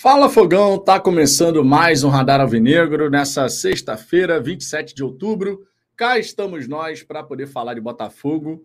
[0.00, 5.68] Fala Fogão, tá começando mais um Radar Alvinegro nessa sexta-feira, 27 de outubro.
[5.94, 8.64] Cá estamos nós para poder falar de Botafogo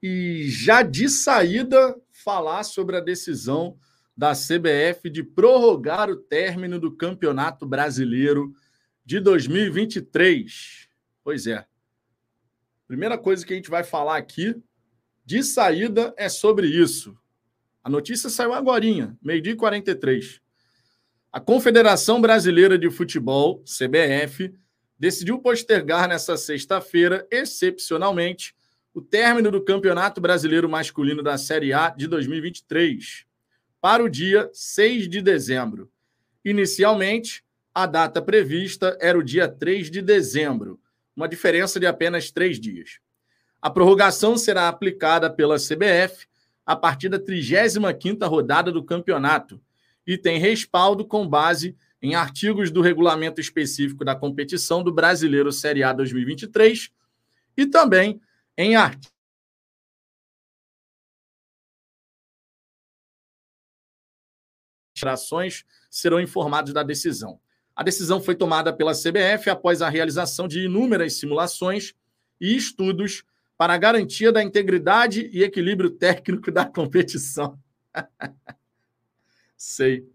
[0.00, 3.76] e já de saída falar sobre a decisão
[4.16, 8.52] da CBF de prorrogar o término do Campeonato Brasileiro
[9.04, 10.88] de 2023.
[11.24, 11.66] Pois é.
[12.86, 14.54] Primeira coisa que a gente vai falar aqui
[15.24, 17.18] de saída é sobre isso.
[17.82, 18.84] A notícia saiu agora,
[19.20, 20.40] meio-dia e 43.
[21.32, 24.52] A Confederação Brasileira de Futebol, CBF,
[24.98, 28.52] decidiu postergar nesta sexta-feira, excepcionalmente,
[28.92, 33.26] o término do Campeonato Brasileiro Masculino da Série A de 2023
[33.80, 35.88] para o dia 6 de dezembro.
[36.44, 40.80] Inicialmente, a data prevista era o dia 3 de dezembro,
[41.14, 42.98] uma diferença de apenas três dias.
[43.62, 46.26] A prorrogação será aplicada pela CBF
[46.66, 49.60] a partir da 35ª rodada do campeonato,
[50.10, 55.84] e tem respaldo com base em artigos do regulamento específico da competição do Brasileiro Série
[55.84, 56.90] A 2023
[57.56, 58.20] e também
[58.58, 59.12] em artigos
[65.88, 67.40] serão informados da decisão.
[67.76, 71.94] A decisão foi tomada pela CBF após a realização de inúmeras simulações
[72.40, 73.22] e estudos
[73.56, 77.56] para garantia da integridade e equilíbrio técnico da competição.
[79.60, 80.08] Sei.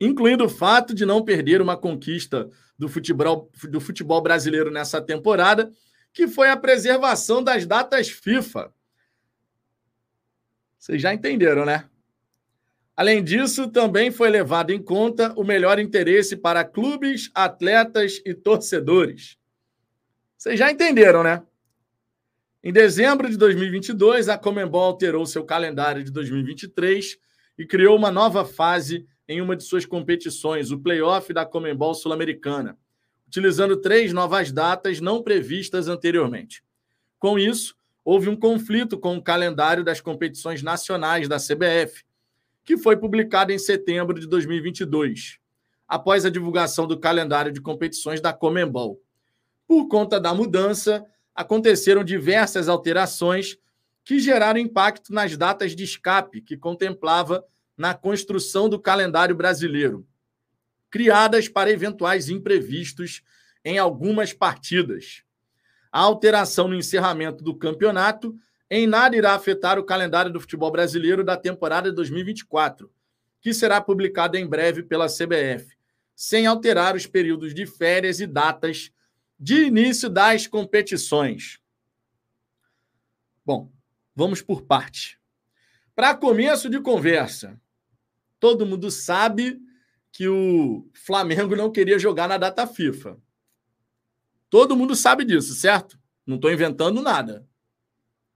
[0.00, 5.70] Incluindo o fato de não perder uma conquista do futebol, do futebol brasileiro nessa temporada,
[6.12, 8.74] que foi a preservação das datas FIFA.
[10.76, 11.88] Vocês já entenderam, né?
[12.96, 19.38] Além disso, também foi levado em conta o melhor interesse para clubes, atletas e torcedores.
[20.36, 21.44] Vocês já entenderam, né?
[22.60, 27.20] Em dezembro de 2022, a Comembol alterou seu calendário de 2023
[27.58, 32.78] e criou uma nova fase em uma de suas competições, o playoff da Comembol Sul-Americana,
[33.26, 36.62] utilizando três novas datas não previstas anteriormente.
[37.18, 42.04] Com isso, houve um conflito com o calendário das competições nacionais da CBF,
[42.64, 45.38] que foi publicado em setembro de 2022,
[45.86, 49.02] após a divulgação do calendário de competições da Comembol.
[49.66, 51.04] Por conta da mudança,
[51.34, 53.58] aconteceram diversas alterações
[54.08, 57.44] que geraram impacto nas datas de escape que contemplava
[57.76, 60.08] na construção do calendário brasileiro,
[60.88, 63.22] criadas para eventuais imprevistos
[63.62, 65.24] em algumas partidas.
[65.92, 68.34] A alteração no encerramento do campeonato
[68.70, 72.90] em nada irá afetar o calendário do futebol brasileiro da temporada 2024,
[73.42, 75.76] que será publicado em breve pela CBF,
[76.16, 78.90] sem alterar os períodos de férias e datas
[79.38, 81.60] de início das competições.
[83.44, 83.70] Bom,
[84.18, 85.16] Vamos por parte.
[85.94, 87.56] Para começo de conversa,
[88.40, 89.60] todo mundo sabe
[90.10, 93.16] que o Flamengo não queria jogar na data FIFA.
[94.50, 95.96] Todo mundo sabe disso, certo?
[96.26, 97.46] Não estou inventando nada.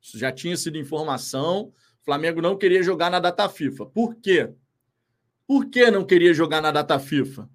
[0.01, 1.73] Isso já tinha sido informação.
[2.01, 3.87] O Flamengo não queria jogar na data FIFA.
[3.87, 4.55] Por quê?
[5.49, 7.51] Por que não queria jogar na data FIFA?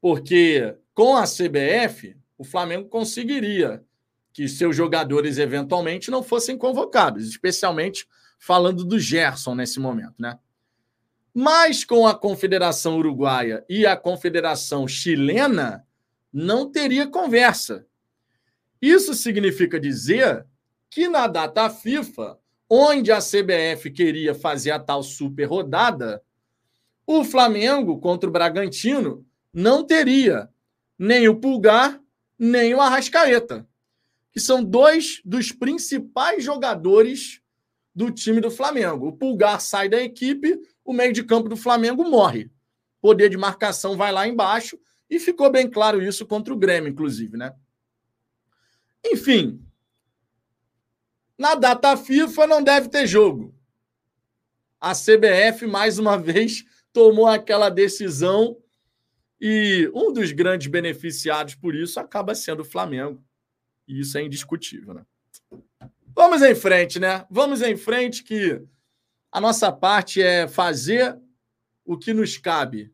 [0.00, 3.84] Porque com a CBF, o Flamengo conseguiria
[4.36, 8.06] que seus jogadores eventualmente não fossem convocados, especialmente
[8.38, 10.38] falando do Gerson nesse momento, né?
[11.32, 15.86] Mas com a Confederação Uruguaia e a Confederação Chilena,
[16.30, 17.86] não teria conversa.
[18.80, 20.44] Isso significa dizer
[20.90, 26.22] que na data FIFA, onde a CBF queria fazer a tal super rodada,
[27.06, 30.50] o Flamengo contra o Bragantino não teria
[30.98, 31.98] nem o Pulgar,
[32.38, 33.66] nem o Arrascaeta
[34.36, 37.40] que são dois dos principais jogadores
[37.94, 39.06] do time do Flamengo.
[39.08, 42.50] O Pulgar sai da equipe, o meio de campo do Flamengo morre.
[43.00, 47.34] Poder de marcação vai lá embaixo e ficou bem claro isso contra o Grêmio, inclusive,
[47.34, 47.54] né?
[49.02, 49.66] Enfim,
[51.38, 53.54] na data FIFA não deve ter jogo.
[54.78, 58.54] A CBF, mais uma vez, tomou aquela decisão
[59.40, 63.25] e um dos grandes beneficiados por isso acaba sendo o Flamengo.
[63.86, 65.04] E isso é indiscutível, né?
[66.14, 67.26] Vamos em frente, né?
[67.30, 68.62] Vamos em frente que
[69.30, 71.18] a nossa parte é fazer
[71.84, 72.92] o que nos cabe.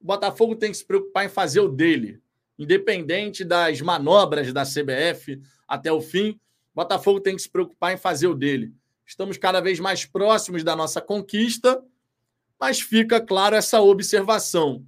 [0.00, 2.20] O Botafogo tem que se preocupar em fazer o dele,
[2.58, 6.30] independente das manobras da CBF até o fim.
[6.74, 8.74] O Botafogo tem que se preocupar em fazer o dele.
[9.06, 11.82] Estamos cada vez mais próximos da nossa conquista,
[12.58, 14.86] mas fica claro essa observação.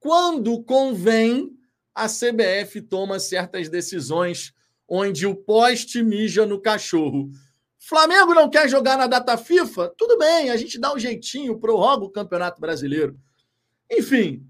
[0.00, 1.56] Quando convém,
[1.94, 4.52] a CBF toma certas decisões
[4.94, 7.28] onde o poste mija no cachorro.
[7.78, 9.92] Flamengo não quer jogar na data FIFA?
[9.98, 13.18] Tudo bem, a gente dá um jeitinho, prorroga o Campeonato Brasileiro.
[13.90, 14.46] Enfim,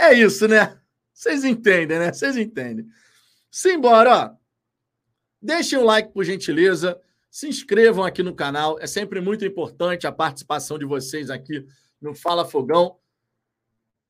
[0.00, 0.80] é isso, né?
[1.12, 2.12] Vocês entendem, né?
[2.12, 2.86] Vocês entendem.
[3.50, 4.30] Simbora, ó.
[5.40, 6.98] Deixem o like, por gentileza.
[7.30, 8.78] Se inscrevam aqui no canal.
[8.80, 11.64] É sempre muito importante a participação de vocês aqui
[12.00, 12.96] no Fala Fogão.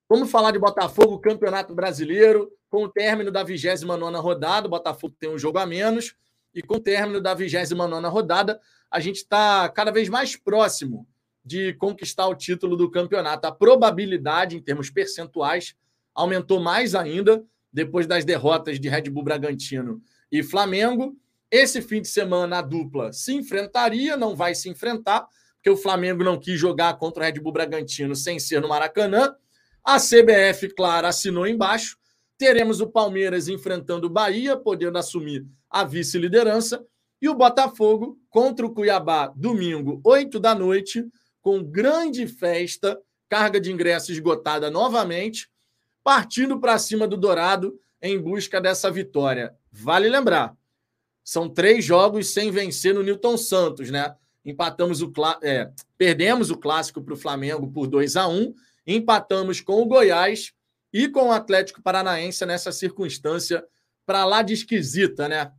[0.09, 4.67] Vamos falar de Botafogo, Campeonato Brasileiro, com o término da 29 rodada.
[4.67, 6.15] O Botafogo tem um jogo a menos.
[6.55, 8.61] E com o término da 29 rodada,
[8.91, 11.09] a gente está cada vez mais próximo
[11.45, 13.47] de conquistar o título do campeonato.
[13.47, 15.75] A probabilidade, em termos percentuais,
[16.15, 17.43] aumentou mais ainda
[17.73, 20.01] depois das derrotas de Red Bull Bragantino
[20.31, 21.17] e Flamengo.
[21.51, 25.27] Esse fim de semana a dupla se enfrentaria, não vai se enfrentar,
[25.57, 29.35] porque o Flamengo não quis jogar contra o Red Bull Bragantino sem ser no Maracanã.
[29.85, 31.99] A CBF, claro, assinou embaixo.
[32.39, 36.83] Teremos o Palmeiras enfrentando o Bahia, podendo assumir a vice-liderança.
[37.21, 41.07] E o Botafogo contra o Cuiabá, domingo, 8 da noite,
[41.43, 42.99] com grande festa,
[43.29, 45.51] carga de ingressos esgotada novamente,
[46.03, 49.55] partindo para cima do Dourado em busca dessa vitória.
[49.71, 50.57] Vale lembrar,
[51.23, 54.15] são três jogos sem vencer no Newton Santos, né?
[54.45, 55.11] Empatamos o
[55.43, 58.55] é, perdemos o clássico para o Flamengo por 2 a 1
[58.87, 60.53] empatamos com o Goiás
[60.93, 63.65] e com o Atlético Paranaense nessa circunstância
[64.07, 65.51] para lá de esquisita, né?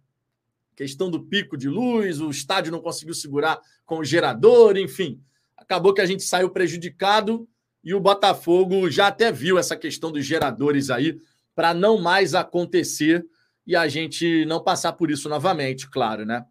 [0.75, 5.22] Questão do pico de luz, o estádio não conseguiu segurar com o gerador, enfim.
[5.57, 7.48] Acabou que a gente saiu prejudicado
[7.83, 11.19] e o Botafogo já até viu essa questão dos geradores aí
[11.54, 13.25] para não mais acontecer
[13.66, 16.45] e a gente não passar por isso novamente, claro, né?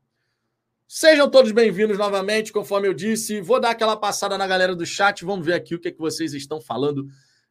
[0.87, 3.41] Sejam todos bem-vindos novamente, conforme eu disse.
[3.41, 5.99] Vou dar aquela passada na galera do chat, vamos ver aqui o que, é que
[5.99, 7.09] vocês estão falando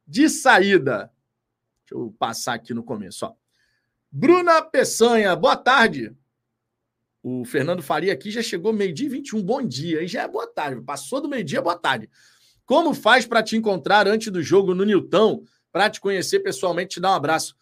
[0.08, 1.12] de saída.
[1.82, 3.34] Deixa eu passar aqui no começo, ó.
[4.12, 6.16] Bruna Peçanha, boa tarde.
[7.24, 9.42] O Fernando Faria aqui já chegou meio-dia e 21.
[9.42, 10.82] Bom dia, e já é boa tarde.
[10.82, 12.10] Passou do meio-dia, boa tarde.
[12.66, 17.02] Como faz para te encontrar antes do jogo no Nilton, para te conhecer pessoalmente, te
[17.02, 17.56] dar um abraço?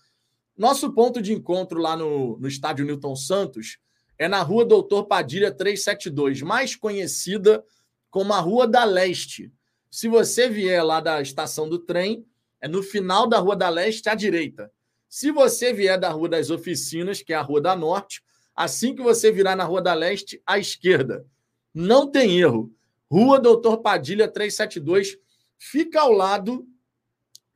[0.57, 3.79] Nosso ponto de encontro lá no, no estádio Newton Santos
[4.21, 7.65] é na rua Doutor Padilha 372, mais conhecida
[8.07, 9.51] como a Rua da Leste.
[9.89, 12.23] Se você vier lá da estação do trem,
[12.61, 14.71] é no final da Rua da Leste à direita.
[15.09, 18.21] Se você vier da Rua das Oficinas, que é a Rua da Norte,
[18.55, 21.25] assim que você virar na Rua da Leste, à esquerda.
[21.73, 22.71] Não tem erro.
[23.09, 25.17] Rua Doutor Padilha 372
[25.57, 26.67] fica ao lado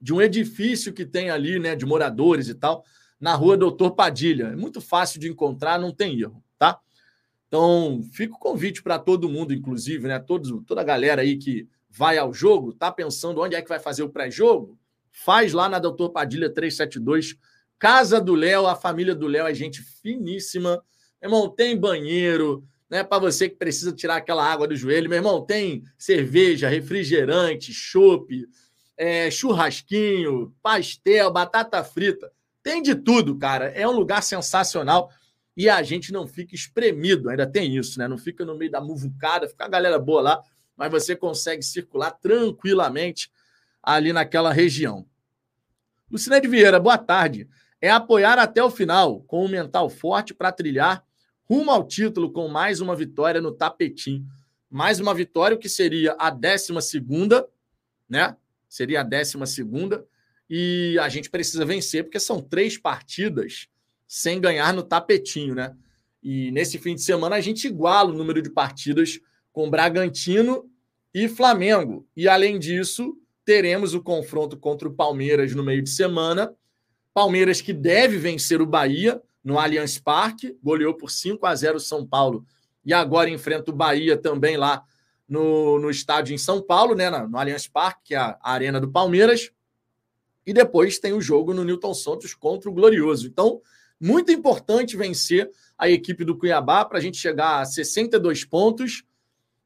[0.01, 2.83] de um edifício que tem ali, né, de moradores e tal,
[3.19, 4.45] na Rua Doutor Padilha.
[4.45, 6.43] É muito fácil de encontrar, não tem erro?
[7.47, 10.19] Então, fica o convite para todo mundo, inclusive, né?
[10.19, 13.79] Todos, toda a galera aí que vai ao jogo, tá pensando onde é que vai
[13.79, 14.77] fazer o pré-jogo?
[15.11, 17.37] Faz lá na Doutor Padilha 372,
[17.77, 20.81] Casa do Léo, a família do Léo é gente finíssima.
[21.21, 23.03] Meu irmão, tem banheiro, né?
[23.03, 28.47] Para você que precisa tirar aquela água do joelho, meu irmão, tem cerveja, refrigerante, chopp,
[28.97, 32.31] é, churrasquinho, pastel, batata frita.
[32.63, 33.65] Tem de tudo, cara.
[33.67, 35.09] É um lugar sensacional
[35.55, 38.07] e a gente não fica espremido, ainda tem isso, né?
[38.07, 40.43] Não fica no meio da muvucada, fica a galera boa lá,
[40.75, 43.31] mas você consegue circular tranquilamente
[43.81, 45.05] ali naquela região.
[46.11, 47.47] Lucineide Vieira, boa tarde.
[47.81, 51.05] É apoiar até o final, com um mental forte para trilhar
[51.45, 54.25] rumo ao título com mais uma vitória no tapetim.
[54.69, 57.47] Mais uma vitória, o que seria a décima segunda,
[58.09, 58.35] né?
[58.67, 60.05] Seria a décima segunda.
[60.49, 63.67] E a gente precisa vencer, porque são três partidas
[64.07, 65.75] sem ganhar no tapetinho, né?
[66.21, 69.19] E nesse fim de semana a gente iguala o número de partidas
[69.53, 70.69] com Bragantino
[71.13, 72.07] e Flamengo.
[72.15, 76.53] E além disso, teremos o confronto contra o Palmeiras no meio de semana.
[77.13, 82.05] Palmeiras que deve vencer o Bahia no Allianz Parque, goleou por 5 a 0 São
[82.05, 82.43] Paulo
[82.83, 84.83] e agora enfrenta o Bahia também lá
[85.27, 88.91] no, no estádio em São Paulo, né, no Allianz Parque, que é a arena do
[88.91, 89.51] Palmeiras.
[90.45, 93.27] E depois tem o jogo no Newton Santos contra o Glorioso.
[93.27, 93.61] Então,
[93.99, 99.03] muito importante vencer a equipe do Cuiabá para a gente chegar a 62 pontos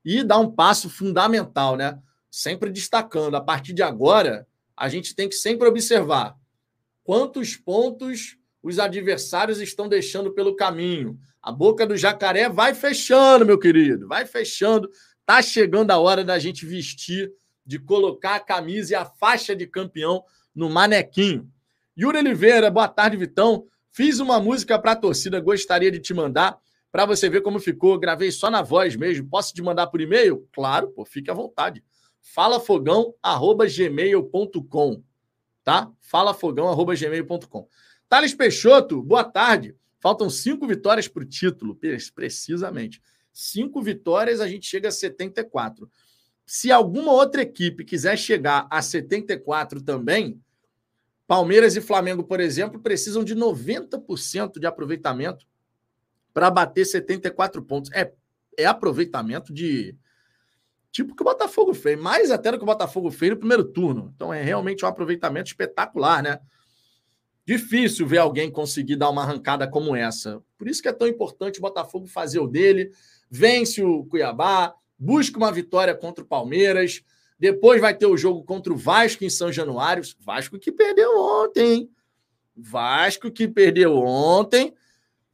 [0.03, 1.99] e dar um passo fundamental, né?
[2.31, 6.35] Sempre destacando, a partir de agora, a gente tem que sempre observar
[7.03, 11.19] quantos pontos os adversários estão deixando pelo caminho.
[11.41, 14.89] A boca do jacaré vai fechando, meu querido, vai fechando.
[15.25, 17.31] Tá chegando a hora da gente vestir,
[17.65, 20.23] de colocar a camisa e a faixa de campeão
[20.55, 21.49] no manequinho.
[21.97, 23.65] Yuri Oliveira, boa tarde, Vitão.
[23.91, 26.59] Fiz uma música para a torcida, gostaria de te mandar
[26.91, 27.99] para você ver como ficou.
[27.99, 29.29] Gravei só na voz mesmo.
[29.29, 30.47] Posso te mandar por e-mail?
[30.51, 31.83] Claro, pô, fique à vontade.
[32.21, 35.03] falafogão@gmail.com,
[35.63, 35.91] tá?
[36.01, 37.67] falafogão@gmail.com.
[38.07, 39.75] Thales Peixoto, boa tarde.
[39.99, 41.77] Faltam cinco vitórias para o título,
[42.15, 43.01] precisamente.
[43.31, 45.89] Cinco vitórias, a gente chega a 74.
[46.45, 50.41] se alguma outra equipe quiser chegar a 74 também,
[51.29, 55.45] Palmeiras e Flamengo, por exemplo, precisam de 90% de aproveitamento
[56.33, 57.91] para bater 74 pontos.
[57.93, 58.11] É,
[58.57, 59.95] é aproveitamento de
[60.91, 64.11] tipo que o Botafogo fez, mais até do que o Botafogo fez no primeiro turno.
[64.15, 66.39] Então é realmente um aproveitamento espetacular, né?
[67.45, 70.41] Difícil ver alguém conseguir dar uma arrancada como essa.
[70.57, 72.91] Por isso que é tão importante o Botafogo fazer o dele,
[73.29, 77.03] vence o Cuiabá, busca uma vitória contra o Palmeiras,
[77.39, 80.03] depois vai ter o jogo contra o Vasco em São Januário.
[80.19, 81.91] Vasco que perdeu ontem, hein?
[82.55, 84.75] Vasco que perdeu ontem.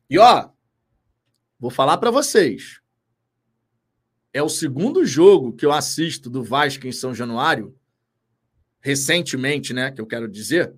[0.07, 0.49] E ó,
[1.59, 2.79] vou falar para vocês.
[4.31, 7.75] É o segundo jogo que eu assisto do Vasco em São Januário,
[8.79, 9.91] recentemente, né?
[9.91, 10.75] Que eu quero dizer.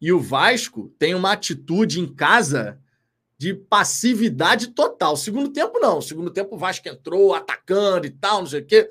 [0.00, 2.78] E o Vasco tem uma atitude em casa
[3.38, 5.16] de passividade total.
[5.16, 6.02] Segundo tempo, não.
[6.02, 8.86] Segundo tempo, o Vasco entrou atacando e tal, não sei o quê.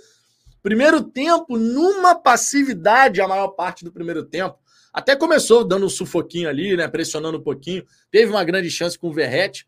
[0.69, 4.59] Primeiro tempo, numa passividade a maior parte do primeiro tempo.
[4.93, 6.87] Até começou dando um sufoquinho ali, né?
[6.87, 7.83] Pressionando um pouquinho.
[8.11, 9.67] Teve uma grande chance com o Verrete.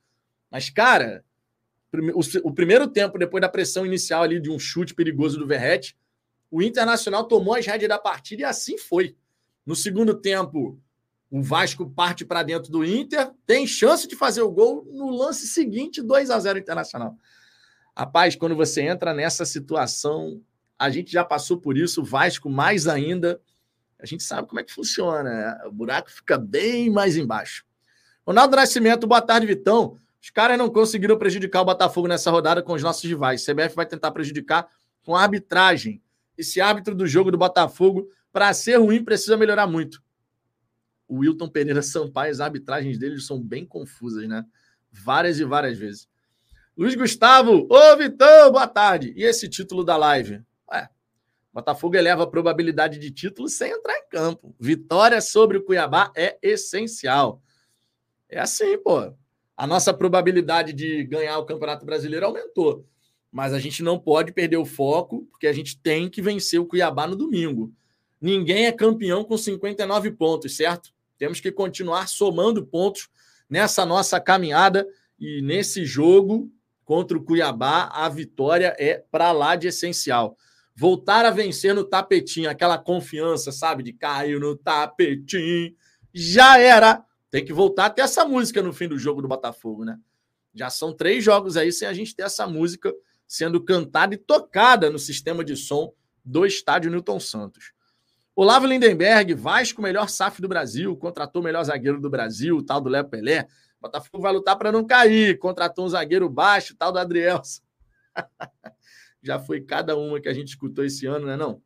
[0.51, 1.25] Mas, cara,
[2.43, 5.97] o primeiro tempo, depois da pressão inicial ali de um chute perigoso do Verrete,
[6.51, 9.15] o Internacional tomou as rédeas da partida e assim foi.
[9.65, 10.79] No segundo tempo,
[11.31, 15.47] o Vasco parte para dentro do Inter, tem chance de fazer o gol no lance
[15.47, 17.17] seguinte, 2 a 0 Internacional.
[17.97, 20.39] Rapaz, quando você entra nessa situação,
[20.81, 23.39] a gente já passou por isso, o Vasco mais ainda.
[23.99, 25.29] A gente sabe como é que funciona.
[25.29, 25.61] Né?
[25.67, 27.63] O buraco fica bem mais embaixo.
[28.25, 29.99] Ronaldo Nascimento, boa tarde, Vitão.
[30.19, 33.43] Os caras não conseguiram prejudicar o Botafogo nessa rodada com os nossos rivais.
[33.43, 34.67] O CBF vai tentar prejudicar
[35.03, 36.01] com a arbitragem.
[36.35, 40.01] Esse árbitro do jogo do Botafogo, para ser ruim, precisa melhorar muito.
[41.07, 44.43] O Wilton Pereira Sampaio, as arbitragens dele são bem confusas, né?
[44.91, 46.09] Várias e várias vezes.
[46.75, 49.13] Luiz Gustavo, ô Vitão, boa tarde.
[49.15, 50.41] E esse título da live?
[51.53, 54.55] Botafogo eleva a probabilidade de título sem entrar em campo.
[54.59, 57.41] Vitória sobre o Cuiabá é essencial.
[58.29, 59.13] É assim, pô.
[59.57, 62.87] A nossa probabilidade de ganhar o Campeonato Brasileiro aumentou.
[63.29, 66.65] Mas a gente não pode perder o foco, porque a gente tem que vencer o
[66.65, 67.73] Cuiabá no domingo.
[68.19, 70.93] Ninguém é campeão com 59 pontos, certo?
[71.17, 73.09] Temos que continuar somando pontos
[73.49, 74.87] nessa nossa caminhada
[75.19, 76.49] e nesse jogo
[76.85, 80.37] contra o Cuiabá, a vitória é para lá de essencial
[80.75, 85.75] voltar a vencer no tapetinho, aquela confiança, sabe, de cair no tapetinho,
[86.13, 87.03] já era.
[87.29, 89.97] Tem que voltar a ter essa música no fim do jogo do Botafogo, né?
[90.53, 92.93] Já são três jogos aí sem a gente ter essa música
[93.25, 97.71] sendo cantada e tocada no sistema de som do estádio Newton Santos.
[98.35, 102.89] Olavo Lindenberg, Vasco, melhor SAF do Brasil, contratou o melhor zagueiro do Brasil, tal do
[102.89, 103.47] Léo Pelé.
[103.79, 107.61] Botafogo vai lutar para não cair, contratou um zagueiro baixo, tal do Adrielson.
[109.21, 111.37] já foi cada uma que a gente escutou esse ano, né?
[111.37, 111.61] Não.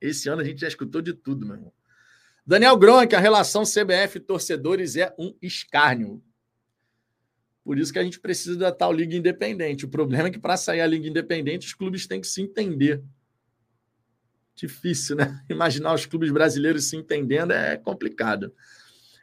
[0.00, 1.72] Esse ano a gente já escutou de tudo, meu irmão.
[2.46, 6.22] Daniel Gronk, a relação CBF-torcedores é um escárnio.
[7.64, 9.84] Por isso que a gente precisa da tal Liga Independente.
[9.84, 13.02] O problema é que para sair a Liga Independente, os clubes têm que se entender.
[14.54, 15.42] Difícil, né?
[15.50, 18.54] Imaginar os clubes brasileiros se entendendo é complicado.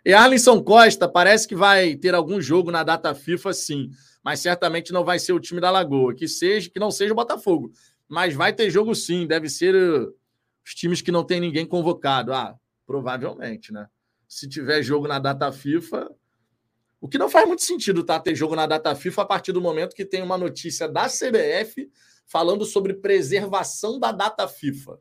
[0.05, 3.91] E Arlinson Costa, parece que vai ter algum jogo na data FIFA, sim
[4.23, 7.15] mas certamente não vai ser o time da Lagoa, que seja que não seja o
[7.15, 7.71] Botafogo,
[8.07, 10.15] mas vai ter jogo sim, deve ser uh,
[10.65, 12.33] os times que não tem ninguém convocado.
[12.33, 13.87] Ah, provavelmente, né?
[14.27, 16.09] Se tiver jogo na data FIFA,
[17.01, 18.19] o que não faz muito sentido, tá?
[18.19, 21.91] Ter jogo na data FIFA a partir do momento que tem uma notícia da CBF
[22.25, 24.99] falando sobre preservação da data FIFA.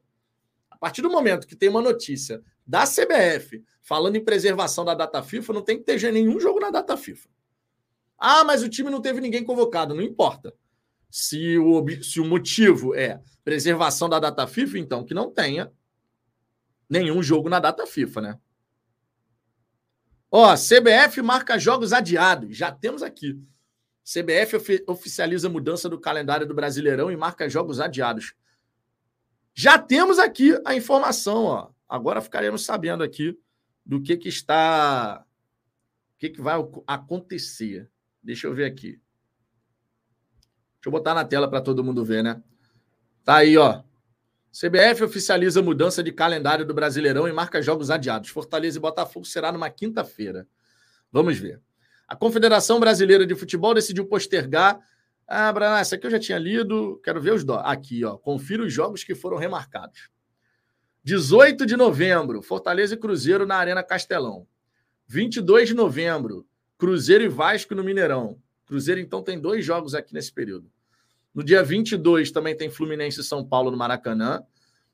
[0.70, 5.22] A partir do momento que tem uma notícia da CBF falando em preservação da data
[5.22, 7.28] FIFA, não tem que ter nenhum jogo na data FIFA.
[8.24, 9.96] Ah, mas o time não teve ninguém convocado.
[9.96, 10.54] Não importa.
[11.10, 15.72] Se o, se o motivo é preservação da data FIFA, então que não tenha
[16.88, 18.38] nenhum jogo na data FIFA, né?
[20.30, 22.56] Ó, CBF marca jogos adiados.
[22.56, 23.42] Já temos aqui.
[24.04, 28.34] CBF oficializa a mudança do calendário do Brasileirão e marca jogos adiados.
[29.52, 31.70] Já temos aqui a informação, ó.
[31.88, 33.36] Agora ficaremos sabendo aqui
[33.84, 35.24] do que que está
[36.14, 37.90] o que que vai acontecer.
[38.22, 39.00] Deixa eu ver aqui.
[40.76, 42.42] Deixa eu botar na tela para todo mundo ver, né?
[43.24, 43.82] Tá aí, ó.
[44.52, 48.28] CBF oficializa mudança de calendário do Brasileirão e marca jogos adiados.
[48.28, 50.46] Fortaleza e Botafogo será numa quinta-feira.
[51.10, 51.60] Vamos ver.
[52.06, 54.78] A Confederação Brasileira de Futebol decidiu postergar.
[55.26, 57.00] Ah, Brana, essa aqui eu já tinha lido.
[57.02, 57.44] Quero ver os.
[57.44, 57.54] Do...
[57.54, 58.18] Aqui, ó.
[58.18, 60.10] Confira os jogos que foram remarcados.
[61.04, 64.46] 18 de novembro, Fortaleza e Cruzeiro na Arena Castelão.
[65.06, 66.46] 22 de novembro,
[66.82, 68.36] Cruzeiro e Vasco no Mineirão.
[68.66, 70.68] Cruzeiro, então, tem dois jogos aqui nesse período.
[71.32, 74.42] No dia 22 também tem Fluminense e São Paulo no Maracanã.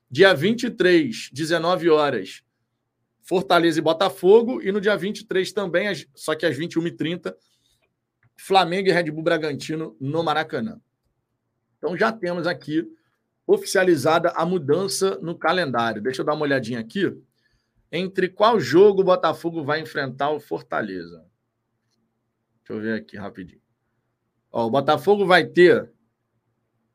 [0.07, 2.43] Dia 23, 19 horas,
[3.23, 4.61] Fortaleza e Botafogo.
[4.61, 7.33] E no dia 23 também, só que às 21h30,
[8.37, 10.79] Flamengo e Red Bull Bragantino no Maracanã.
[11.79, 12.87] Então já temos aqui
[13.47, 16.03] oficializada a mudança no calendário.
[16.03, 17.11] Deixa eu dar uma olhadinha aqui.
[17.91, 21.27] Entre qual jogo o Botafogo vai enfrentar o Fortaleza?
[22.69, 23.61] Deixa eu ver aqui rapidinho.
[24.51, 25.91] Ó, o Botafogo vai ter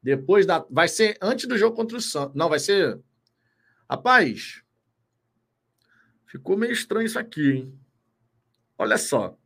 [0.01, 2.37] depois da vai ser antes do jogo contra o Santos.
[2.37, 3.01] Não, vai ser
[3.91, 4.63] Rapaz,
[6.27, 7.79] ficou meio estranho isso aqui, hein?
[8.79, 9.37] Olha só.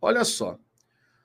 [0.00, 0.58] Olha só.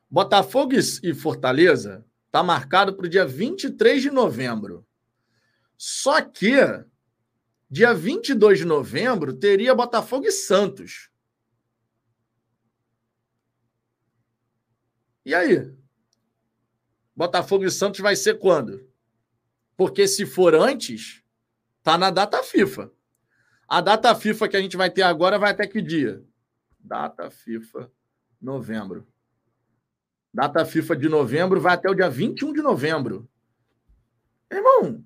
[0.10, 4.84] Botafogo e Fortaleza Está marcado para o dia 23 de novembro.
[5.77, 6.55] Só que,
[7.70, 11.12] dia 22 de novembro, teria Botafogo e Santos.
[15.25, 15.74] E aí?
[17.15, 18.89] Botafogo e Santos vai ser quando?
[19.77, 21.24] Porque se for antes,
[21.82, 22.92] tá na data FIFA.
[23.68, 26.24] A data FIFA que a gente vai ter agora vai até que dia?
[26.80, 27.92] Data FIFA,
[28.42, 29.08] novembro.
[30.34, 33.30] Data FIFA de novembro vai até o dia 21 de novembro.
[34.51, 35.03] Irmão,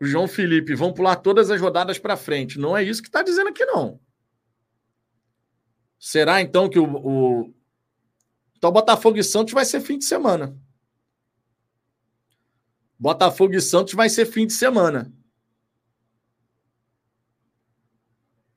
[0.00, 2.58] o João Felipe, vão pular todas as rodadas para frente.
[2.58, 3.98] Não é isso que está dizendo aqui, não.
[5.98, 7.54] Será então que o, o.
[8.56, 10.56] Então, Botafogo e Santos vai ser fim de semana.
[12.98, 15.12] Botafogo e Santos vai ser fim de semana.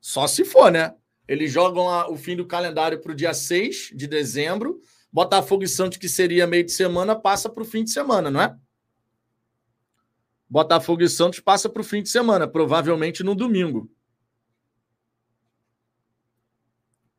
[0.00, 0.94] Só se for, né?
[1.28, 4.80] Eles jogam a, o fim do calendário para o dia 6 de dezembro.
[5.12, 8.40] Botafogo e Santos, que seria meio de semana, passa para o fim de semana, não
[8.40, 8.56] é?
[10.48, 13.88] Botafogo e Santos passa para o fim de semana, provavelmente no domingo.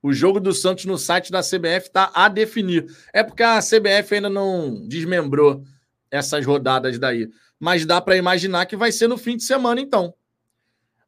[0.01, 2.85] O jogo do Santos no site da CBF está a definir.
[3.13, 5.63] É porque a CBF ainda não desmembrou
[6.09, 7.29] essas rodadas daí.
[7.59, 10.13] Mas dá para imaginar que vai ser no fim de semana, então.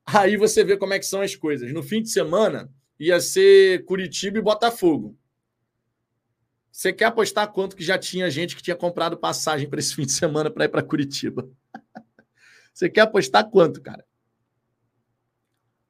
[0.05, 1.73] Aí você vê como é que são as coisas.
[1.73, 2.69] No fim de semana,
[2.99, 5.17] ia ser Curitiba e Botafogo.
[6.71, 10.05] Você quer apostar quanto que já tinha gente que tinha comprado passagem para esse fim
[10.05, 11.47] de semana para ir para Curitiba?
[12.73, 14.03] Você quer apostar quanto, cara?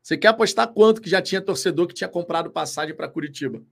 [0.03, 3.63] Você quer apostar quanto que já tinha torcedor que tinha comprado passagem para Curitiba?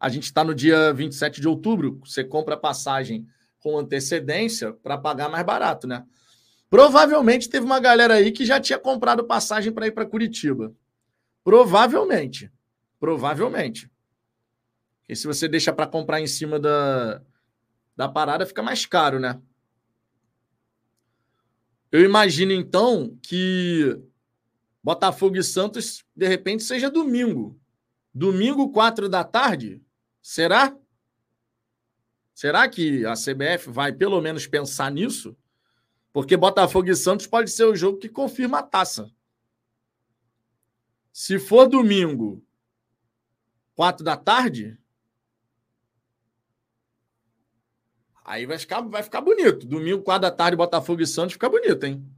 [0.00, 2.00] A gente está no dia 27 de outubro.
[2.02, 6.02] Você compra passagem com antecedência para pagar mais barato, né?
[6.70, 10.72] Provavelmente teve uma galera aí que já tinha comprado passagem para ir para Curitiba.
[11.44, 12.50] Provavelmente.
[12.98, 13.90] Provavelmente.
[15.06, 17.20] E se você deixa para comprar em cima da,
[17.94, 19.38] da parada, fica mais caro, né?
[21.92, 23.98] Eu imagino então que
[24.82, 27.60] Botafogo e Santos, de repente, seja domingo.
[28.14, 29.82] Domingo, quatro da tarde?
[30.22, 30.76] Será?
[32.34, 35.36] Será que a CBF vai pelo menos pensar nisso?
[36.12, 39.10] Porque Botafogo e Santos pode ser o jogo que confirma a taça.
[41.12, 42.44] Se for domingo,
[43.74, 44.78] quatro da tarde,
[48.24, 49.66] aí vai ficar, vai ficar bonito.
[49.66, 52.17] Domingo, quatro da tarde, Botafogo e Santos, fica bonito, hein?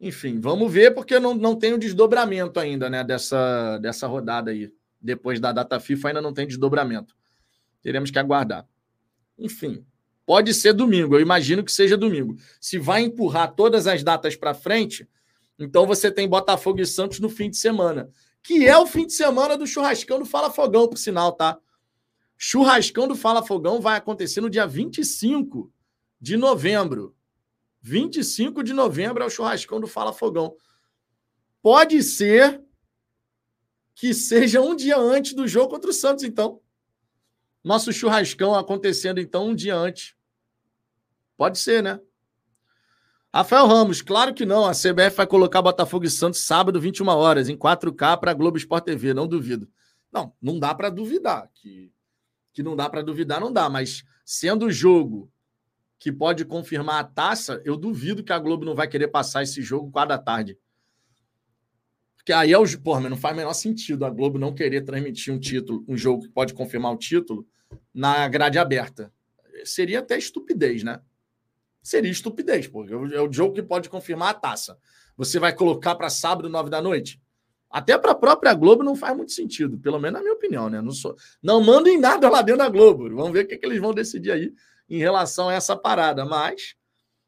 [0.00, 4.72] Enfim, vamos ver, porque não, não tem o desdobramento ainda, né, dessa, dessa rodada aí.
[5.00, 7.14] Depois da data FIFA ainda não tem desdobramento.
[7.82, 8.66] Teremos que aguardar.
[9.38, 9.84] Enfim,
[10.24, 12.36] pode ser domingo, eu imagino que seja domingo.
[12.60, 15.08] Se vai empurrar todas as datas para frente,
[15.58, 18.08] então você tem Botafogo e Santos no fim de semana,
[18.42, 21.58] que é o fim de semana do churrascão do Fala Fogão, por sinal, tá?
[22.36, 25.72] Churrascão do Fala Fogão vai acontecer no dia 25
[26.20, 27.14] de novembro.
[27.84, 30.56] 25 de novembro é o churrascão do Fala Fogão.
[31.60, 32.64] Pode ser
[33.94, 36.62] que seja um dia antes do jogo contra o Santos, então.
[37.62, 40.16] Nosso churrascão acontecendo, então, um dia antes.
[41.36, 42.00] Pode ser, né?
[43.32, 44.64] Rafael Ramos, claro que não.
[44.64, 48.84] A CBF vai colocar Botafogo e Santos sábado, 21 horas, em 4K para Globo Sport
[48.84, 49.68] TV, não duvido.
[50.10, 51.50] Não, não dá para duvidar.
[51.52, 51.92] Que,
[52.50, 53.68] que não dá para duvidar, não dá.
[53.68, 55.30] Mas sendo o jogo
[55.98, 59.62] que pode confirmar a taça, eu duvido que a Globo não vai querer passar esse
[59.62, 60.58] jogo 4 da tarde.
[62.16, 62.64] Porque aí é o.
[62.80, 65.96] Porra, mas não faz o menor sentido a Globo não querer transmitir um título, um
[65.96, 67.46] jogo que pode confirmar o título,
[67.92, 69.12] na grade aberta.
[69.64, 71.00] Seria até estupidez, né?
[71.84, 74.78] seria estupidez, porque é o jogo que pode confirmar a taça.
[75.18, 77.20] Você vai colocar para sábado, nove da noite?
[77.70, 80.80] Até para a própria Globo não faz muito sentido, pelo menos na minha opinião, né?
[80.80, 83.14] Não, sou, não mandem nada lá dentro da Globo.
[83.14, 84.52] Vamos ver o que, é que eles vão decidir aí
[84.88, 86.24] em relação a essa parada.
[86.24, 86.76] Mas,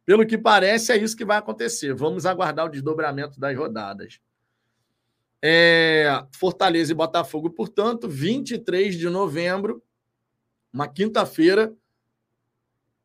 [0.05, 1.95] pelo que parece, é isso que vai acontecer.
[1.95, 4.21] Vamos aguardar o desdobramento das rodadas.
[5.42, 9.83] É, Fortaleza e Botafogo, portanto, 23 de novembro,
[10.73, 11.75] uma quinta-feira,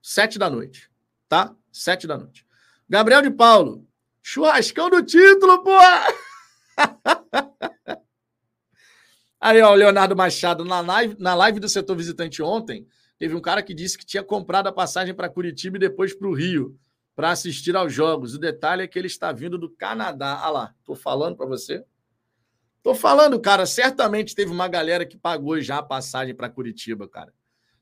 [0.01, 0.89] sete da noite,
[1.27, 1.53] tá?
[1.71, 2.45] Sete da noite.
[2.89, 3.85] Gabriel de Paulo,
[4.21, 5.71] churrascão do título, pô!
[9.39, 12.87] Aí, ó, o Leonardo Machado, na live, na live do setor visitante ontem,
[13.21, 16.27] teve um cara que disse que tinha comprado a passagem para Curitiba e depois para
[16.27, 16.75] o Rio
[17.15, 18.33] para assistir aos jogos.
[18.33, 20.39] O detalhe é que ele está vindo do Canadá.
[20.41, 21.85] Ah lá, tô falando para você.
[22.81, 27.31] Tô falando, cara, certamente teve uma galera que pagou já a passagem para Curitiba, cara.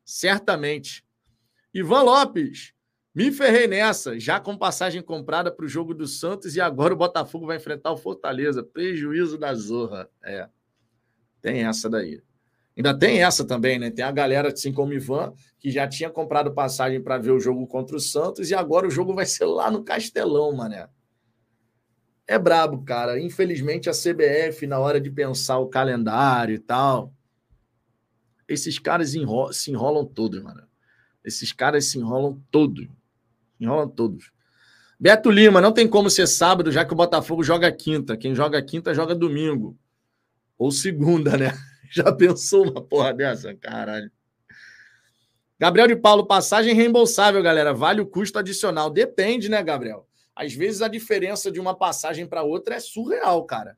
[0.04, 1.06] Certamente.
[1.74, 2.74] Ivan Lopes,
[3.16, 6.98] me ferrei nessa, já com passagem comprada para o jogo do Santos e agora o
[6.98, 8.62] Botafogo vai enfrentar o Fortaleza.
[8.62, 10.10] Prejuízo da Zorra.
[10.22, 10.50] É.
[11.42, 12.22] Tem essa daí.
[12.80, 13.92] Ainda tem essa também, né?
[13.92, 17.68] Tem a galera, assim como Ivan, que já tinha comprado passagem para ver o jogo
[17.68, 20.88] contra o Santos e agora o jogo vai ser lá no Castelão, mané.
[22.26, 23.20] É brabo, cara.
[23.20, 27.14] Infelizmente a CBF, na hora de pensar o calendário e tal,
[28.48, 30.64] esses caras enro se enrolam todos, mano.
[31.22, 32.88] Esses caras se enrolam todos.
[33.60, 34.32] Enrolam todos.
[34.98, 38.16] Beto Lima, não tem como ser sábado, já que o Botafogo joga quinta.
[38.16, 39.78] Quem joga quinta joga domingo.
[40.58, 41.52] Ou segunda, né?
[41.92, 43.54] Já pensou uma porra dessa?
[43.56, 44.12] Caralho.
[45.60, 47.74] Gabriel de Paulo, passagem reembolsável, galera.
[47.74, 48.90] Vale o custo adicional.
[48.90, 50.08] Depende, né, Gabriel?
[50.36, 53.78] Às vezes a diferença de uma passagem para outra é surreal, cara.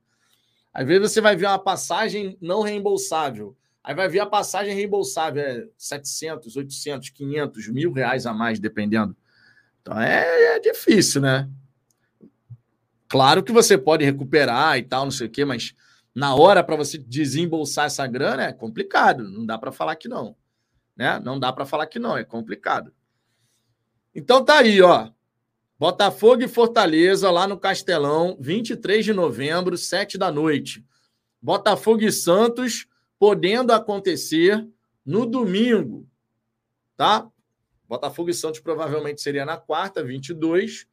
[0.72, 3.58] Às vezes você vai ver uma passagem não reembolsável.
[3.84, 9.16] Aí vai ver a passagem reembolsável, é 700, 800, 500, mil reais a mais, dependendo.
[9.82, 11.50] Então é, é difícil, né?
[13.08, 15.74] Claro que você pode recuperar e tal, não sei o quê, mas
[16.14, 19.24] na hora para você desembolsar essa grana é complicado.
[19.24, 20.36] Não dá para falar que não.
[20.96, 21.20] Né?
[21.20, 22.94] Não dá para falar que não, é complicado.
[24.14, 25.10] Então tá aí, ó.
[25.80, 30.86] Botafogo e Fortaleza lá no Castelão, 23 de novembro, 7 da noite.
[31.42, 34.68] Botafogo e Santos podendo acontecer
[35.04, 36.08] no domingo,
[36.96, 37.28] tá?
[37.88, 40.86] Botafogo e Santos provavelmente seria na quarta, 22.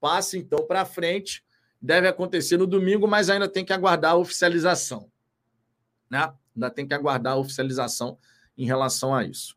[0.00, 1.44] Passa então para frente
[1.80, 5.10] deve acontecer no domingo, mas ainda tem que aguardar a oficialização.
[6.10, 6.32] Né?
[6.54, 8.18] Ainda tem que aguardar a oficialização
[8.56, 9.56] em relação a isso.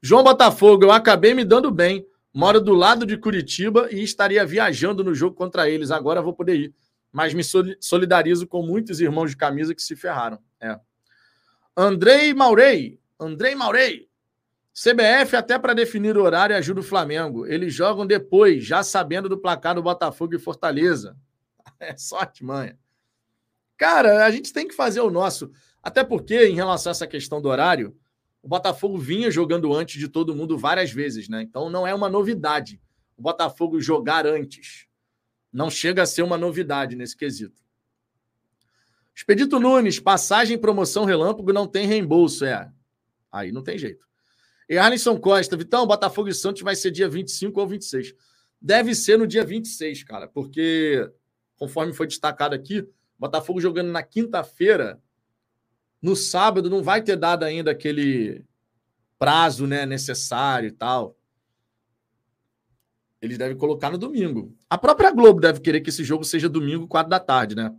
[0.00, 2.06] João Botafogo, eu acabei me dando bem.
[2.32, 5.90] Moro do lado de Curitiba e estaria viajando no jogo contra eles.
[5.90, 6.74] Agora vou poder ir.
[7.10, 7.42] Mas me
[7.80, 10.38] solidarizo com muitos irmãos de camisa que se ferraram.
[10.60, 10.78] É.
[11.76, 12.98] Andrei Maurei.
[13.18, 14.08] Andrei Maurei.
[14.74, 17.46] CBF até para definir o horário ajuda o Flamengo.
[17.46, 21.16] Eles jogam depois, já sabendo do placar do Botafogo e Fortaleza.
[21.80, 22.78] É só artimanha.
[23.76, 25.50] Cara, a gente tem que fazer o nosso.
[25.82, 27.96] Até porque, em relação a essa questão do horário,
[28.42, 31.42] o Botafogo vinha jogando antes de todo mundo várias vezes, né?
[31.42, 32.80] Então não é uma novidade
[33.16, 34.86] o Botafogo jogar antes.
[35.52, 37.62] Não chega a ser uma novidade nesse quesito.
[39.14, 42.70] Expedito Nunes, passagem promoção relâmpago não tem reembolso, é.
[43.30, 44.06] Aí não tem jeito.
[44.68, 48.14] E Arlisson Costa, Vitão, Botafogo e Santos vai ser dia 25 ou 26.
[48.60, 51.08] Deve ser no dia 26, cara, porque
[51.56, 52.86] conforme foi destacado aqui,
[53.18, 55.00] Botafogo jogando na quinta-feira,
[56.02, 58.44] no sábado não vai ter dado ainda aquele
[59.18, 61.16] prazo né, necessário e tal.
[63.22, 64.54] Eles devem colocar no domingo.
[64.68, 67.74] A própria Globo deve querer que esse jogo seja domingo, quatro da tarde, né?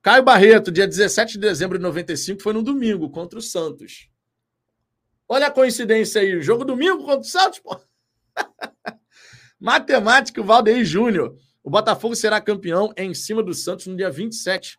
[0.00, 4.08] Caio Barreto, dia 17 de dezembro de 95, foi no domingo, contra o Santos.
[5.26, 7.76] Olha a coincidência aí, jogo domingo contra o Santos, pô.
[9.58, 11.36] Matemático Valdeir Júnior.
[11.62, 14.78] O Botafogo será campeão em cima do Santos no dia 27.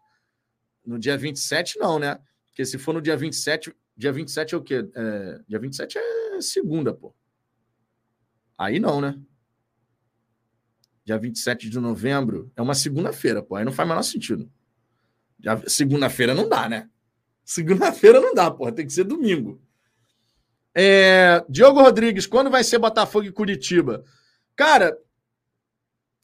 [0.86, 2.20] No dia 27, não, né?
[2.48, 4.90] Porque se for no dia 27, dia 27 é o quê?
[4.96, 7.14] É, dia 27 é segunda, pô.
[8.58, 9.20] Aí não, né?
[11.06, 13.56] Dia 27 de novembro é uma segunda-feira, pô.
[13.56, 14.52] Aí não faz o menor sentido.
[15.68, 16.90] Segunda-feira não dá, né?
[17.44, 18.72] Segunda-feira não dá, pô.
[18.72, 19.62] Tem que ser domingo.
[20.76, 24.04] É, Diogo Rodrigues, quando vai ser Botafogo e Curitiba?
[24.56, 24.98] Cara,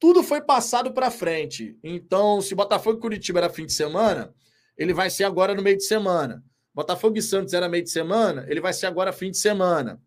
[0.05, 1.75] tudo foi passado para frente.
[1.83, 4.31] Então, se Botafogo e Curitiba era fim de semana,
[4.77, 6.43] ele vai ser agora no meio de semana.
[6.71, 9.99] Botafogo e Santos era meio de semana, ele vai ser agora fim de semana.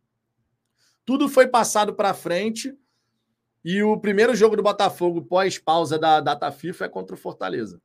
[1.04, 2.72] Tudo foi passado para frente
[3.64, 7.82] e o primeiro jogo do Botafogo pós-pausa da data FIFA é contra o Fortaleza.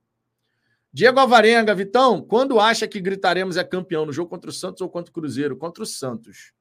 [0.94, 4.88] Diego Alvarenga, Vitão, quando acha que gritaremos é campeão no jogo contra o Santos ou
[4.88, 5.58] contra o Cruzeiro?
[5.58, 6.54] Contra o Santos.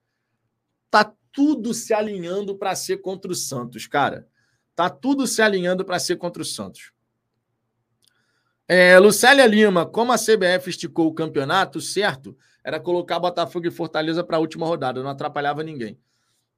[0.91, 4.27] Tá tudo se alinhando para ser contra o Santos, cara.
[4.75, 6.93] Tá tudo se alinhando para ser contra o Santos.
[8.67, 12.37] É, Lucélia Lima, como a CBF esticou o campeonato, certo?
[12.65, 15.99] Era colocar Botafogo e Fortaleza para a última rodada, não atrapalhava ninguém.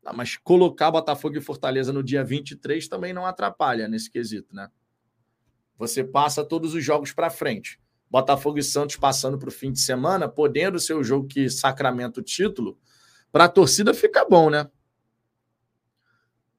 [0.02, 4.68] Não, mas colocar Botafogo e Fortaleza no dia 23 também não atrapalha nesse quesito, né?
[5.78, 7.80] Você passa todos os jogos para frente.
[8.08, 12.20] Botafogo e Santos passando para o fim de semana, podendo ser o jogo que sacramenta
[12.20, 12.78] o título,
[13.32, 14.68] para a torcida fica bom, né?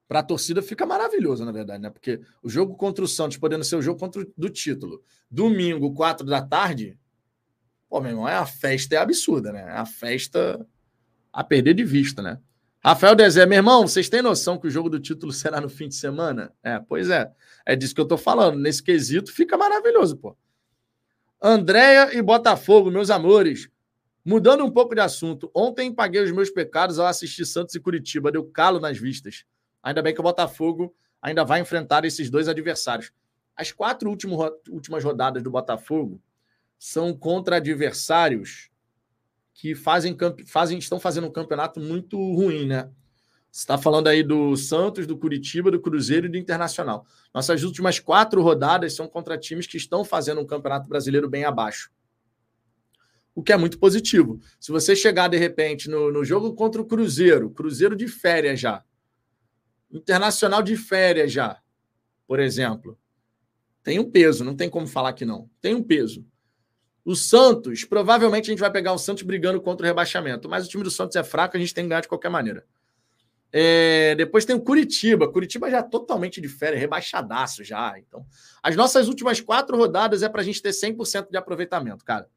[0.08, 1.90] Para a torcida fica maravilhoso, na verdade, né?
[1.90, 6.24] Porque o jogo contra o Santos, podendo ser o jogo contra do título, domingo, quatro
[6.24, 6.96] da tarde,
[7.88, 9.62] pô, meu irmão, é a festa é absurda, né?
[9.62, 10.64] É a festa
[11.32, 12.38] a perder de vista, né?
[12.86, 15.88] Rafael Dezé, meu irmão, vocês têm noção que o jogo do título será no fim
[15.88, 16.52] de semana?
[16.62, 17.28] É, pois é.
[17.64, 18.60] É disso que eu tô falando.
[18.60, 20.36] Nesse quesito, fica maravilhoso, pô.
[21.42, 23.68] Andréia e Botafogo, meus amores.
[24.24, 28.32] Mudando um pouco de assunto, ontem paguei os meus pecados ao assistir Santos e Curitiba,
[28.32, 29.44] deu calo nas vistas.
[29.86, 33.12] Ainda bem que o Botafogo ainda vai enfrentar esses dois adversários.
[33.54, 36.20] As quatro últimas rodadas do Botafogo
[36.76, 38.68] são contra adversários
[39.54, 42.90] que fazem, fazem estão fazendo um campeonato muito ruim, né?
[43.48, 47.06] Você está falando aí do Santos, do Curitiba, do Cruzeiro e do Internacional.
[47.32, 51.92] Nossas últimas quatro rodadas são contra times que estão fazendo um campeonato brasileiro bem abaixo
[53.34, 54.40] o que é muito positivo.
[54.58, 58.82] Se você chegar de repente no, no jogo contra o Cruzeiro, Cruzeiro de férias já,
[59.98, 61.60] Internacional de férias já,
[62.26, 62.98] por exemplo,
[63.82, 65.48] tem um peso, não tem como falar que não.
[65.60, 66.26] Tem um peso.
[67.04, 70.68] O Santos, provavelmente a gente vai pegar o Santos brigando contra o rebaixamento, mas o
[70.68, 72.66] time do Santos é fraco, a gente tem que ganhar de qualquer maneira.
[73.52, 75.30] É, depois tem o Curitiba.
[75.30, 77.96] Curitiba já totalmente de férias, rebaixadaço já.
[77.98, 78.26] Então,
[78.62, 82.28] as nossas últimas quatro rodadas é para a gente ter 100% de aproveitamento, cara.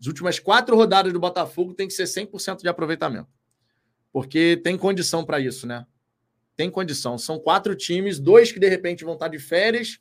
[0.00, 3.28] As últimas quatro rodadas do Botafogo tem que ser 100% de aproveitamento.
[4.12, 5.86] Porque tem condição para isso, né?
[6.60, 7.16] Tem condição.
[7.16, 9.98] São quatro times, dois que de repente vão estar de férias,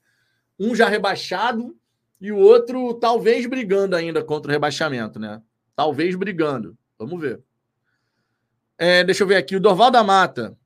[0.60, 1.74] um já rebaixado
[2.19, 5.41] e o outro talvez brigando ainda contra o rebaixamento, né?
[5.74, 6.78] Talvez brigando.
[6.98, 7.41] Vamos ver.
[8.78, 9.56] É, deixa eu ver aqui.
[9.56, 10.58] O Dorval da Mata.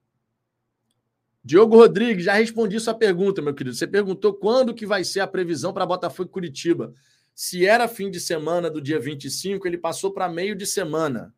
[1.44, 3.76] Diogo Rodrigues, já respondi sua pergunta, meu querido.
[3.76, 6.92] Você perguntou quando que vai ser a previsão para Botafogo e Curitiba.
[7.36, 11.32] Se era fim de semana do dia 25, ele passou para meio de semana.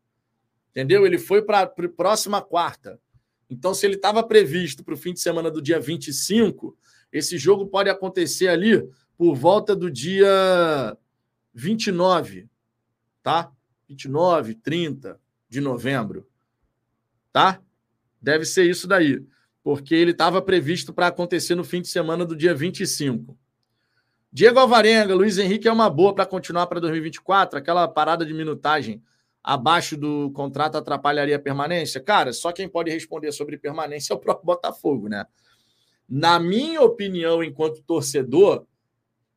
[0.70, 1.04] Entendeu?
[1.04, 2.98] Ele foi para a próxima quarta.
[3.48, 6.76] Então, se ele estava previsto para o fim de semana do dia 25,
[7.12, 8.82] esse jogo pode acontecer ali
[9.16, 10.96] por volta do dia
[11.54, 12.48] 29,
[13.22, 13.52] tá?
[13.88, 16.28] 29, 30 de novembro,
[17.32, 17.62] tá?
[18.20, 19.24] Deve ser isso daí,
[19.62, 23.38] porque ele estava previsto para acontecer no fim de semana do dia 25.
[24.32, 27.58] Diego Alvarenga, Luiz Henrique é uma boa para continuar para 2024?
[27.58, 29.02] Aquela parada de minutagem
[29.46, 32.00] abaixo do contrato atrapalharia a permanência?
[32.00, 35.24] Cara, só quem pode responder sobre permanência é o próprio Botafogo, né?
[36.08, 38.66] Na minha opinião, enquanto torcedor,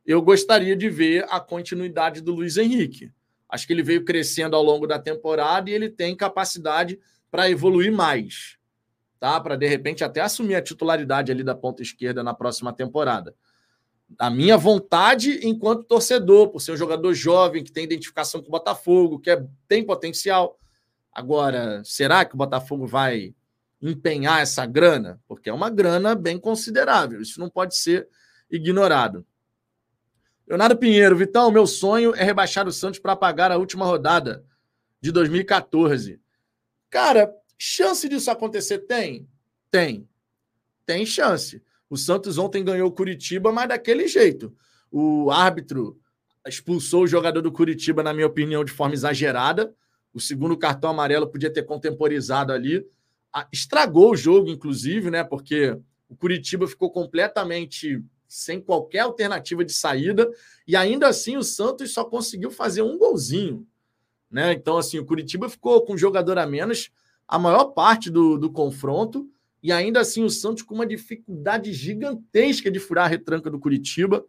[0.04, 3.12] eu gostaria de ver a continuidade do Luiz Henrique.
[3.48, 7.92] Acho que ele veio crescendo ao longo da temporada e ele tem capacidade para evoluir
[7.92, 8.58] mais,
[9.20, 9.40] tá?
[9.40, 13.36] Para de repente até assumir a titularidade ali da ponta esquerda na próxima temporada
[14.18, 18.52] a minha vontade enquanto torcedor, por ser um jogador jovem que tem identificação com o
[18.52, 20.58] Botafogo, que é, tem potencial.
[21.12, 23.36] Agora, será que o Botafogo vai
[23.82, 25.22] empenhar essa grana?
[25.28, 28.08] Porque é uma grana bem considerável, isso não pode ser
[28.50, 29.26] ignorado.
[30.48, 34.44] Leonardo Pinheiro, Vitão, meu sonho é rebaixar o Santos para pagar a última rodada
[35.00, 36.20] de 2014.
[36.90, 39.30] Cara, chance disso acontecer tem?
[39.70, 40.10] Tem.
[40.88, 41.62] Tem chance.
[41.90, 44.54] O Santos ontem ganhou o Curitiba, mas daquele jeito.
[44.92, 46.00] O árbitro
[46.48, 49.74] expulsou o jogador do Curitiba, na minha opinião, de forma exagerada.
[50.14, 52.86] O segundo cartão amarelo podia ter contemporizado ali.
[53.52, 55.24] Estragou o jogo, inclusive, né?
[55.24, 60.30] Porque o Curitiba ficou completamente sem qualquer alternativa de saída.
[60.68, 63.68] E ainda assim, o Santos só conseguiu fazer um golzinho.
[64.30, 64.54] Né?
[64.54, 66.92] Então, assim, o Curitiba ficou com um jogador a menos
[67.28, 69.28] a maior parte do, do confronto.
[69.62, 74.26] E ainda assim o Santos com uma dificuldade gigantesca de furar a retranca do Curitiba.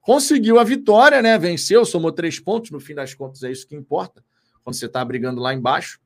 [0.00, 1.38] Conseguiu a vitória, né?
[1.38, 2.70] Venceu, somou três pontos.
[2.70, 4.24] No fim das contas, é isso que importa.
[4.64, 6.00] Quando você está brigando lá embaixo.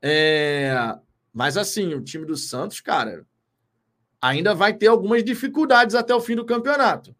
[0.00, 0.74] É...
[1.32, 3.24] Mas assim, o time do Santos, cara,
[4.20, 7.14] ainda vai ter algumas dificuldades até o fim do campeonato.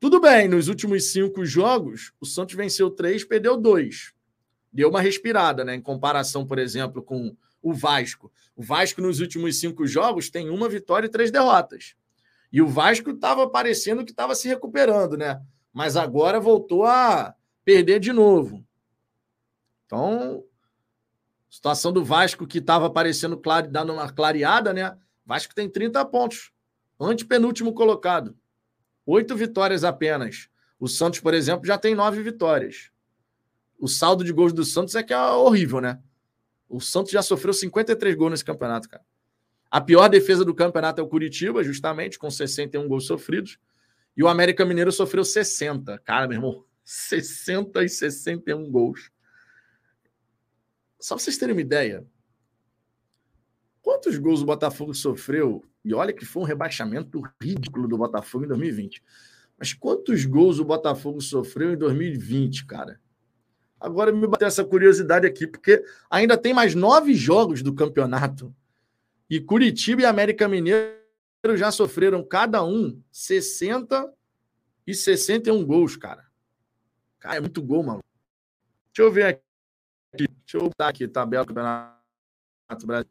[0.00, 4.12] Tudo bem, nos últimos cinco jogos, o Santos venceu três, perdeu dois.
[4.72, 5.74] Deu uma respirada, né?
[5.74, 8.32] Em comparação, por exemplo, com o Vasco.
[8.54, 11.94] O Vasco, nos últimos cinco jogos, tem uma vitória e três derrotas.
[12.52, 15.40] E o Vasco estava parecendo que estava se recuperando, né?
[15.72, 18.64] Mas agora voltou a perder de novo.
[19.84, 20.44] Então,
[21.50, 24.96] situação do Vasco que estava aparecendo claro, dando uma clareada, né?
[25.24, 26.52] Vasco tem 30 pontos.
[26.98, 28.36] Antepenúltimo colocado.
[29.04, 30.48] Oito vitórias apenas.
[30.78, 32.90] O Santos, por exemplo, já tem nove vitórias.
[33.78, 36.00] O saldo de gols do Santos é que é horrível, né?
[36.68, 39.04] O Santos já sofreu 53 gols nesse campeonato, cara.
[39.70, 43.58] A pior defesa do campeonato é o Curitiba, justamente, com 61 gols sofridos.
[44.16, 45.98] E o América Mineiro sofreu 60.
[45.98, 49.10] Cara, meu irmão, 60 e 61 gols.
[50.98, 52.06] Só pra vocês terem uma ideia,
[53.82, 55.64] quantos gols o Botafogo sofreu?
[55.84, 59.02] E olha que foi um rebaixamento ridículo do Botafogo em 2020.
[59.58, 63.00] Mas quantos gols o Botafogo sofreu em 2020, cara?
[63.78, 68.54] Agora me bateu essa curiosidade aqui, porque ainda tem mais nove jogos do campeonato.
[69.28, 70.96] E Curitiba e América Mineiro
[71.56, 74.12] já sofreram cada um 60
[74.86, 76.26] e 61 gols, cara.
[77.18, 78.04] Cara, é muito gol, mano.
[78.94, 79.42] Deixa eu ver aqui.
[80.16, 83.10] Deixa eu botar aqui, tabela do Campeonato Brasil.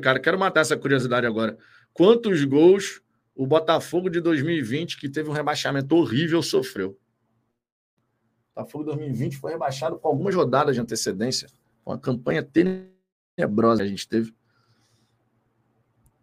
[0.00, 1.58] Cara, quero matar essa curiosidade agora.
[1.92, 3.02] Quantos gols
[3.42, 6.90] o Botafogo de 2020, que teve um rebaixamento horrível, sofreu?
[6.90, 11.48] O Botafogo 2020 foi rebaixado com algumas rodadas de antecedência.
[11.84, 14.32] Uma campanha tenebrosa que a gente teve.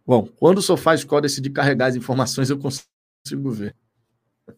[0.06, 3.76] Bom, quando o Sofá Score decidir carregar as informações, eu consigo ver.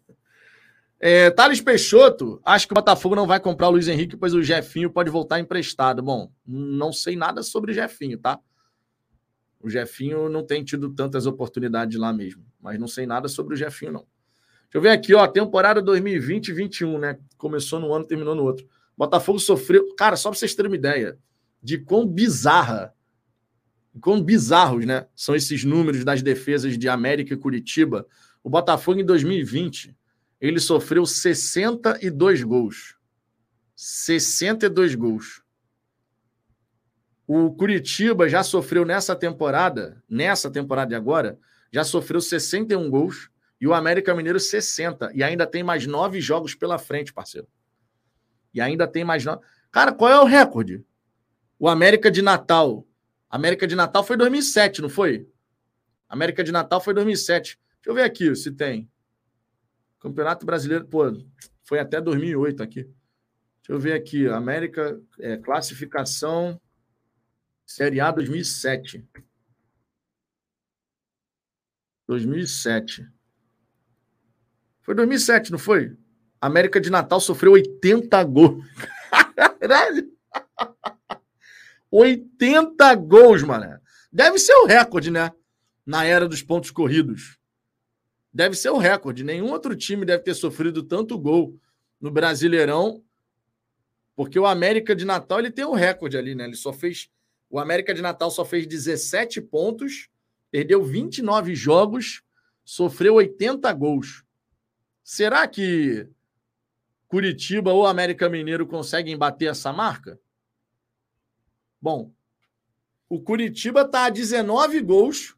[1.04, 4.40] É, Thales Peixoto, acho que o Botafogo não vai comprar o Luiz Henrique, pois o
[4.40, 6.00] Jefinho pode voltar emprestado.
[6.00, 8.38] Bom, não sei nada sobre o Jefinho, tá?
[9.62, 13.56] O Jefinho não tem tido tantas oportunidades lá mesmo, mas não sei nada sobre o
[13.56, 14.06] Jefinho, não.
[14.64, 17.18] Deixa eu ver aqui, ó, temporada 2020-21, né?
[17.36, 18.66] Começou no ano, terminou no outro.
[18.96, 19.94] Botafogo sofreu.
[19.94, 21.18] Cara, só para vocês terem uma ideia
[21.62, 22.94] de quão bizarra,
[24.00, 25.06] quão bizarros, né?
[25.14, 28.06] São esses números das defesas de América e Curitiba.
[28.42, 29.96] O Botafogo em 2020,
[30.40, 32.96] ele sofreu 62 gols.
[33.76, 35.41] 62 gols.
[37.26, 41.38] O Curitiba já sofreu nessa temporada, nessa temporada de agora,
[41.72, 43.30] já sofreu 61 gols
[43.60, 45.12] e o América Mineiro 60.
[45.14, 47.46] E ainda tem mais nove jogos pela frente, parceiro.
[48.52, 49.42] E ainda tem mais nove.
[49.70, 50.84] Cara, qual é o recorde?
[51.58, 52.86] O América de Natal.
[53.30, 55.26] América de Natal foi 2007, não foi?
[56.08, 57.58] América de Natal foi 2007.
[57.76, 58.90] Deixa eu ver aqui se tem.
[59.98, 61.04] Campeonato Brasileiro, pô,
[61.62, 62.82] foi até 2008 aqui.
[62.82, 64.26] Deixa eu ver aqui.
[64.26, 66.60] América, é, classificação,
[67.66, 69.06] Série A 2007.
[72.06, 73.08] 2007.
[74.82, 75.96] Foi 2007, não foi?
[76.40, 78.64] América de Natal sofreu 80 gols.
[79.60, 80.12] Caralho!
[81.90, 83.78] 80 gols, mano.
[84.12, 85.30] Deve ser o recorde, né?
[85.86, 87.38] Na era dos pontos corridos.
[88.32, 89.22] Deve ser o recorde.
[89.22, 91.58] Nenhum outro time deve ter sofrido tanto gol
[92.00, 93.04] no Brasileirão,
[94.16, 96.44] porque o América de Natal ele tem o um recorde ali, né?
[96.44, 97.10] Ele só fez.
[97.52, 100.08] O América de Natal só fez 17 pontos,
[100.50, 102.22] perdeu 29 jogos,
[102.64, 104.24] sofreu 80 gols.
[105.04, 106.08] Será que
[107.06, 110.18] Curitiba ou América Mineiro conseguem bater essa marca?
[111.78, 112.10] Bom,
[113.06, 115.36] o Curitiba está a 19 gols.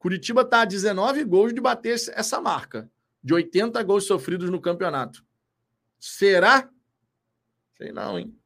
[0.00, 2.90] Curitiba está a 19 gols de bater essa marca
[3.22, 5.24] de 80 gols sofridos no campeonato.
[6.00, 6.68] Será?
[7.76, 8.36] Sei não, hein?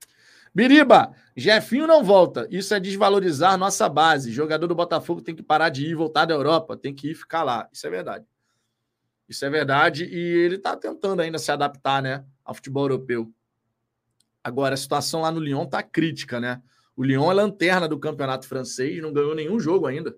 [0.55, 2.47] Biriba, Jefinho não volta.
[2.51, 4.33] Isso é desvalorizar nossa base.
[4.33, 6.77] Jogador do Botafogo tem que parar de ir voltar da Europa.
[6.77, 7.69] Tem que ir ficar lá.
[7.73, 8.27] Isso é verdade.
[9.29, 10.05] Isso é verdade.
[10.05, 13.33] E ele está tentando ainda se adaptar né, ao futebol europeu.
[14.43, 16.61] Agora, a situação lá no Lyon está crítica, né?
[16.97, 20.17] O Lyon é lanterna do campeonato francês, não ganhou nenhum jogo ainda.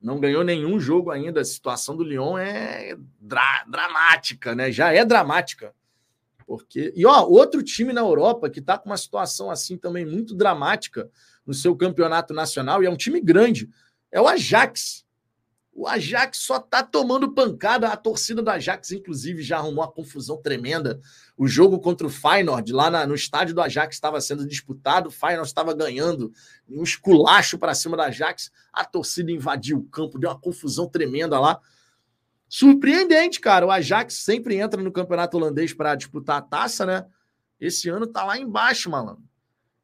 [0.00, 1.40] Não ganhou nenhum jogo ainda.
[1.40, 4.70] A situação do Lyon é dra dramática, né?
[4.70, 5.74] Já é dramática.
[6.46, 10.34] Porque e ó, outro time na Europa que está com uma situação assim também muito
[10.34, 11.10] dramática
[11.44, 13.68] no seu campeonato nacional e é um time grande,
[14.12, 15.04] é o Ajax.
[15.78, 17.88] O Ajax só tá tomando pancada.
[17.88, 20.98] A torcida do Ajax, inclusive, já arrumou uma confusão tremenda.
[21.36, 25.08] O jogo contra o Feyenoord, lá na, no estádio do Ajax, estava sendo disputado.
[25.08, 26.32] O Feyenoord estava ganhando
[26.66, 28.50] um esculacho para cima do Ajax.
[28.72, 31.60] A torcida invadiu o campo, deu uma confusão tremenda lá.
[32.48, 33.66] Surpreendente, cara.
[33.66, 37.06] O Ajax sempre entra no campeonato holandês para disputar a taça, né?
[37.60, 39.24] Esse ano tá lá embaixo, malandro.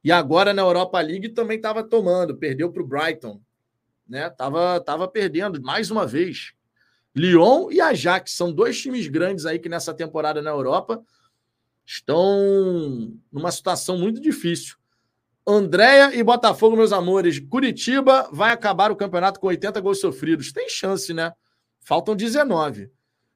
[0.04, 3.40] E agora na Europa League também estava tomando, perdeu para o Brighton
[4.12, 4.28] né?
[4.28, 6.52] Tava, tava perdendo mais uma vez.
[7.14, 11.02] Lyon e Ajax são dois times grandes aí que nessa temporada na Europa
[11.84, 14.76] estão numa situação muito difícil.
[15.46, 17.40] Andréia e Botafogo, meus amores.
[17.40, 20.52] Curitiba vai acabar o campeonato com 80 gols sofridos.
[20.52, 21.32] Tem chance, né?
[21.82, 22.90] Faltam 19.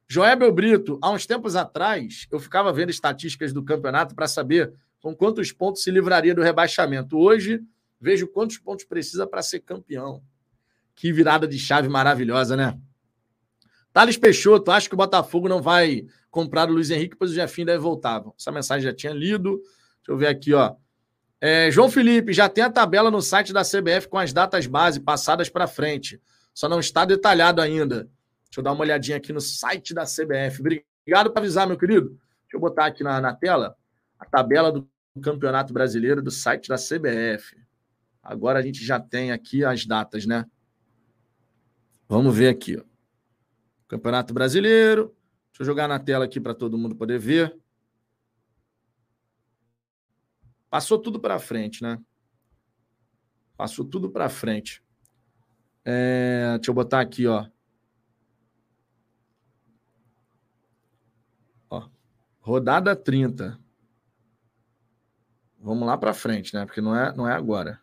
[0.07, 5.13] Joébel Brito, há uns tempos atrás, eu ficava vendo estatísticas do campeonato para saber com
[5.13, 7.17] quantos pontos se livraria do rebaixamento.
[7.17, 7.61] Hoje,
[7.99, 10.23] vejo quantos pontos precisa para ser campeão.
[10.95, 12.79] Que virada de chave maravilhosa, né?
[13.91, 17.67] Thales Peixoto, acho que o Botafogo não vai comprar o Luiz Henrique, pois o Jefinho
[17.67, 18.23] deve voltar.
[18.39, 19.57] Essa mensagem já tinha lido.
[19.57, 20.75] Deixa eu ver aqui, ó.
[21.39, 24.99] É, João Felipe, já tem a tabela no site da CBF com as datas base
[24.99, 26.19] passadas para frente.
[26.53, 28.09] Só não está detalhado ainda.
[28.49, 30.59] Deixa eu dar uma olhadinha aqui no site da CBF.
[30.59, 32.09] Obrigado por avisar, meu querido.
[32.09, 33.75] Deixa eu botar aqui na, na tela
[34.17, 34.89] a tabela do
[35.21, 37.55] Campeonato Brasileiro do site da CBF.
[38.21, 40.45] Agora a gente já tem aqui as datas, né?
[42.07, 42.77] Vamos ver aqui.
[42.77, 42.83] Ó.
[43.87, 45.15] Campeonato Brasileiro.
[45.51, 47.57] Deixa eu jogar na tela aqui para todo mundo poder ver.
[50.69, 51.99] Passou tudo para frente, né?
[53.55, 54.83] Passou tudo para frente.
[55.83, 57.47] É, deixa eu botar aqui, ó.
[62.47, 63.59] Rodada 30.
[65.59, 66.65] Vamos lá para frente, né?
[66.65, 67.77] Porque não é, não é agora.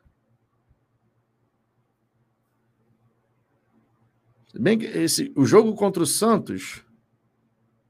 [4.54, 6.82] Bem que esse, o jogo contra o Santos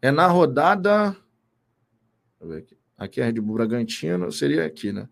[0.03, 1.17] é na rodada.
[2.41, 2.77] Aqui.
[2.99, 5.09] Aqui é Red Bull Bragantino, seria aqui, né?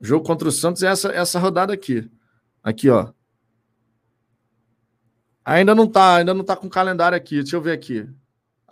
[0.00, 2.10] O jogo contra o Santos é essa, essa rodada aqui.
[2.64, 3.12] Aqui, ó.
[5.44, 7.36] Ainda não tá, ainda não tá com calendário aqui.
[7.36, 8.12] Deixa eu ver aqui.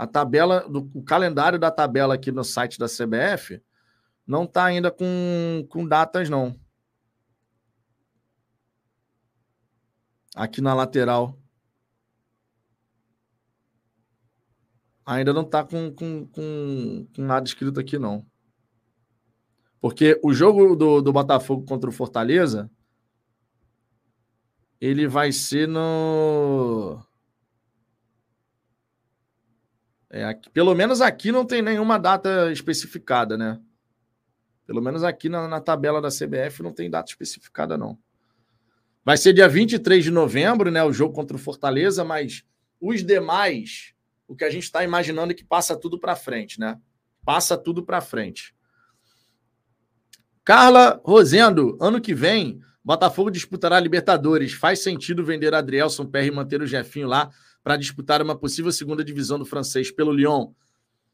[0.00, 3.62] A tabela, do, o calendário da tabela aqui no site da CBF
[4.26, 6.58] não tá ainda com, com datas, não.
[10.34, 11.38] Aqui na lateral.
[15.04, 18.24] ainda não está com, com, com, com, nada escrito aqui, não.
[19.82, 22.70] Porque o jogo do, do Botafogo contra o Fortaleza
[24.80, 27.04] ele vai ser no.
[30.10, 33.60] É, aqui, pelo menos aqui não tem nenhuma data especificada, né?
[34.66, 37.98] Pelo menos aqui na, na, tabela da CBF não tem data especificada, não.
[39.04, 40.82] Vai ser dia 23 de novembro, né?
[40.82, 42.44] O jogo contra o Fortaleza, mas
[42.80, 43.94] os demais
[44.30, 46.78] o que a gente está imaginando é que passa tudo para frente, né?
[47.24, 48.54] Passa tudo para frente.
[50.44, 54.52] Carla Rosendo, ano que vem, Botafogo disputará a Libertadores.
[54.52, 57.28] Faz sentido vender Adrielson PR e manter o Jefinho lá
[57.62, 60.52] para disputar uma possível segunda divisão do francês pelo Lyon?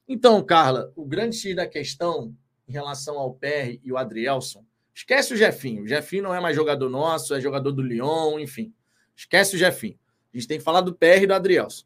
[0.08, 2.34] Então, Carla, o grande X da questão
[2.68, 5.82] em relação ao PR e o Adrielson, esquece o Jefinho.
[5.82, 8.72] O Jefinho não é mais jogador nosso, é jogador do Lyon, enfim.
[9.14, 9.98] Esquece o Jefinho.
[10.32, 11.84] A gente tem que falar do PR e do Adrielson.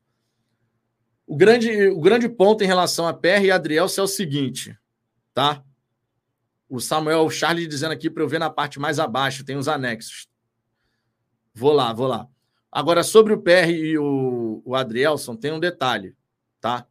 [1.27, 4.77] O grande, o grande ponto em relação a PR e Adriel é o seguinte,
[5.33, 5.63] tá?
[6.69, 10.29] O Samuel Charles dizendo aqui para eu ver na parte mais abaixo, tem os anexos.
[11.55, 12.29] Vou lá, vou lá.
[12.71, 16.15] Agora, sobre o PR e o, o Adrielson, tem um detalhe,
[16.61, 16.87] tá?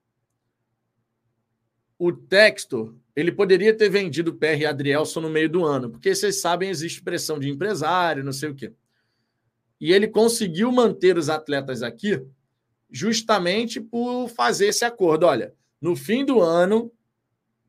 [1.97, 6.13] O texto, ele poderia ter vendido o PR e Adrielson no meio do ano, porque
[6.13, 8.73] vocês sabem, existe pressão de empresário, não sei o quê.
[9.79, 12.21] E ele conseguiu manter os atletas aqui
[12.91, 15.25] justamente por fazer esse acordo.
[15.25, 16.91] Olha, no fim do ano,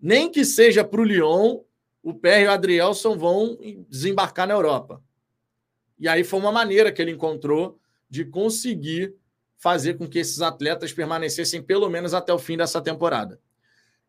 [0.00, 1.60] nem que seja para o Lyon,
[2.02, 3.58] o Pé e o Adrielson vão
[3.88, 5.02] desembarcar na Europa.
[5.98, 7.78] E aí foi uma maneira que ele encontrou
[8.10, 9.14] de conseguir
[9.56, 13.40] fazer com que esses atletas permanecessem pelo menos até o fim dessa temporada.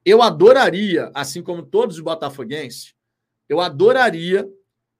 [0.04, 2.95] Eu adoraria, assim como todos os botafoguenses,
[3.47, 4.49] eu adoraria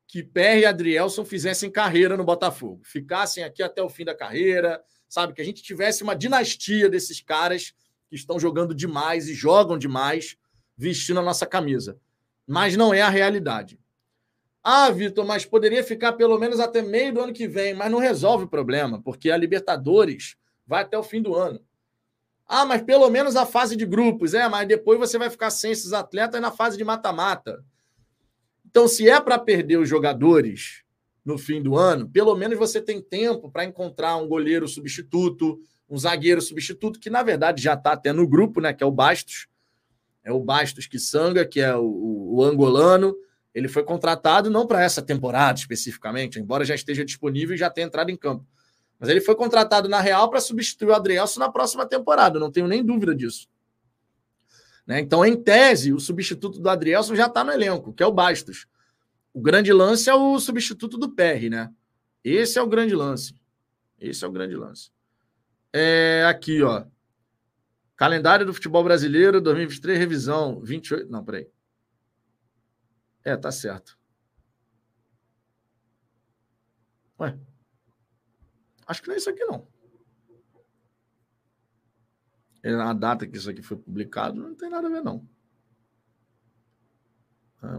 [0.08, 4.84] que Pé e Adrielson fizessem carreira no Botafogo, ficassem aqui até o fim da carreira,
[5.08, 5.34] sabe?
[5.34, 7.74] Que a gente tivesse uma dinastia desses caras
[8.10, 10.36] que estão jogando demais e jogam demais
[10.78, 11.98] vestindo a nossa camisa.
[12.46, 13.80] Mas não é a realidade.
[14.64, 17.98] Ah, Vitor, mas poderia ficar pelo menos até meio do ano que vem, mas não
[17.98, 20.36] resolve o problema, porque a Libertadores
[20.68, 21.60] vai até o fim do ano.
[22.48, 25.72] Ah, mas pelo menos a fase de grupos, é, mas depois você vai ficar sem
[25.72, 27.64] esses atletas na fase de mata-mata.
[28.66, 30.84] Então, se é para perder os jogadores
[31.26, 35.60] no fim do ano, pelo menos você tem tempo para encontrar um goleiro substituto,
[35.90, 38.74] um zagueiro substituto, que na verdade já está até no grupo, né?
[38.74, 39.48] Que é o Bastos.
[40.24, 43.16] É o Bastos que sanga, que é o, o angolano.
[43.54, 47.88] Ele foi contratado não para essa temporada especificamente, embora já esteja disponível e já tenha
[47.88, 48.46] entrado em campo.
[49.00, 52.68] Mas ele foi contratado na Real para substituir o Adrielso na próxima temporada, não tenho
[52.68, 53.50] nem dúvida disso.
[54.86, 55.00] Né?
[55.00, 58.68] Então, em tese, o substituto do Adrielson já está no elenco, que é o Bastos.
[59.34, 61.72] O grande lance é o substituto do PR, né?
[62.24, 63.34] Esse é o grande lance.
[64.00, 64.92] Esse é o grande lance.
[65.74, 66.84] É aqui, ó.
[67.96, 71.10] Calendário do futebol brasileiro 2023, revisão 28.
[71.10, 71.48] Não, peraí.
[73.24, 73.98] É, tá certo.
[77.20, 77.38] Ué.
[78.88, 79.68] Acho que não é isso aqui, não.
[82.64, 85.28] É a data que isso aqui foi publicado não tem nada a ver, não.
[87.62, 87.78] Ah,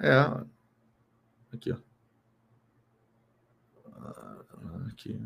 [0.00, 0.56] é.
[1.52, 1.78] Aqui, ó.
[4.88, 5.20] Aqui.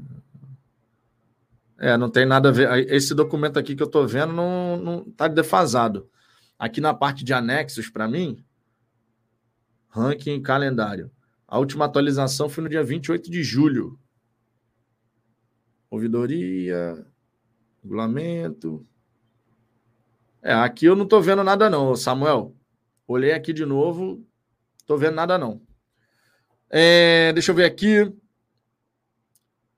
[1.79, 2.91] É, não tem nada a ver.
[2.93, 6.09] Esse documento aqui que eu estou vendo não, não tá defasado.
[6.59, 8.45] Aqui na parte de anexos, para mim,
[9.93, 11.11] ranking calendário.
[11.47, 13.99] A última atualização foi no dia 28 de julho.
[15.91, 17.07] Ouvidoria,
[17.83, 18.87] regulamento.
[20.43, 22.57] É, aqui eu não estou vendo nada, não, Samuel.
[23.07, 24.27] Olhei aqui de novo,
[24.79, 25.61] estou vendo nada, não.
[26.71, 28.11] É, deixa eu ver aqui.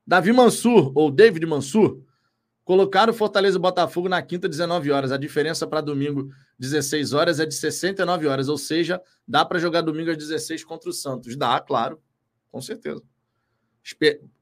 [0.07, 2.01] Davi Mansur, ou David Mansur,
[2.63, 5.11] colocaram Fortaleza e Botafogo na quinta, 19 horas.
[5.11, 8.49] A diferença para domingo, 16 horas, é de 69 horas.
[8.49, 11.35] Ou seja, dá para jogar domingo às 16 contra o Santos.
[11.35, 12.01] Dá, claro,
[12.51, 13.03] com certeza.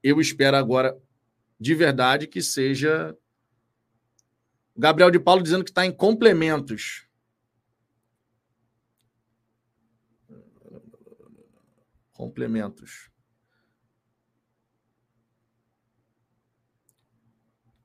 [0.02, 0.96] Eu espero agora,
[1.58, 3.16] de verdade, que seja.
[4.76, 7.06] Gabriel de Paulo dizendo que está em complementos.
[12.12, 13.10] Complementos.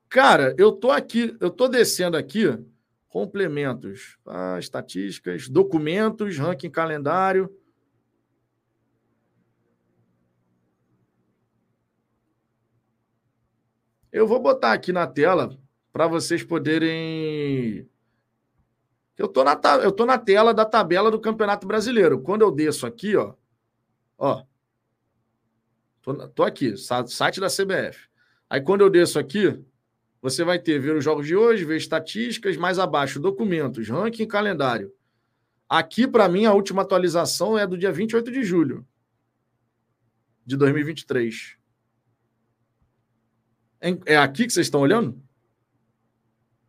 [0.09, 2.47] Cara, eu tô aqui, eu tô descendo aqui,
[3.09, 7.53] complementos, ah, estatísticas, documentos, ranking calendário.
[14.11, 15.57] Eu vou botar aqui na tela
[15.91, 17.87] para vocês poderem.
[19.17, 22.21] Eu tô, na, eu tô na tela da tabela do Campeonato Brasileiro.
[22.21, 23.33] Quando eu desço aqui, ó,
[24.17, 24.43] ó,
[26.01, 28.07] tô, tô aqui, site da CBF.
[28.49, 29.63] Aí quando eu desço aqui,
[30.21, 34.93] você vai ter ver os jogos de hoje, ver estatísticas, mais abaixo, documentos, ranking calendário.
[35.67, 38.85] Aqui, para mim, a última atualização é do dia 28 de julho
[40.45, 41.57] de 2023.
[44.05, 45.21] É aqui que vocês estão olhando?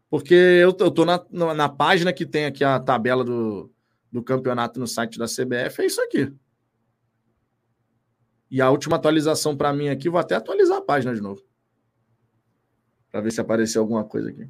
[0.09, 1.25] Porque eu estou na,
[1.55, 3.73] na página que tem aqui a tabela do,
[4.13, 6.33] do campeonato no site da CBF, é isso aqui.
[8.51, 11.43] E a última atualização para mim aqui, vou até atualizar a página de novo.
[13.11, 14.49] Para ver se apareceu alguma coisa aqui.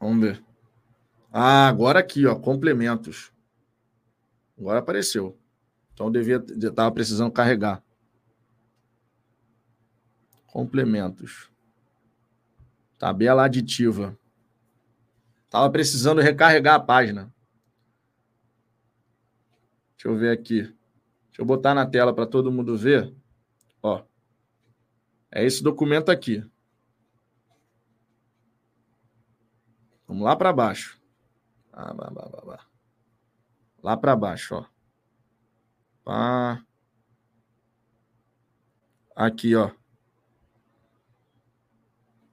[0.00, 0.44] Vamos ver.
[1.32, 3.32] Ah, agora aqui, ó, complementos.
[4.58, 5.38] Agora apareceu.
[5.92, 7.82] Então devia estava precisando carregar.
[10.46, 11.50] Complementos.
[12.98, 14.18] Tabela aditiva.
[15.50, 17.32] Tava precisando recarregar a página.
[19.96, 20.62] Deixa eu ver aqui.
[20.62, 23.14] Deixa eu botar na tela para todo mundo ver.
[23.82, 24.04] Ó.
[25.30, 26.42] É esse documento aqui.
[30.06, 30.98] Vamos lá para baixo.
[31.72, 31.94] Ah,
[33.82, 34.66] lá para baixo, ó.
[36.02, 36.64] Pá.
[39.14, 39.70] Aqui, ó.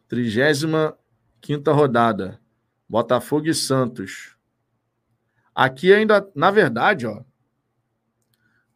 [0.08, 0.98] Trigésima
[1.42, 2.40] quinta rodada.
[2.88, 4.38] Botafogo e Santos.
[5.54, 7.24] Aqui ainda, na verdade, ó.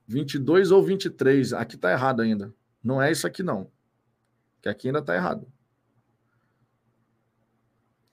[0.08, 1.54] 22 ou 23.
[1.54, 2.54] Aqui tá errado ainda.
[2.84, 3.72] Não é isso aqui, não.
[4.62, 5.48] Que aqui ainda está errado.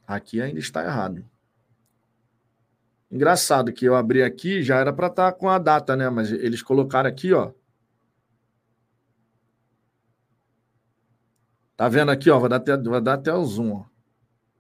[0.07, 1.25] Aqui ainda está errado.
[3.11, 6.09] Engraçado que eu abri aqui, já era para estar tá com a data, né?
[6.11, 7.53] Mas eles colocaram aqui, ó.
[11.77, 12.39] Tá vendo aqui, ó?
[12.39, 13.85] Vou dar até, vou dar até o zoom, ó.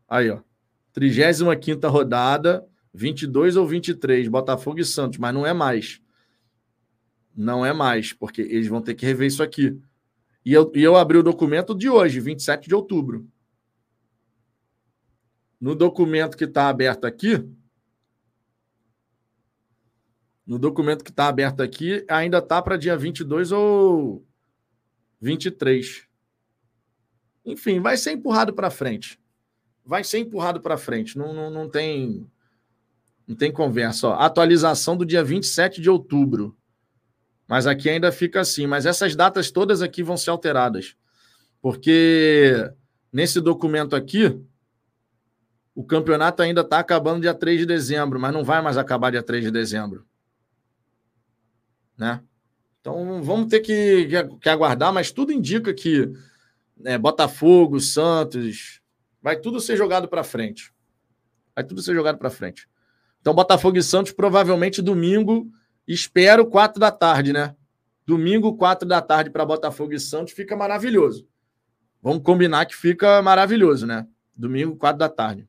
[0.08, 0.40] Aí, ó.
[0.92, 6.00] 35 rodada, 22 ou 23, Botafogo e Santos, mas não é mais.
[7.34, 9.78] Não é mais, porque eles vão ter que rever isso aqui.
[10.46, 13.28] E eu, e eu abri o documento de hoje, 27 de outubro.
[15.60, 17.44] No documento que está aberto aqui,
[20.46, 24.24] no documento que está aberto aqui, ainda está para dia 22 ou
[25.20, 26.06] 23.
[27.44, 29.18] Enfim, vai ser empurrado para frente.
[29.84, 31.18] Vai ser empurrado para frente.
[31.18, 32.24] Não, não, não, tem,
[33.26, 34.06] não tem conversa.
[34.06, 36.56] Ó, atualização do dia 27 de outubro.
[37.48, 38.66] Mas aqui ainda fica assim.
[38.66, 40.96] Mas essas datas todas aqui vão ser alteradas.
[41.60, 42.70] Porque
[43.12, 44.40] nesse documento aqui,
[45.74, 49.22] o campeonato ainda está acabando dia 3 de dezembro, mas não vai mais acabar dia
[49.22, 50.06] 3 de dezembro.
[51.96, 52.20] Né?
[52.80, 54.08] Então vamos ter que,
[54.40, 56.12] que aguardar, mas tudo indica que
[56.76, 58.80] né, Botafogo, Santos,
[59.22, 60.72] vai tudo ser jogado para frente.
[61.54, 62.68] Vai tudo ser jogado para frente.
[63.20, 65.50] Então, Botafogo e Santos, provavelmente domingo,
[65.86, 67.54] Espero quatro da tarde, né?
[68.04, 71.28] Domingo, quatro da tarde para Botafogo e Santos fica maravilhoso.
[72.02, 74.06] Vamos combinar que fica maravilhoso, né?
[74.34, 75.48] Domingo, quatro da tarde.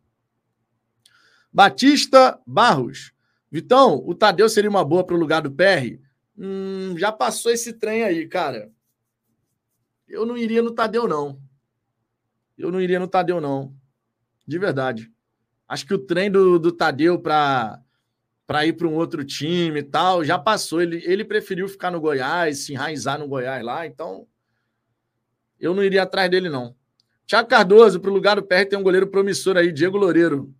[1.51, 3.13] Batista Barros.
[3.51, 5.99] Vitão, o Tadeu seria uma boa para o lugar do PR?
[6.37, 8.71] Hum, já passou esse trem aí, cara.
[10.07, 11.39] Eu não iria no Tadeu, não.
[12.57, 13.73] Eu não iria no Tadeu, não.
[14.45, 15.11] De verdade.
[15.67, 17.81] Acho que o trem do, do Tadeu para
[18.47, 20.23] para ir para um outro time e tal.
[20.23, 20.81] Já passou.
[20.81, 23.85] Ele, ele preferiu ficar no Goiás, se enraizar no Goiás lá.
[23.85, 24.25] Então,
[25.59, 26.73] eu não iria atrás dele, não.
[27.25, 30.55] Tiago Cardoso, para o lugar do PR, tem um goleiro promissor aí, Diego Loureiro.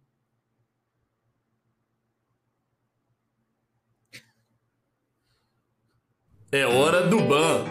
[6.52, 7.66] É hora do ban.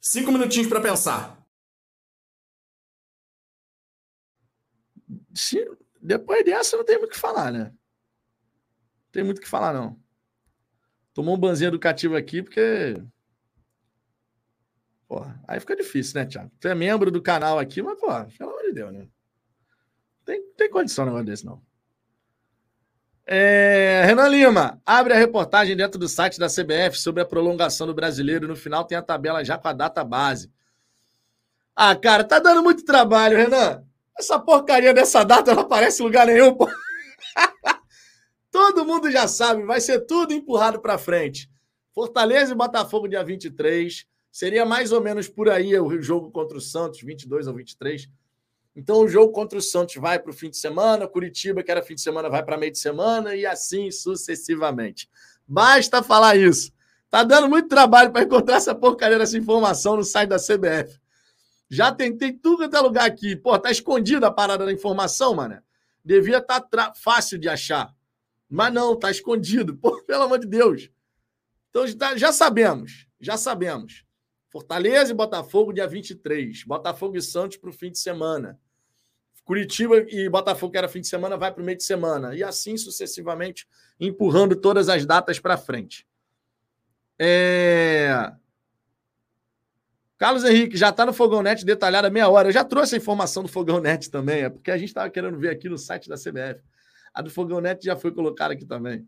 [0.00, 1.40] Cinco minutinhos para pensar.
[5.34, 5.68] Se,
[6.00, 7.72] depois dessa não tem muito o que falar, né?
[9.12, 9.98] Tem muito o que falar, não.
[11.12, 13.02] Tomou um banzinho educativo aqui, porque.
[15.08, 16.50] Porra, aí fica difícil, né, Thiago?
[16.60, 18.06] Tu é membro do canal aqui, mas, pô,
[18.38, 19.08] pelo amor de Deus, né?
[20.24, 21.60] Tem, tem condição um negócio desse, não.
[23.26, 27.94] É, Renan Lima, abre a reportagem dentro do site da CBF sobre a prolongação do
[27.94, 28.48] brasileiro.
[28.48, 30.50] No final tem a tabela já com a data base.
[31.74, 33.84] Ah, cara, tá dando muito trabalho, Renan.
[34.18, 36.68] Essa porcaria dessa data não aparece em lugar nenhum, pô.
[38.50, 41.48] Todo mundo já sabe, vai ser tudo empurrado para frente.
[41.94, 44.06] Fortaleza e Botafogo dia 23.
[44.30, 48.08] Seria mais ou menos por aí o jogo contra o Santos, 22 ou 23.
[48.74, 51.82] Então o jogo contra o Santos vai para o fim de semana, Curitiba, que era
[51.82, 55.08] fim de semana, vai para meio de semana e assim sucessivamente.
[55.46, 56.72] Basta falar isso.
[57.10, 61.00] Tá dando muito trabalho para encontrar essa porcaria dessa informação no site da CBF.
[61.68, 63.34] Já tentei tudo até lugar aqui.
[63.34, 65.60] Pô, tá escondida a parada da informação, mano.
[66.04, 67.92] Devia estar tá fácil de achar.
[68.50, 69.76] Mas não, tá escondido.
[69.76, 70.90] Pô, pelo amor de Deus.
[71.70, 71.86] Então
[72.16, 74.04] já sabemos, já sabemos.
[74.50, 76.64] Fortaleza e Botafogo, dia 23.
[76.64, 78.58] Botafogo e Santos para o fim de semana.
[79.44, 82.34] Curitiba e Botafogo, que era fim de semana, vai para o meio de semana.
[82.34, 86.04] E assim sucessivamente, empurrando todas as datas para frente.
[87.18, 88.32] É...
[90.18, 92.48] Carlos Henrique, já está no Fogão Net detalhada meia hora.
[92.48, 95.38] Eu já trouxe a informação do Fogão Net também, é porque a gente estava querendo
[95.38, 96.60] ver aqui no site da CBF.
[97.12, 99.06] A do Fogão Net já foi colocada aqui também.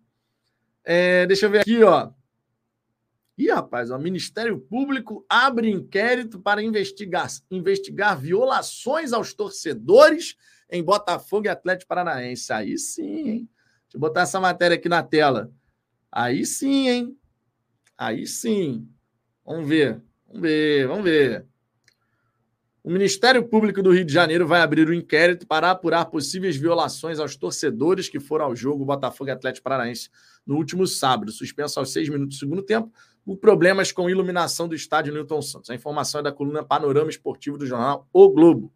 [0.85, 2.11] É, deixa eu ver aqui, ó.
[3.39, 10.37] Ih, rapaz, o Ministério Público abre inquérito para investigar, investigar violações aos torcedores
[10.71, 12.53] em Botafogo e Atlético Paranaense.
[12.53, 13.49] Aí sim, hein?
[13.85, 15.51] Deixa eu botar essa matéria aqui na tela.
[16.11, 17.19] Aí sim, hein?
[17.97, 18.89] Aí sim.
[19.45, 21.47] Vamos ver, vamos ver, vamos ver.
[22.85, 27.21] O Ministério Público do Rio de Janeiro vai abrir um inquérito para apurar possíveis violações
[27.21, 30.11] aos torcedores que foram ao jogo Botafogo e Atlético Paranaense
[30.45, 32.93] no último sábado, suspenso aos seis minutos do segundo tempo,
[33.25, 35.71] por problemas com iluminação do estádio Newton Santos.
[35.71, 38.73] A informação é da coluna Panorama Esportivo do jornal O Globo.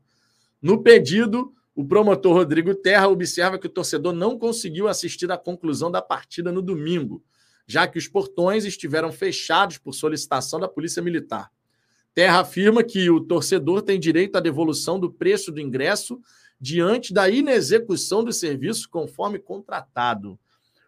[0.63, 5.91] No pedido, o promotor Rodrigo Terra observa que o torcedor não conseguiu assistir à conclusão
[5.91, 7.25] da partida no domingo,
[7.67, 11.51] já que os portões estiveram fechados por solicitação da Polícia Militar.
[12.17, 16.19] Terra afirma que o torcedor tem direito à devolução do preço do ingresso
[16.59, 20.39] diante da inexecução do serviço conforme contratado.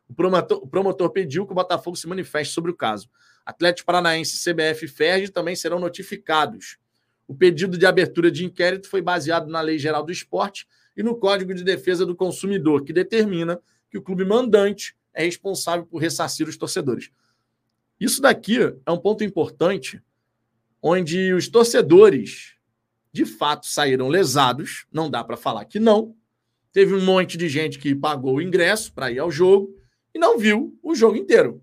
[0.08, 3.10] O promotor, o promotor, pediu que o Botafogo se manifeste sobre o caso.
[3.44, 6.78] Atlético Paranaense, CBF e FERJ também serão notificados.
[7.26, 10.66] O pedido de abertura de inquérito foi baseado na Lei Geral do Esporte
[10.96, 13.60] e no Código de Defesa do Consumidor, que determina
[13.90, 17.10] que o clube mandante é responsável por ressarcir os torcedores.
[18.00, 20.02] Isso daqui é um ponto importante
[20.82, 22.54] onde os torcedores
[23.12, 26.14] de fato saíram lesados, não dá para falar que não.
[26.72, 29.74] Teve um monte de gente que pagou o ingresso para ir ao jogo
[30.14, 31.62] e não viu o jogo inteiro.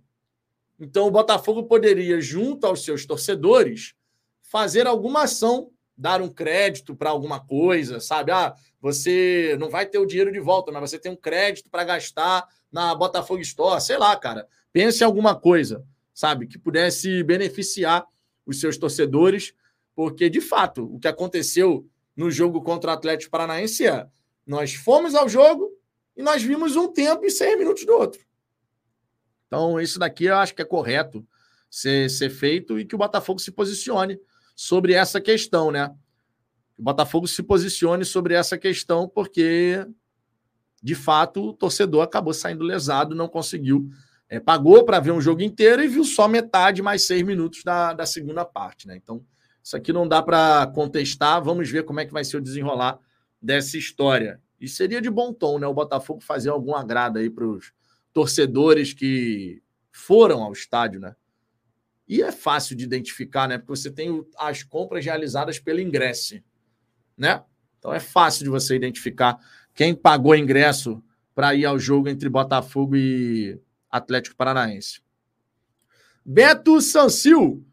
[0.80, 3.94] Então o Botafogo poderia, junto aos seus torcedores,
[4.42, 8.32] fazer alguma ação, dar um crédito para alguma coisa, sabe?
[8.32, 11.86] Ah, você não vai ter o dinheiro de volta, mas você tem um crédito para
[11.86, 14.48] gastar na Botafogo Store, sei lá, cara.
[14.74, 18.06] Pense em alguma coisa, sabe, que pudesse beneficiar
[18.46, 19.54] os seus torcedores,
[19.96, 24.08] porque, de fato, o que aconteceu no jogo contra o Atlético Paranaense é
[24.46, 25.72] nós fomos ao jogo
[26.16, 28.22] e nós vimos um tempo e seis minutos do outro.
[29.48, 31.26] Então, isso daqui eu acho que é correto
[31.70, 34.20] ser, ser feito e que o Botafogo se posicione
[34.56, 35.90] sobre essa questão, né?
[36.76, 39.86] Que o Botafogo se posicione sobre essa questão, porque,
[40.82, 43.90] de fato, o torcedor acabou saindo lesado, não conseguiu
[44.30, 47.94] é, pagou para ver um jogo inteiro e viu só metade mais seis minutos da,
[47.94, 48.96] da segunda parte, né?
[48.96, 49.24] Então,
[49.64, 51.44] isso aqui não dá para contestar.
[51.44, 53.00] Vamos ver como é que vai ser o desenrolar
[53.42, 54.42] dessa história.
[54.60, 55.68] E seria de bom tom, né?
[55.68, 57.72] O Botafogo fazer algum agrado aí para os
[58.14, 59.62] torcedores que
[59.92, 61.16] foram ao estádio, né?
[62.08, 63.58] E é fácil de identificar, né?
[63.58, 66.36] Porque você tem as compras realizadas pelo ingresso,
[67.18, 67.44] né?
[67.80, 69.38] Então é fácil de você identificar
[69.74, 71.04] quem pagou ingresso
[71.34, 73.60] para ir ao jogo entre Botafogo e
[73.96, 75.02] Atlético Paranaense.
[76.26, 77.66] Beto Sancil.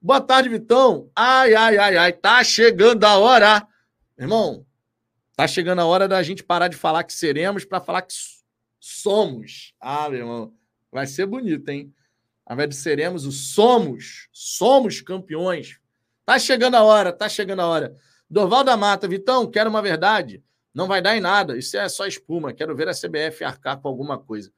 [0.00, 1.10] Boa tarde, Vitão.
[1.14, 2.12] Ai, ai, ai, ai.
[2.12, 3.66] Tá chegando a hora.
[4.16, 4.64] Irmão,
[5.34, 8.14] tá chegando a hora da gente parar de falar que seremos para falar que
[8.78, 9.74] somos.
[9.80, 10.54] Ah, meu irmão.
[10.92, 11.92] Vai ser bonito, hein?
[12.44, 14.28] Ao invés de seremos, o somos.
[14.32, 15.80] Somos campeões.
[16.24, 17.96] Tá chegando a hora, tá chegando a hora.
[18.30, 20.44] Dorval da Mata, Vitão, quero uma verdade.
[20.72, 21.58] Não vai dar em nada.
[21.58, 22.52] Isso é só espuma.
[22.52, 24.52] Quero ver a CBF arcar com alguma coisa.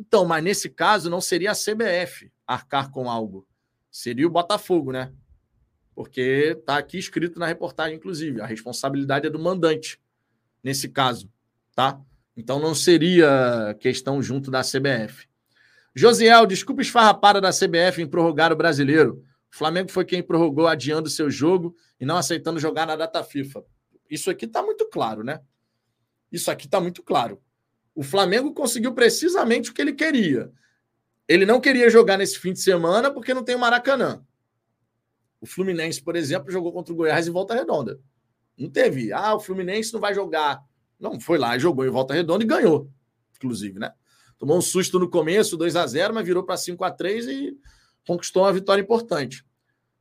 [0.00, 3.46] Então, mas nesse caso não seria a CBF arcar com algo.
[3.90, 5.12] Seria o Botafogo, né?
[5.94, 10.00] Porque está aqui escrito na reportagem, inclusive, a responsabilidade é do mandante,
[10.64, 11.30] nesse caso,
[11.74, 12.00] tá?
[12.34, 15.28] Então não seria questão junto da CBF.
[15.94, 19.22] Josiel, desculpa esfarrapada da CBF em prorrogar o brasileiro.
[19.52, 23.62] O Flamengo foi quem prorrogou adiando seu jogo e não aceitando jogar na data FIFA.
[24.08, 25.42] Isso aqui está muito claro, né?
[26.32, 27.42] Isso aqui está muito claro.
[27.94, 30.50] O Flamengo conseguiu precisamente o que ele queria.
[31.28, 34.24] Ele não queria jogar nesse fim de semana porque não tem o Maracanã.
[35.40, 38.00] O Fluminense, por exemplo, jogou contra o Goiás em volta redonda.
[38.56, 39.12] Não teve.
[39.12, 40.62] Ah, o Fluminense não vai jogar.
[40.98, 42.90] Não, foi lá, jogou em volta redonda e ganhou,
[43.34, 43.90] inclusive, né?
[44.38, 47.56] Tomou um susto no começo, 2 a 0 mas virou para 5 a 3 e
[48.06, 49.42] conquistou uma vitória importante.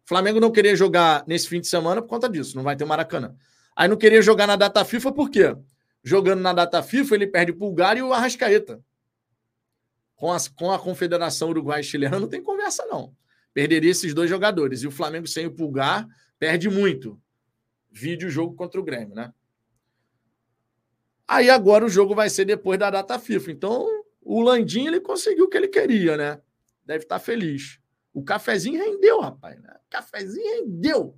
[0.03, 2.83] O Flamengo não queria jogar nesse fim de semana por conta disso, não vai ter
[2.83, 3.35] Maracanã.
[3.75, 5.55] Aí não queria jogar na data FIFA por quê?
[6.03, 8.81] Jogando na data FIFA, ele perde o Pulgar e o Arrascaeta.
[10.15, 13.15] Com a, com a Confederação Uruguai Chilena não tem conversa, não.
[13.53, 14.81] Perderia esses dois jogadores.
[14.81, 17.19] E o Flamengo sem o Pulgar perde muito.
[17.91, 19.33] Vídeo jogo contra o Grêmio, né?
[21.27, 23.51] Aí agora o jogo vai ser depois da data FIFA.
[23.51, 23.87] Então,
[24.21, 26.41] o Landim ele conseguiu o que ele queria, né?
[26.83, 27.79] Deve estar feliz.
[28.13, 29.61] O cafezinho rendeu, rapaz.
[29.61, 29.73] Né?
[29.85, 31.15] O cafezinho rendeu.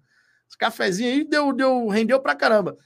[0.47, 2.77] Esse cafezinho aí deu, deu, rendeu pra caramba.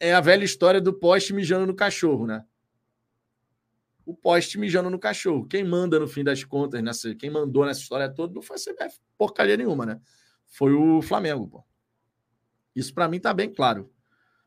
[0.00, 2.42] É a velha história do poste mijando no cachorro, né?
[4.06, 5.46] O poste mijando no cachorro.
[5.46, 8.58] Quem manda, no fim das contas, nessa, quem mandou nessa história toda não foi a
[8.58, 10.00] CBF porcaria nenhuma, né?
[10.46, 11.64] Foi o Flamengo, pô.
[12.74, 13.92] Isso para mim tá bem claro.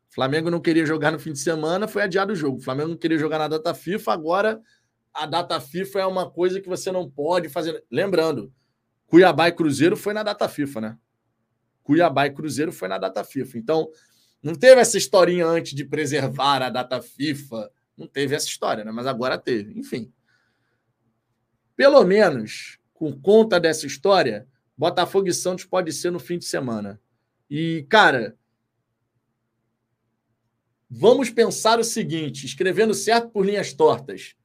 [0.09, 2.59] Flamengo não queria jogar no fim de semana, foi adiado o jogo.
[2.59, 4.61] Flamengo não queria jogar na data FIFA, agora
[5.13, 7.83] a data FIFA é uma coisa que você não pode fazer.
[7.91, 8.51] Lembrando,
[9.05, 10.97] Cuiabá e Cruzeiro foi na data FIFA, né?
[11.83, 13.57] Cuiabá e Cruzeiro foi na data FIFA.
[13.59, 13.89] Então,
[14.43, 17.71] não teve essa historinha antes de preservar a data FIFA.
[17.97, 18.91] Não teve essa história, né?
[18.91, 19.79] Mas agora teve.
[19.79, 20.11] Enfim.
[21.77, 24.45] Pelo menos, com conta dessa história,
[24.77, 26.99] Botafogo e Santos pode ser no fim de semana.
[27.49, 28.37] E, cara,
[30.89, 34.35] vamos pensar o seguinte: escrevendo certo por linhas tortas.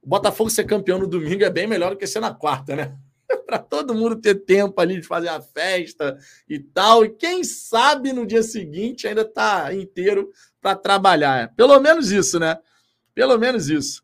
[0.00, 2.98] O Botafogo ser campeão no domingo é bem melhor do que ser na quarta, né?
[3.46, 6.18] para todo mundo ter tempo ali de fazer a festa
[6.48, 7.04] e tal.
[7.04, 11.54] E quem sabe no dia seguinte ainda tá inteiro para trabalhar.
[11.54, 12.58] Pelo menos isso, né?
[13.14, 14.02] Pelo menos isso.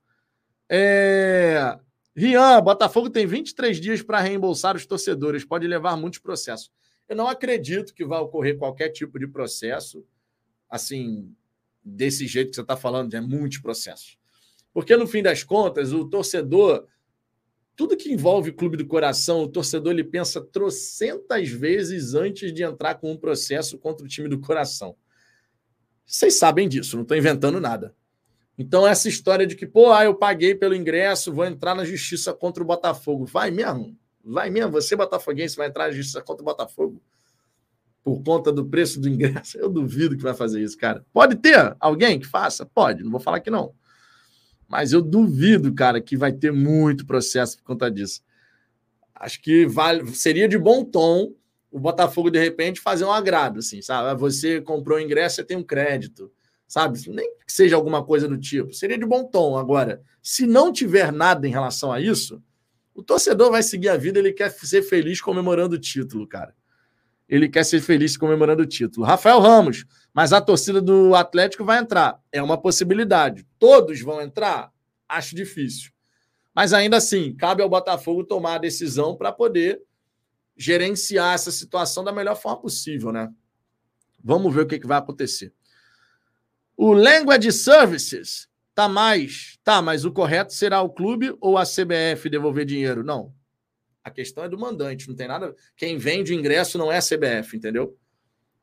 [0.68, 1.78] É...
[2.14, 5.44] Rian, Botafogo tem 23 dias para reembolsar os torcedores.
[5.44, 6.70] Pode levar muitos processos.
[7.08, 10.04] Eu não acredito que vai ocorrer qualquer tipo de processo,
[10.68, 11.32] assim,
[11.84, 14.18] desse jeito que você está falando, de muitos processos.
[14.72, 16.86] Porque, no fim das contas, o torcedor,
[17.76, 22.94] tudo que envolve clube do coração, o torcedor ele pensa trocentas vezes antes de entrar
[22.94, 24.96] com um processo contra o time do coração.
[26.06, 27.94] Vocês sabem disso, não estou inventando nada.
[28.58, 32.32] Então, essa história de que, pô, ah, eu paguei pelo ingresso, vou entrar na justiça
[32.32, 33.26] contra o Botafogo.
[33.26, 33.94] Vai mesmo?
[34.24, 34.72] Vai mesmo?
[34.72, 37.02] Você, botafoguense, vai entrar na justiça contra o Botafogo?
[38.02, 39.58] Por conta do preço do ingresso?
[39.58, 41.04] Eu duvido que vai fazer isso, cara.
[41.12, 42.64] Pode ter alguém que faça?
[42.64, 43.74] Pode, não vou falar que não.
[44.68, 48.22] Mas eu duvido, cara, que vai ter muito processo por conta disso.
[49.14, 51.32] Acho que vale, seria de bom tom
[51.70, 54.08] o Botafogo, de repente, fazer um agrado, assim, sabe?
[54.08, 56.32] Ah, você comprou o ingresso, você tem um crédito,
[56.66, 56.98] sabe?
[57.10, 58.72] Nem que seja alguma coisa do tipo.
[58.72, 59.58] Seria de bom tom.
[59.58, 62.42] Agora, se não tiver nada em relação a isso,
[62.94, 66.54] o torcedor vai seguir a vida, ele quer ser feliz comemorando o título, cara
[67.28, 69.06] ele quer ser feliz comemorando o título.
[69.06, 72.20] Rafael Ramos, mas a torcida do Atlético vai entrar.
[72.30, 73.46] É uma possibilidade.
[73.58, 74.72] Todos vão entrar?
[75.08, 75.90] Acho difícil.
[76.54, 79.82] Mas ainda assim, cabe ao Botafogo tomar a decisão para poder
[80.56, 83.30] gerenciar essa situação da melhor forma possível, né?
[84.22, 85.52] Vamos ver o que, que vai acontecer.
[86.76, 92.28] O Language Services tá mais, tá, mas o correto será o clube ou a CBF
[92.30, 93.04] devolver dinheiro?
[93.04, 93.32] Não.
[94.06, 95.52] A questão é do mandante, não tem nada.
[95.76, 97.98] Quem vende o ingresso não é a CBF, entendeu?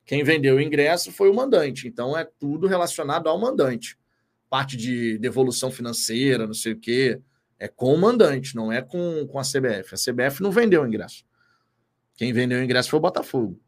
[0.05, 1.85] Quem vendeu o ingresso foi o mandante.
[1.85, 3.99] Então é tudo relacionado ao mandante.
[4.49, 7.19] Parte de devolução financeira, não sei o quê,
[7.59, 9.93] é com o mandante, não é com, com a CBF.
[9.93, 11.25] A CBF não vendeu o ingresso.
[12.15, 13.59] Quem vendeu o ingresso foi o Botafogo.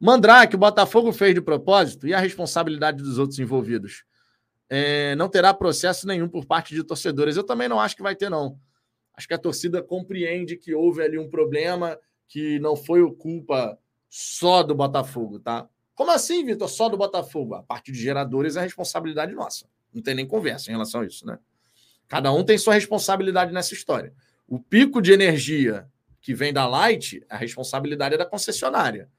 [0.00, 4.04] Mandrake, o Botafogo fez de propósito e a responsabilidade dos outros envolvidos.
[4.68, 7.36] É, não terá processo nenhum por parte de torcedores.
[7.36, 8.58] Eu também não acho que vai ter, não
[9.14, 11.98] acho que a torcida compreende que houve ali um problema
[12.28, 15.68] que não foi culpa só do Botafogo, tá?
[15.94, 16.68] Como assim, Vitor?
[16.68, 17.54] Só do Botafogo?
[17.54, 19.66] A parte de geradores é responsabilidade nossa.
[19.92, 21.38] Não tem nem conversa em relação a isso, né?
[22.08, 24.12] Cada um tem sua responsabilidade nessa história.
[24.48, 25.86] O pico de energia
[26.20, 29.10] que vem da Light, a responsabilidade é da concessionária.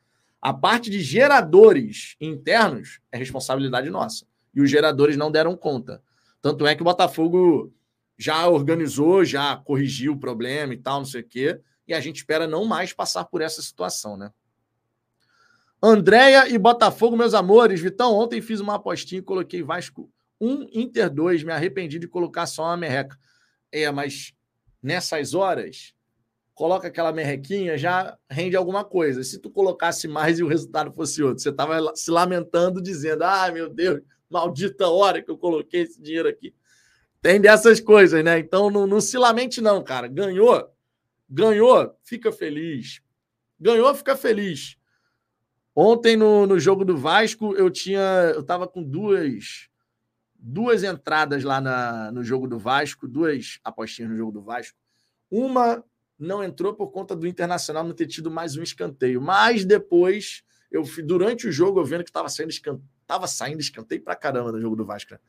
[0.41, 4.25] A parte de geradores internos é responsabilidade nossa.
[4.53, 6.01] E os geradores não deram conta.
[6.41, 7.73] Tanto é que o Botafogo
[8.18, 11.59] já organizou, já corrigiu o problema e tal, não sei o quê.
[11.88, 14.32] E a gente espera não mais passar por essa situação, né?
[15.82, 17.82] Andréia e Botafogo, meus amores.
[17.82, 20.09] Vitão, ontem fiz uma apostinha e coloquei Vasco
[20.39, 21.43] 1, Inter 2.
[21.43, 23.18] Me arrependi de colocar só uma merreca.
[23.70, 24.34] É, mas
[24.82, 25.93] nessas horas,
[26.53, 29.24] coloca aquela merrequinha, já rende alguma coisa.
[29.24, 33.51] Se tu colocasse mais e o resultado fosse outro, você estava se lamentando, dizendo: ah,
[33.51, 36.53] meu Deus, maldita hora que eu coloquei esse dinheiro aqui.
[37.24, 38.38] Tem dessas coisas, né?
[38.38, 40.09] Então não, não se lamente, não, cara.
[40.09, 40.69] Ganhou,
[41.30, 43.01] ganhou, fica feliz.
[43.57, 44.76] Ganhou, fica feliz.
[45.74, 48.34] Ontem, no, no jogo do Vasco, eu tinha.
[48.36, 49.69] Eu tava com duas
[50.38, 54.78] duas entradas lá na, no jogo do Vasco, duas apostinhas no jogo do Vasco.
[55.32, 55.82] Uma
[56.19, 59.21] não entrou por conta do Internacional não ter tido mais um escanteio.
[59.21, 62.84] Mas depois, eu durante o jogo, eu vendo que estava saindo escanteio,
[63.28, 65.13] saindo escanteio pra caramba no jogo do Vasco.
[65.13, 65.19] Né?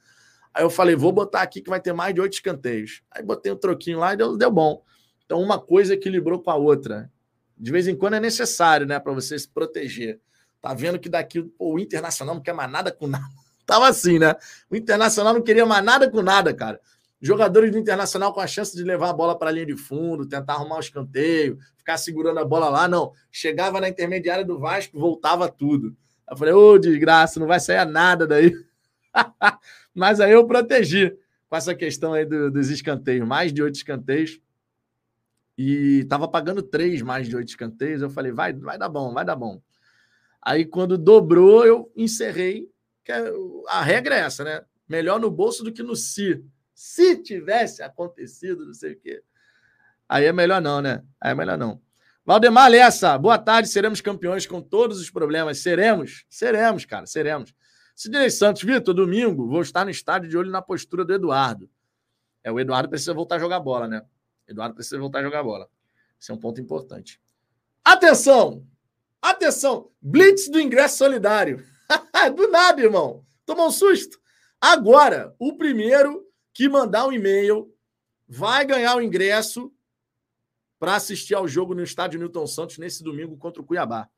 [0.55, 3.02] Aí eu falei, vou botar aqui que vai ter mais de oito escanteios.
[3.11, 4.84] Aí botei um troquinho lá e deu, deu bom.
[5.26, 7.11] Então uma coisa equilibrou com a outra.
[7.59, 10.20] De vez em quando é necessário, né, para você se proteger.
[10.62, 13.24] Tá vendo que daqui pô, o Internacional não quer mais nada com nada.
[13.66, 14.36] Tava assim, né?
[14.70, 16.80] O Internacional não queria mais nada com nada, cara.
[17.20, 20.28] Jogadores do Internacional com a chance de levar a bola para a linha de fundo,
[20.28, 23.12] tentar arrumar o um escanteio, ficar segurando a bola lá, não.
[23.32, 25.96] Chegava na intermediária do Vasco, voltava tudo.
[26.30, 28.55] Eu falei, ô, oh, desgraça, não vai sair nada daí.
[29.95, 31.16] Mas aí eu protegi
[31.49, 34.40] com essa questão aí do, dos escanteios, mais de oito escanteios.
[35.57, 38.03] E estava pagando três mais de oito escanteios.
[38.03, 39.62] Eu falei, vai, vai dar bom, vai dar bom.
[40.42, 42.68] Aí quando dobrou, eu encerrei.
[43.05, 43.32] Que é,
[43.68, 44.62] a regra é essa, né?
[44.88, 46.45] Melhor no bolso do que no si.
[46.74, 49.22] Se tivesse acontecido, não sei o quê.
[50.09, 51.03] Aí é melhor não, né?
[51.20, 51.80] Aí é melhor não.
[52.26, 53.68] Valdemar Lessa, boa tarde.
[53.68, 55.59] Seremos campeões com todos os problemas.
[55.59, 56.24] Seremos?
[56.28, 57.55] Seremos, cara, seremos.
[57.95, 61.70] Sidney Santos, Vitor, domingo vou estar no estádio de olho na postura do Eduardo.
[62.42, 64.05] É, o Eduardo precisa voltar a jogar bola, né?
[64.49, 65.68] Eduardo precisa voltar a jogar bola.
[66.20, 67.20] Esse é um ponto importante.
[67.84, 68.66] Atenção!
[69.22, 69.90] Atenção!
[70.03, 71.64] Blitz do ingresso solidário.
[72.34, 73.24] do nada, irmão.
[73.47, 74.18] Tomou um susto.
[74.61, 77.72] Agora, o primeiro que mandar um e-mail
[78.26, 79.72] vai ganhar o ingresso
[80.78, 84.09] para assistir ao jogo no estádio Newton Santos nesse domingo contra o Cuiabá.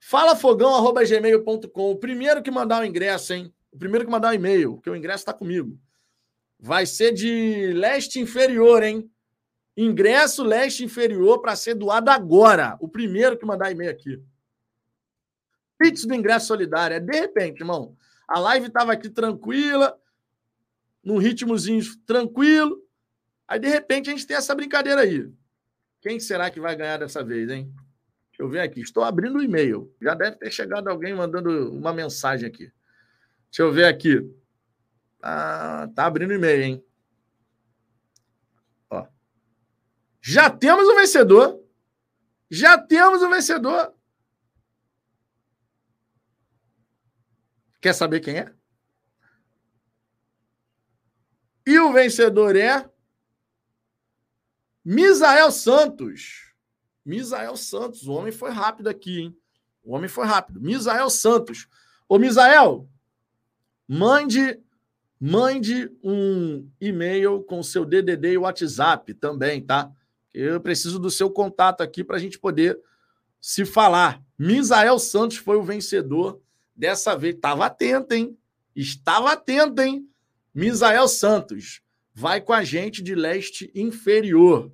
[0.00, 1.90] Falafogão.gmail.com.
[1.90, 3.52] O primeiro que mandar o ingresso, hein?
[3.72, 5.78] O primeiro que mandar o e-mail, porque o ingresso está comigo.
[6.58, 9.10] Vai ser de leste inferior, hein?
[9.76, 12.76] Ingresso leste inferior para ser doado agora.
[12.80, 14.20] O primeiro que mandar e-mail aqui.
[15.78, 16.96] Pix do ingresso solidário.
[16.96, 17.96] É de repente, irmão.
[18.26, 19.96] A live estava aqui tranquila,
[21.02, 22.82] num ritmozinho tranquilo.
[23.46, 25.30] Aí, de repente, a gente tem essa brincadeira aí.
[26.00, 27.72] Quem será que vai ganhar dessa vez, hein?
[28.38, 28.80] Deixa eu ver aqui.
[28.80, 29.92] Estou abrindo o e-mail.
[30.00, 32.72] Já deve ter chegado alguém mandando uma mensagem aqui.
[33.50, 34.32] Deixa eu ver aqui.
[35.20, 36.84] Ah, tá abrindo e-mail, hein?
[38.88, 39.04] Ó.
[40.22, 41.60] Já temos o vencedor.
[42.48, 43.92] Já temos o vencedor.
[47.80, 48.54] Quer saber quem é?
[51.66, 52.88] E o vencedor é
[54.84, 56.47] Misael Santos.
[57.08, 59.36] Misael Santos, o homem foi rápido aqui, hein?
[59.82, 60.60] O homem foi rápido.
[60.60, 61.66] Misael Santos.
[62.06, 62.86] Ô, Misael,
[63.88, 64.60] mande
[65.18, 69.90] mande um e-mail com seu DDD e WhatsApp também, tá?
[70.34, 72.78] Eu preciso do seu contato aqui para a gente poder
[73.40, 74.22] se falar.
[74.38, 76.40] Misael Santos foi o vencedor
[76.76, 77.34] dessa vez.
[77.34, 78.36] Estava atento, hein?
[78.76, 80.06] Estava atento, hein?
[80.54, 81.80] Misael Santos
[82.12, 84.70] vai com a gente de leste inferior.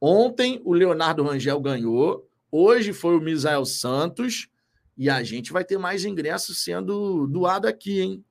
[0.00, 4.48] Ontem o Leonardo Rangel ganhou, hoje foi o Misael Santos
[4.96, 8.24] e a gente vai ter mais ingressos sendo doado aqui, hein?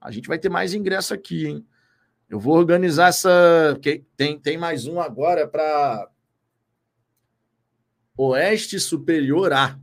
[0.00, 1.66] A gente vai ter mais ingresso aqui, hein?
[2.28, 3.78] Eu vou organizar essa.
[4.16, 6.08] Tem, tem mais um agora para
[8.16, 9.78] Oeste Superior A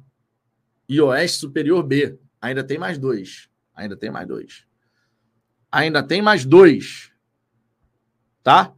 [0.88, 2.18] e Oeste Superior B.
[2.42, 3.50] Ainda tem mais dois.
[3.76, 4.66] Ainda tem mais dois.
[5.70, 7.12] Ainda tem mais dois.
[8.42, 8.74] Tá?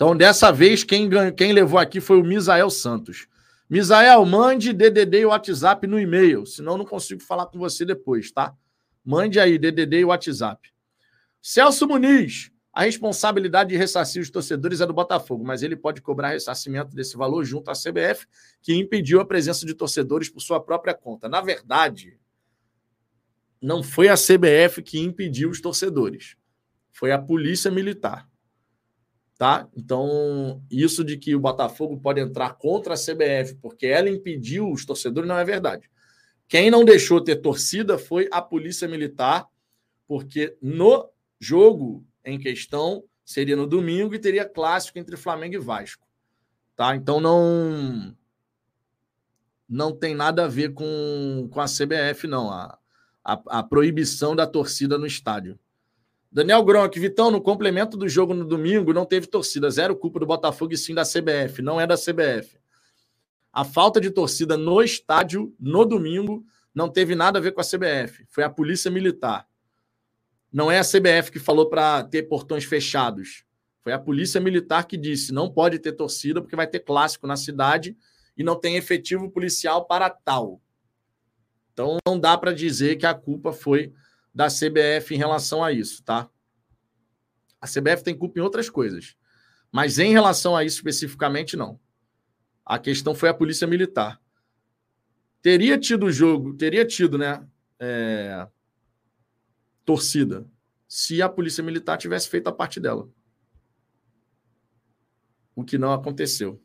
[0.00, 3.28] Então, dessa vez, quem, quem levou aqui foi o Misael Santos.
[3.68, 8.56] Misael, mande DDD e WhatsApp no e-mail, senão não consigo falar com você depois, tá?
[9.04, 10.72] Mande aí DDD e WhatsApp.
[11.42, 16.30] Celso Muniz, a responsabilidade de ressarcir os torcedores é do Botafogo, mas ele pode cobrar
[16.30, 18.26] ressarcimento desse valor junto à CBF,
[18.62, 21.28] que impediu a presença de torcedores por sua própria conta.
[21.28, 22.18] Na verdade,
[23.60, 26.36] não foi a CBF que impediu os torcedores,
[26.90, 28.29] foi a Polícia Militar
[29.40, 29.66] tá?
[29.74, 34.84] Então, isso de que o Botafogo pode entrar contra a CBF porque ela impediu os
[34.84, 35.90] torcedores não é verdade.
[36.46, 39.46] Quem não deixou ter torcida foi a Polícia Militar,
[40.06, 46.06] porque no jogo em questão seria no domingo e teria clássico entre Flamengo e Vasco.
[46.76, 46.94] Tá?
[46.94, 48.14] Então não
[49.66, 52.50] não tem nada a ver com, com a CBF, não.
[52.50, 52.78] A,
[53.24, 55.58] a, a proibição da torcida no estádio.
[56.32, 59.68] Daniel Gronk, Vitão, no complemento do jogo no domingo, não teve torcida.
[59.68, 61.60] Zero culpa do Botafogo e sim da CBF.
[61.60, 62.56] Não é da CBF.
[63.52, 67.64] A falta de torcida no estádio, no domingo, não teve nada a ver com a
[67.64, 68.24] CBF.
[68.28, 69.44] Foi a Polícia Militar.
[70.52, 73.44] Não é a CBF que falou para ter portões fechados.
[73.82, 77.36] Foi a Polícia Militar que disse: não pode ter torcida porque vai ter clássico na
[77.36, 77.96] cidade
[78.36, 80.60] e não tem efetivo policial para tal.
[81.72, 83.92] Então não dá para dizer que a culpa foi
[84.34, 86.28] da CBF em relação a isso, tá?
[87.60, 89.16] A CBF tem culpa em outras coisas,
[89.70, 91.78] mas em relação a isso especificamente não.
[92.64, 94.20] A questão foi a Polícia Militar.
[95.42, 97.46] Teria tido jogo, teria tido, né?
[97.78, 98.46] É
[99.90, 100.46] torcida
[100.86, 103.08] se a Polícia Militar tivesse feito a parte dela.
[105.54, 106.62] O que não aconteceu.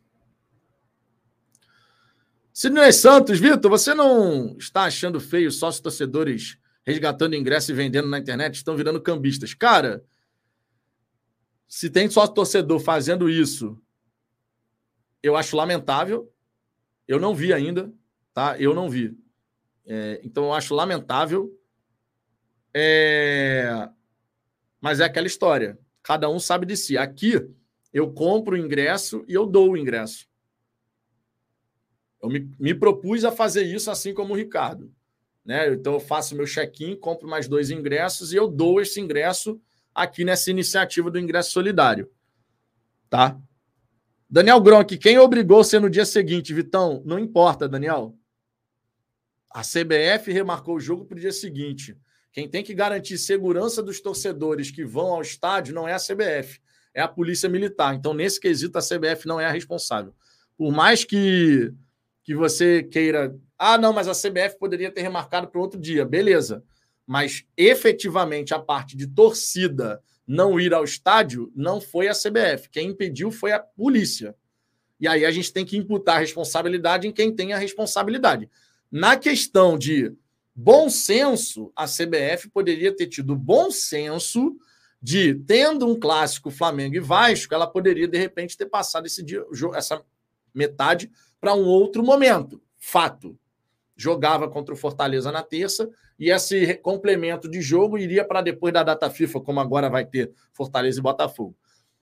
[2.54, 8.20] Sidney Santos, Vitor, você não está achando feio sócios torcedores resgatando ingresso e vendendo na
[8.20, 8.56] internet?
[8.56, 9.54] Estão virando cambistas.
[9.54, 10.04] Cara,
[11.68, 13.82] se tem sócio torcedor fazendo isso,
[15.22, 16.32] eu acho lamentável.
[17.08, 17.92] Eu não vi ainda,
[18.34, 18.60] tá?
[18.60, 19.18] Eu não vi.
[19.86, 21.52] É, então eu acho lamentável.
[22.74, 23.90] É...
[24.80, 25.80] Mas é aquela história.
[26.04, 26.98] Cada um sabe de si.
[26.98, 27.42] Aqui,
[27.92, 30.28] eu compro o ingresso e eu dou o ingresso.
[32.22, 34.94] Eu me, me propus a fazer isso assim como o Ricardo.
[35.46, 35.74] Né?
[35.74, 39.62] Então, eu faço meu check-in, compro mais dois ingressos e eu dou esse ingresso
[39.94, 42.10] aqui nessa iniciativa do ingresso solidário.
[43.10, 43.40] Tá?
[44.30, 47.02] Daniel Gronk, quem obrigou você no dia seguinte, Vitão?
[47.06, 48.18] Não importa, Daniel.
[49.52, 51.96] A CBF remarcou o jogo para o dia seguinte.
[52.34, 56.60] Quem tem que garantir segurança dos torcedores que vão ao estádio não é a CBF,
[56.94, 57.96] é a Polícia Militar.
[57.96, 60.14] Então, nesse quesito, a CBF não é a responsável.
[60.58, 61.72] Por mais que,
[62.24, 63.34] que você queira.
[63.58, 66.06] Ah, não, mas a CBF poderia ter remarcado para outro dia.
[66.06, 66.64] Beleza.
[67.06, 72.70] Mas efetivamente a parte de torcida não ir ao estádio não foi a CBF.
[72.70, 74.36] Quem impediu foi a polícia.
[75.00, 78.50] E aí a gente tem que imputar a responsabilidade em quem tem a responsabilidade.
[78.92, 80.14] Na questão de
[80.56, 84.56] bom senso, a CBF poderia ter tido bom senso
[85.02, 89.46] de, tendo um clássico Flamengo e Vasco, ela poderia, de repente, ter passado esse dia,
[89.76, 90.02] essa
[90.54, 92.60] metade para um outro momento.
[92.80, 93.38] Fato.
[93.96, 95.90] Jogava contra o Fortaleza na terça
[96.20, 100.32] e esse complemento de jogo iria para depois da data FIFA, como agora vai ter
[100.52, 101.56] Fortaleza e Botafogo.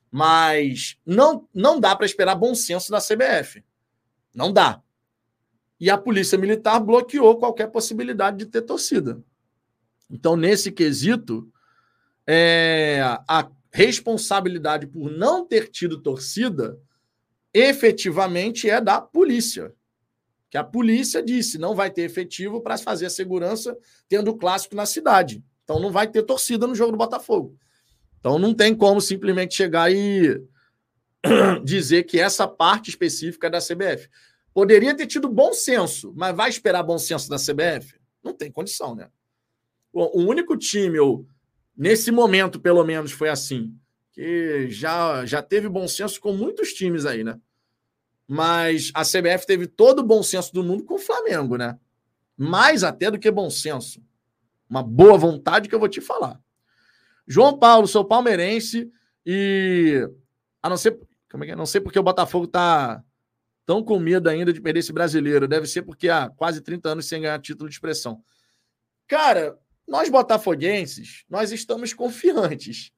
[0.09, 3.63] Mas não, não dá para esperar bom senso da CBF.
[4.33, 4.81] Não dá
[5.83, 9.21] e a Polícia Militar bloqueou qualquer possibilidade de ter torcida.
[10.09, 11.51] Então, nesse quesito,
[12.25, 16.79] é, a responsabilidade por não ter tido torcida
[17.53, 19.73] efetivamente é da polícia.
[20.53, 23.75] Que a polícia disse não vai ter efetivo para fazer a segurança
[24.07, 25.43] tendo o clássico na cidade.
[25.63, 27.57] Então não vai ter torcida no jogo do Botafogo.
[28.19, 30.39] Então não tem como simplesmente chegar e
[31.65, 34.07] dizer que essa parte específica é da CBF.
[34.53, 37.95] Poderia ter tido bom senso, mas vai esperar bom senso da CBF?
[38.23, 39.09] Não tem condição, né?
[39.91, 41.25] O único time, ou
[41.75, 43.75] nesse momento, pelo menos, foi assim,
[44.11, 47.39] que já, já teve bom senso com muitos times aí, né?
[48.27, 51.77] Mas a CBF teve todo o bom senso do mundo com o Flamengo, né?
[52.37, 54.01] Mais até do que bom senso.
[54.69, 56.39] Uma boa vontade que eu vou te falar.
[57.27, 58.91] João Paulo, sou palmeirense
[59.25, 60.07] e
[60.61, 60.99] a não ser,
[61.31, 61.55] como é que é?
[61.55, 63.03] Não sei porque o Botafogo tá
[63.63, 65.47] Estão com medo ainda de perder esse brasileiro.
[65.47, 68.21] Deve ser porque há quase 30 anos sem ganhar título de expressão.
[69.07, 69.57] Cara,
[69.87, 72.91] nós botafoguenses, nós estamos confiantes.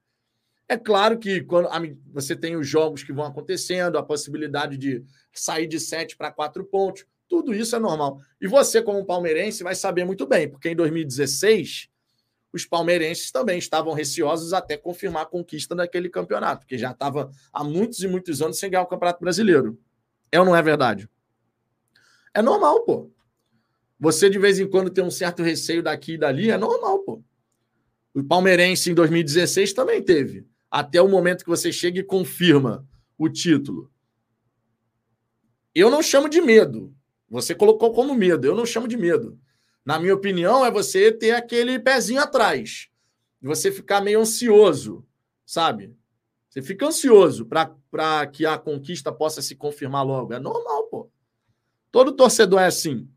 [0.68, 1.70] É claro que quando
[2.12, 6.66] você tem os jogos que vão acontecendo, a possibilidade de sair de 7 para 4
[6.66, 8.20] pontos, tudo isso é normal.
[8.42, 11.90] E você, como palmeirense, vai saber muito bem, porque em 2016
[12.52, 17.64] os palmeirenses também estavam receosos até confirmar a conquista daquele campeonato, porque já estava há
[17.64, 19.78] muitos e muitos anos sem ganhar o Campeonato Brasileiro.
[20.32, 21.10] É ou não é verdade?
[22.34, 23.12] É normal, pô.
[24.00, 27.22] Você de vez em quando tem um certo receio daqui e dali, é normal, pô.
[28.14, 30.48] O palmeirense em 2016 também teve.
[30.76, 32.86] Até o momento que você chega e confirma
[33.18, 33.90] o título.
[35.74, 36.94] Eu não chamo de medo.
[37.30, 38.46] Você colocou como medo.
[38.46, 39.40] Eu não chamo de medo.
[39.86, 42.90] Na minha opinião, é você ter aquele pezinho atrás.
[43.42, 45.08] Você ficar meio ansioso,
[45.46, 45.96] sabe?
[46.50, 50.34] Você fica ansioso para que a conquista possa se confirmar logo.
[50.34, 51.10] É normal, pô.
[51.90, 53.10] Todo torcedor é assim.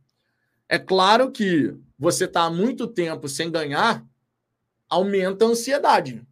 [0.69, 4.07] É claro que você está há muito tempo sem ganhar,
[4.89, 6.25] aumenta a ansiedade.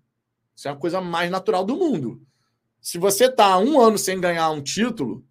[0.57, 2.23] Isso é a coisa mais natural do mundo.
[2.81, 5.23] Se você tá um ano sem ganhar um título,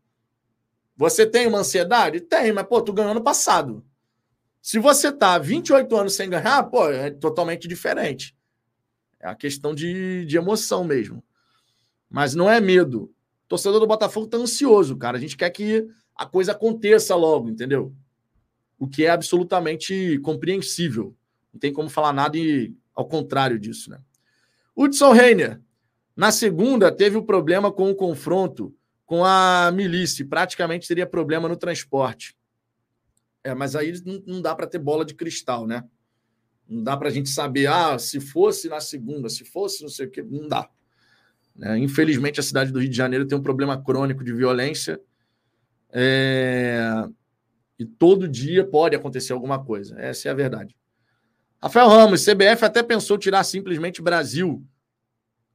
[0.96, 2.22] você tem uma ansiedade?
[2.22, 3.84] Tem, mas, pô, tu ganhou ano passado.
[4.62, 8.36] Se você tá 28 anos sem ganhar, pô, é totalmente diferente.
[9.20, 11.24] É a questão de, de emoção mesmo.
[12.10, 13.04] Mas não é medo.
[13.46, 15.18] O torcedor do Botafogo tá ansioso, cara.
[15.18, 17.94] A gente quer que a coisa aconteça logo, entendeu?
[18.78, 21.16] O que é absolutamente compreensível.
[21.52, 24.00] Não tem como falar nada e, ao contrário disso, né?
[24.76, 25.62] Hudson Reiner,
[26.16, 30.26] na segunda, teve o um problema com o confronto com a milícia.
[30.28, 32.36] Praticamente teria problema no transporte.
[33.44, 33.94] É, mas aí
[34.26, 35.84] não, dá para ter bola de cristal, né?
[36.68, 40.08] Não dá para a gente saber, ah, se fosse na segunda, se fosse não sei
[40.08, 40.68] o quê, não dá.
[41.56, 41.78] Né?
[41.78, 45.00] Infelizmente, a cidade do Rio de Janeiro tem um problema crônico de violência.
[45.92, 47.08] É...
[47.78, 50.00] E todo dia pode acontecer alguma coisa.
[50.00, 50.76] Essa é a verdade.
[51.66, 54.64] Rafael Ramos, CBF até pensou tirar simplesmente Brasil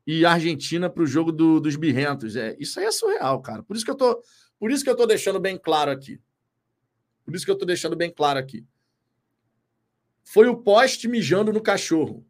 [0.05, 2.35] e Argentina para o jogo do, dos birrentos.
[2.35, 3.63] É, isso aí é surreal, cara.
[3.63, 4.21] Por isso que eu tô,
[4.59, 6.21] por isso que eu tô deixando bem claro aqui.
[7.25, 8.67] Por isso que eu tô deixando bem claro aqui.
[10.25, 12.27] Foi o poste mijando no cachorro.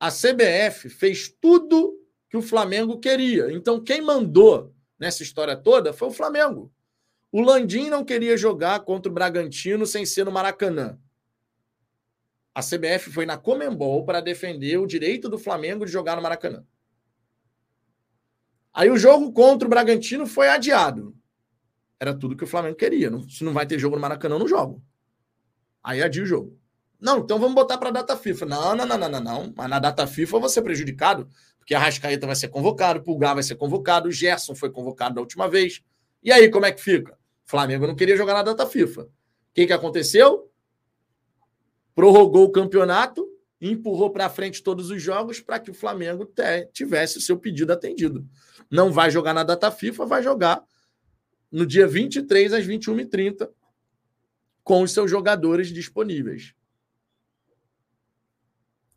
[0.00, 1.96] A CBF fez tudo
[2.28, 3.52] que o Flamengo queria.
[3.52, 6.72] Então quem mandou nessa história toda foi o Flamengo.
[7.30, 10.98] O Landim não queria jogar contra o Bragantino sem ser no Maracanã.
[12.56, 16.64] A CBF foi na Comembol para defender o direito do Flamengo de jogar no Maracanã.
[18.72, 21.14] Aí o jogo contra o Bragantino foi adiado.
[22.00, 23.10] Era tudo que o Flamengo queria.
[23.10, 24.82] Não, se não vai ter jogo no Maracanã, não jogo.
[25.84, 26.58] Aí adia o jogo.
[26.98, 28.46] Não, então vamos botar para a data FIFA.
[28.46, 29.54] Não, não, não, não, não, não.
[29.54, 31.28] Mas na data FIFA eu vou ser prejudicado,
[31.58, 35.16] porque a Rascaeta vai ser convocado, o Pulgar vai ser convocado, o Gerson foi convocado
[35.16, 35.82] da última vez.
[36.22, 37.12] E aí, como é que fica?
[37.12, 39.02] O Flamengo não queria jogar na data FIFA.
[39.02, 39.10] O
[39.52, 40.50] que, que aconteceu?
[41.96, 43.26] Prorrogou o campeonato
[43.60, 46.30] empurrou para frente todos os jogos para que o Flamengo
[46.72, 48.24] tivesse o seu pedido atendido
[48.70, 50.64] não vai jogar na data FIFA, vai jogar
[51.50, 53.48] no dia 23 às 21h30
[54.62, 56.54] com os seus jogadores disponíveis.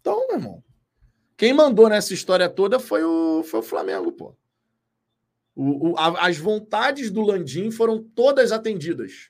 [0.02, 0.64] Então, meu irmão,
[1.38, 4.36] quem mandou nessa história toda foi o, foi o Flamengo, pô.
[5.56, 9.30] O, o, a, as vontades do Landim foram todas atendidas.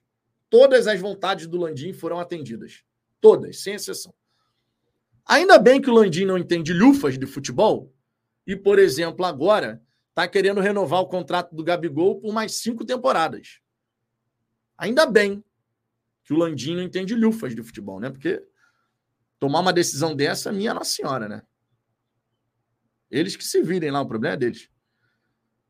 [0.49, 2.83] Todas as vontades do Landim foram atendidas.
[3.21, 4.13] Todas, sem exceção.
[5.25, 7.93] Ainda bem que o Landim não entende lufas de futebol
[8.47, 13.59] e, por exemplo, agora está querendo renovar o contrato do Gabigol por mais cinco temporadas.
[14.77, 15.43] Ainda bem
[16.23, 18.09] que o Landim não entende lufas de futebol, né?
[18.09, 18.43] Porque
[19.37, 21.41] tomar uma decisão dessa, minha Nossa Senhora, né?
[23.09, 24.69] Eles que se virem lá, o problema é deles.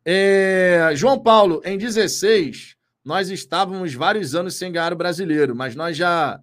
[0.06, 0.92] É...
[0.96, 6.42] João Paulo, em 16, nós estávamos vários anos sem ganhar o brasileiro, mas nós já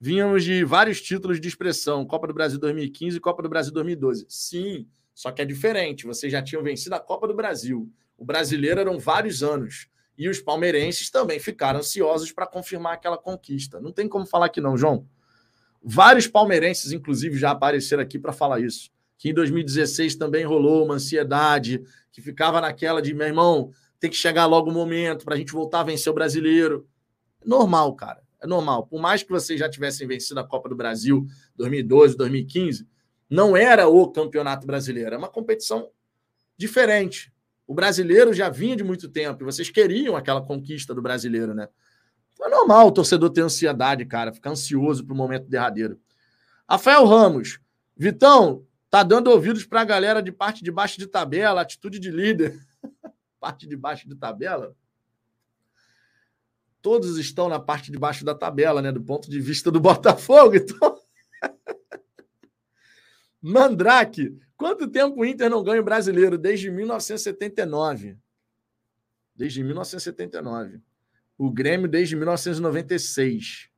[0.00, 4.26] vínhamos de vários títulos de expressão: Copa do Brasil 2015 e Copa do Brasil 2012.
[4.28, 6.06] Sim, só que é diferente.
[6.06, 7.90] Vocês já tinham vencido a Copa do Brasil.
[8.16, 9.88] O brasileiro eram vários anos.
[10.16, 13.80] E os palmeirenses também ficaram ansiosos para confirmar aquela conquista.
[13.80, 15.06] Não tem como falar que não, João.
[15.82, 18.90] Vários palmeirenses, inclusive, já apareceram aqui para falar isso.
[19.18, 24.16] Que em 2016 também rolou uma ansiedade, que ficava naquela de, meu irmão, tem que
[24.16, 26.86] chegar logo o momento para a gente voltar a vencer o brasileiro.
[27.44, 28.23] Normal, cara.
[28.44, 28.86] É normal.
[28.86, 31.26] Por mais que vocês já tivessem vencido a Copa do Brasil
[31.56, 32.86] 2012, 2015,
[33.28, 35.88] não era o campeonato brasileiro, é uma competição
[36.54, 37.32] diferente.
[37.66, 41.70] O brasileiro já vinha de muito tempo e vocês queriam aquela conquista do brasileiro, né?
[42.38, 45.98] É normal o torcedor ter ansiedade, cara, ficar ansioso para o momento derradeiro.
[46.68, 47.58] Rafael Ramos,
[47.96, 52.10] Vitão, tá dando ouvidos para a galera de parte de baixo de tabela, atitude de
[52.10, 52.60] líder.
[53.40, 54.76] parte de baixo de tabela?
[56.84, 58.92] Todos estão na parte de baixo da tabela, né?
[58.92, 61.00] Do ponto de vista do Botafogo, então.
[63.40, 66.36] Mandrake, quanto tempo o Inter não ganha o brasileiro?
[66.36, 68.18] Desde 1979.
[69.34, 70.82] Desde 1979.
[71.38, 73.70] O Grêmio desde 1996.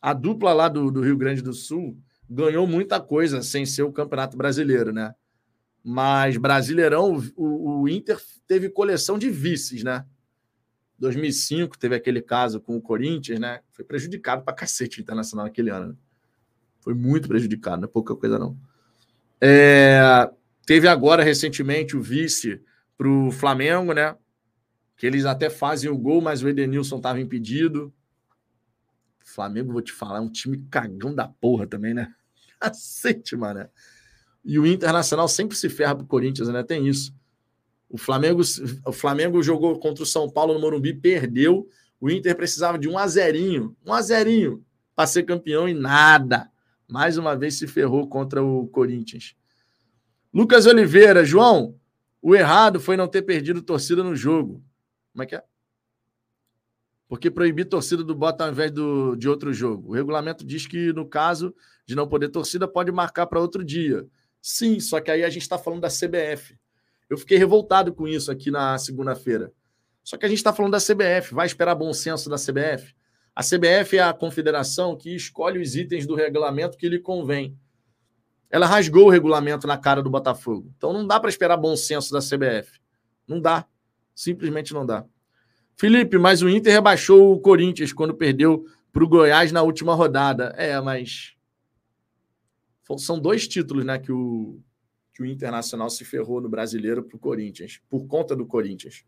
[0.00, 1.98] A dupla lá do, do Rio Grande do Sul
[2.30, 5.16] ganhou muita coisa sem ser o Campeonato Brasileiro, né?
[5.82, 10.06] Mas Brasileirão, o, o Inter teve coleção de vices, né?
[11.02, 13.60] 2005 teve aquele caso com o Corinthians, né?
[13.72, 15.88] Foi prejudicado para cacete o Internacional naquele ano.
[15.88, 15.94] Né?
[16.80, 18.56] Foi muito prejudicado, não é pouca coisa, não.
[19.40, 20.30] É,
[20.64, 22.62] teve agora, recentemente, o vice
[22.96, 24.16] para o Flamengo, né?
[24.96, 27.92] Que eles até fazem o gol, mas o Edenilson estava impedido.
[29.18, 32.14] Flamengo, vou te falar, é um time cagão da porra também, né?
[32.60, 33.68] Cacete, mano.
[34.44, 36.62] E o Internacional sempre se ferra pro Corinthians, né?
[36.62, 37.12] Tem isso.
[37.92, 38.40] O Flamengo,
[38.84, 41.68] o Flamengo jogou contra o São Paulo no Morumbi, perdeu.
[42.00, 44.64] O Inter precisava de um azerinho, um azerinho
[44.96, 46.50] para ser campeão e nada
[46.92, 49.34] mais uma vez se ferrou contra o Corinthians.
[50.32, 51.74] Lucas Oliveira, João,
[52.20, 54.62] o errado foi não ter perdido torcida no jogo.
[55.12, 55.42] Como é que é?
[57.08, 59.88] Porque proibir torcida do Bota ao invés do, de outro jogo.
[59.88, 61.54] O regulamento diz que, no caso
[61.86, 64.06] de não poder torcida, pode marcar para outro dia.
[64.42, 66.58] Sim, só que aí a gente está falando da CBF.
[67.12, 69.52] Eu fiquei revoltado com isso aqui na segunda-feira.
[70.02, 71.34] Só que a gente está falando da CBF.
[71.34, 72.94] Vai esperar bom senso da CBF?
[73.36, 77.54] A CBF é a confederação que escolhe os itens do regulamento que lhe convém.
[78.48, 80.72] Ela rasgou o regulamento na cara do Botafogo.
[80.74, 82.80] Então não dá para esperar bom senso da CBF.
[83.28, 83.66] Não dá.
[84.14, 85.04] Simplesmente não dá.
[85.76, 90.54] Felipe, mas o Inter rebaixou o Corinthians quando perdeu para o Goiás na última rodada.
[90.56, 91.34] É, mas.
[92.96, 94.62] São dois títulos né, que, o,
[95.22, 99.04] o Internacional se ferrou no brasileiro para o Corinthians, por conta do Corinthians.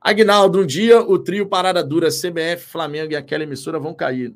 [0.00, 4.34] Agnaldo, um dia o trio Parada Dura, CBF, Flamengo e aquela emissora vão cair.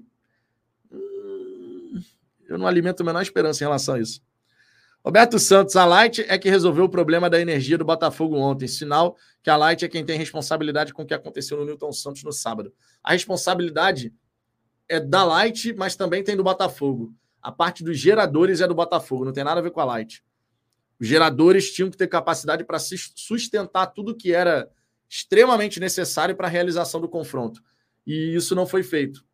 [0.90, 2.00] Hum,
[2.48, 4.22] eu não alimento a menor esperança em relação a isso.
[5.04, 8.66] Roberto Santos, a Light é que resolveu o problema da energia do Botafogo ontem.
[8.66, 12.22] Sinal que a Light é quem tem responsabilidade com o que aconteceu no Newton Santos
[12.24, 12.72] no sábado.
[13.02, 14.12] A responsabilidade
[14.88, 17.14] é da Light, mas também tem do Botafogo.
[17.40, 20.24] A parte dos geradores é do Botafogo, não tem nada a ver com a Light.
[21.00, 24.68] Os geradores tinham que ter capacidade para sustentar tudo que era
[25.08, 27.62] extremamente necessário para a realização do confronto.
[28.06, 29.24] E isso não foi feito.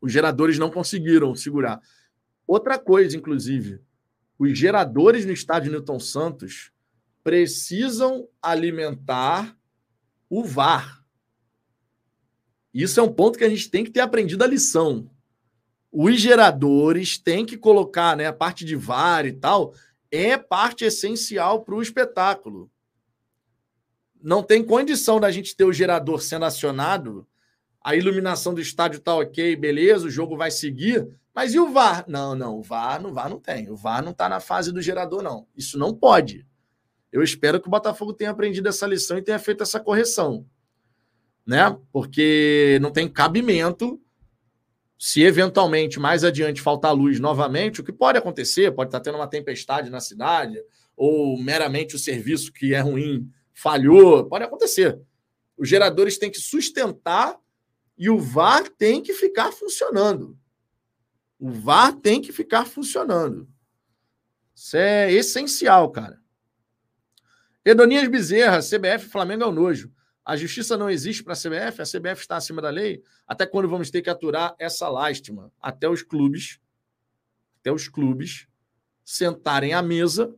[0.00, 1.80] Os geradores não conseguiram segurar.
[2.46, 3.80] Outra coisa, inclusive,
[4.38, 6.70] os geradores no estádio Newton Santos
[7.24, 9.56] precisam alimentar
[10.30, 11.04] o VAR.
[12.72, 15.10] Isso é um ponto que a gente tem que ter aprendido a lição.
[15.90, 19.74] Os geradores têm que colocar, né, a parte de VAR e tal,
[20.10, 22.70] é parte essencial para o espetáculo.
[24.20, 27.26] Não tem condição da gente ter o gerador sendo acionado,
[27.80, 32.04] a iluminação do estádio está ok, beleza, o jogo vai seguir, mas e o VAR?
[32.08, 33.70] Não, não, o VAR, no VAR não tem.
[33.70, 35.46] O VAR não está na fase do gerador, não.
[35.56, 36.44] Isso não pode.
[37.12, 40.44] Eu espero que o Botafogo tenha aprendido essa lição e tenha feito essa correção.
[41.46, 41.78] Né?
[41.92, 44.00] Porque não tem cabimento
[44.98, 49.28] se eventualmente mais adiante faltar luz novamente, o que pode acontecer, pode estar tendo uma
[49.28, 50.60] tempestade na cidade,
[50.96, 55.00] ou meramente o serviço que é ruim falhou, pode acontecer.
[55.56, 57.38] Os geradores têm que sustentar
[57.96, 60.36] e o VAR tem que ficar funcionando.
[61.38, 63.48] O VAR tem que ficar funcionando.
[64.54, 66.20] Isso é essencial, cara.
[67.64, 69.92] Edonias Bezerra, CBF Flamengo é o nojo.
[70.28, 73.02] A justiça não existe para a CBF, a CBF está acima da lei.
[73.26, 75.50] Até quando vamos ter que aturar essa lástima?
[75.58, 76.60] Até os clubes,
[77.58, 78.46] até os clubes
[79.02, 80.36] sentarem à mesa,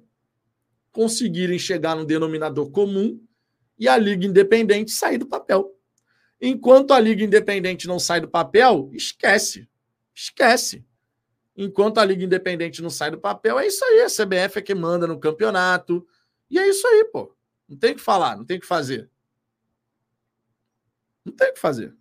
[0.93, 3.21] conseguirem chegar num denominador comum
[3.77, 5.77] e a Liga Independente sair do papel.
[6.41, 9.69] Enquanto a Liga Independente não sai do papel, esquece.
[10.15, 10.87] Esquece.
[11.57, 14.03] Enquanto a Liga Independente não sai do papel, é isso aí.
[14.03, 16.07] A CBF é que manda no campeonato.
[16.49, 17.35] E é isso aí, pô.
[17.69, 19.11] Não tem o que falar, não tem o que fazer.
[21.25, 21.97] Não tem o que fazer.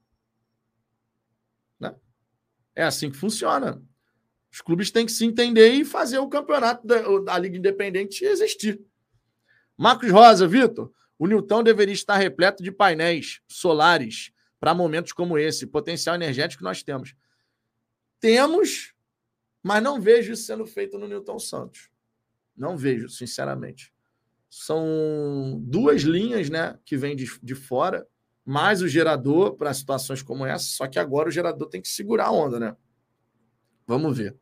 [1.80, 1.96] Né?
[2.76, 3.82] É assim que funciona.
[4.52, 8.82] Os clubes têm que se entender e fazer o campeonato da, da Liga Independente existir.
[9.78, 15.68] Marcos Rosa, Vitor, o Newton deveria estar repleto de painéis solares para momentos como esse,
[15.68, 17.16] potencial energético que nós temos.
[18.20, 18.94] Temos,
[19.64, 21.90] mas não vejo isso sendo feito no Newton Santos.
[22.56, 23.94] Não vejo, sinceramente.
[24.50, 28.08] São duas linhas né, que vêm de, de fora,
[28.50, 32.26] mais o gerador para situações como essa, só que agora o gerador tem que segurar
[32.26, 32.76] a onda, né?
[33.86, 34.36] Vamos ver.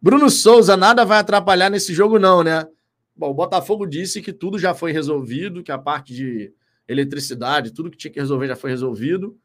[0.00, 2.66] Bruno Souza, nada vai atrapalhar nesse jogo, não, né?
[3.14, 6.52] Bom, o Botafogo disse que tudo já foi resolvido, que a parte de
[6.88, 9.38] eletricidade, tudo que tinha que resolver já foi resolvido.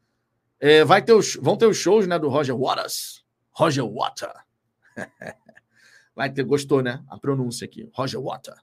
[0.58, 3.24] É, vai ter os, vão ter os shows né, do Roger Waters.
[3.52, 4.32] Roger Water.
[6.16, 7.00] Vai ter, gostou, né?
[7.08, 7.88] A pronúncia aqui.
[7.92, 8.56] Roger Water.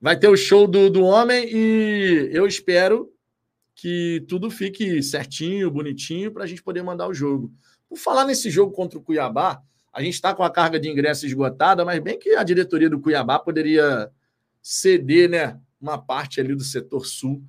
[0.00, 3.13] Vai ter o show do, do homem e eu espero
[3.84, 7.52] que tudo fique certinho, bonitinho, para a gente poder mandar o jogo.
[7.86, 9.62] Por falar nesse jogo contra o Cuiabá,
[9.92, 12.98] a gente está com a carga de ingresso esgotada, mas bem que a diretoria do
[12.98, 14.10] Cuiabá poderia
[14.62, 17.44] ceder né, uma parte ali do setor sul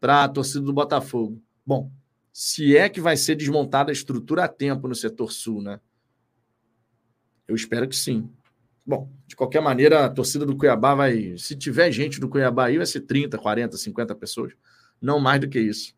[0.00, 1.40] para a torcida do Botafogo.
[1.64, 1.88] Bom,
[2.32, 5.78] se é que vai ser desmontada a estrutura a tempo no setor sul, né?
[7.46, 8.28] Eu espero que sim.
[8.84, 11.38] Bom, de qualquer maneira, a torcida do Cuiabá vai.
[11.38, 14.52] Se tiver gente do Cuiabá aí, vai ser 30, 40, 50 pessoas.
[15.00, 15.94] Não mais do que isso.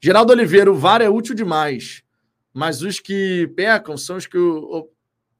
[0.00, 2.02] Geraldo Oliveira, o VAR é útil demais,
[2.52, 4.36] mas os que pecam são os que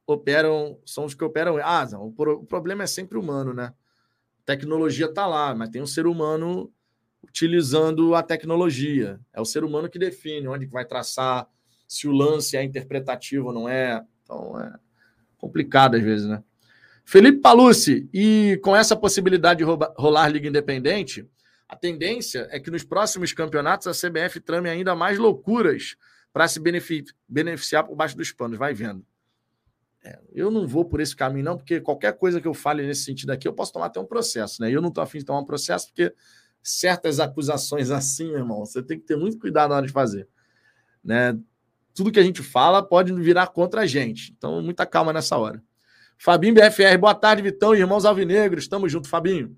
[0.07, 1.57] operam, são os que operam.
[1.59, 3.73] Ah, não, o problema é sempre humano, né?
[4.43, 6.73] A tecnologia está lá, mas tem um ser humano
[7.23, 9.20] utilizando a tecnologia.
[9.32, 11.49] É o ser humano que define onde vai traçar,
[11.89, 14.05] se o lance é interpretativo ou não é.
[14.23, 14.74] Então é
[15.39, 16.43] complicado às vezes, né?
[17.05, 21.28] Felipe Palucci, e com essa possibilidade de rolar Liga Independente,
[21.68, 25.97] a tendência é que nos próximos campeonatos a CBF trame ainda mais loucuras
[26.32, 26.60] para se
[27.28, 28.59] beneficiar por baixo dos panos.
[28.59, 29.05] Vai vendo.
[30.05, 33.05] É, eu não vou por esse caminho, não, porque qualquer coisa que eu fale nesse
[33.05, 34.70] sentido aqui, eu posso tomar até um processo, né?
[34.70, 36.12] Eu não estou afim de tomar um processo, porque
[36.62, 40.28] certas acusações assim, meu irmão, você tem que ter muito cuidado na hora de fazer.
[41.02, 41.39] Né?
[41.94, 44.32] Tudo que a gente fala pode virar contra a gente.
[44.36, 45.62] Então, muita calma nessa hora.
[46.16, 48.68] Fabinho BFR, boa tarde, Vitão e irmãos alvinegros.
[48.68, 49.56] Tamo junto, Fabinho.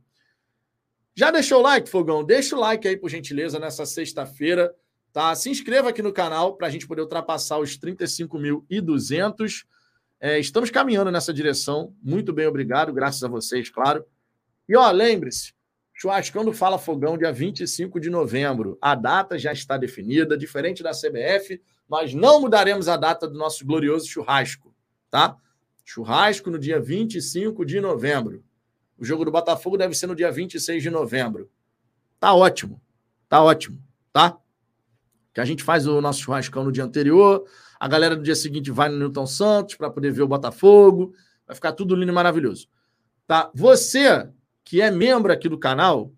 [1.16, 2.24] Já deixou o like, Fogão?
[2.24, 4.74] Deixa o like aí, por gentileza, nessa sexta-feira.
[5.12, 5.34] Tá?
[5.36, 9.64] Se inscreva aqui no canal para a gente poder ultrapassar os 35.200.
[10.20, 11.94] É, estamos caminhando nessa direção.
[12.02, 12.92] Muito bem, obrigado.
[12.92, 14.04] Graças a vocês, claro.
[14.68, 15.52] E ó, lembre-se,
[15.92, 18.76] churrascão do Fala Fogão, dia 25 de novembro.
[18.80, 23.64] A data já está definida, diferente da CBF, nós não mudaremos a data do nosso
[23.64, 24.74] glorioso churrasco,
[25.10, 25.36] tá?
[25.84, 28.42] Churrasco no dia 25 de novembro.
[28.98, 31.50] O jogo do Botafogo deve ser no dia 26 de novembro.
[32.18, 32.80] Tá ótimo.
[33.28, 34.38] Tá ótimo, tá?
[35.32, 37.44] Que a gente faz o nosso churrascão no dia anterior,
[37.80, 41.12] a galera do dia seguinte vai no Newton Santos para poder ver o Botafogo.
[41.46, 42.68] Vai ficar tudo lindo e maravilhoso.
[43.26, 43.50] Tá?
[43.54, 44.30] Você
[44.62, 46.12] que é membro aqui do canal,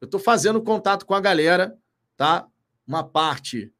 [0.00, 1.76] eu estou fazendo contato com a galera,
[2.16, 2.46] tá?
[2.86, 3.72] Uma parte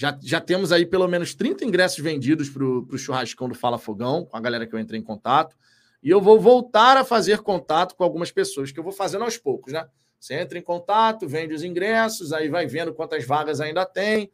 [0.00, 4.24] já, já temos aí pelo menos 30 ingressos vendidos para o churrascão do Fala Fogão,
[4.24, 5.54] com a galera que eu entrei em contato.
[6.02, 9.36] E eu vou voltar a fazer contato com algumas pessoas, que eu vou fazendo aos
[9.36, 9.86] poucos, né?
[10.18, 14.30] Você entra em contato, vende os ingressos, aí vai vendo quantas vagas ainda tem.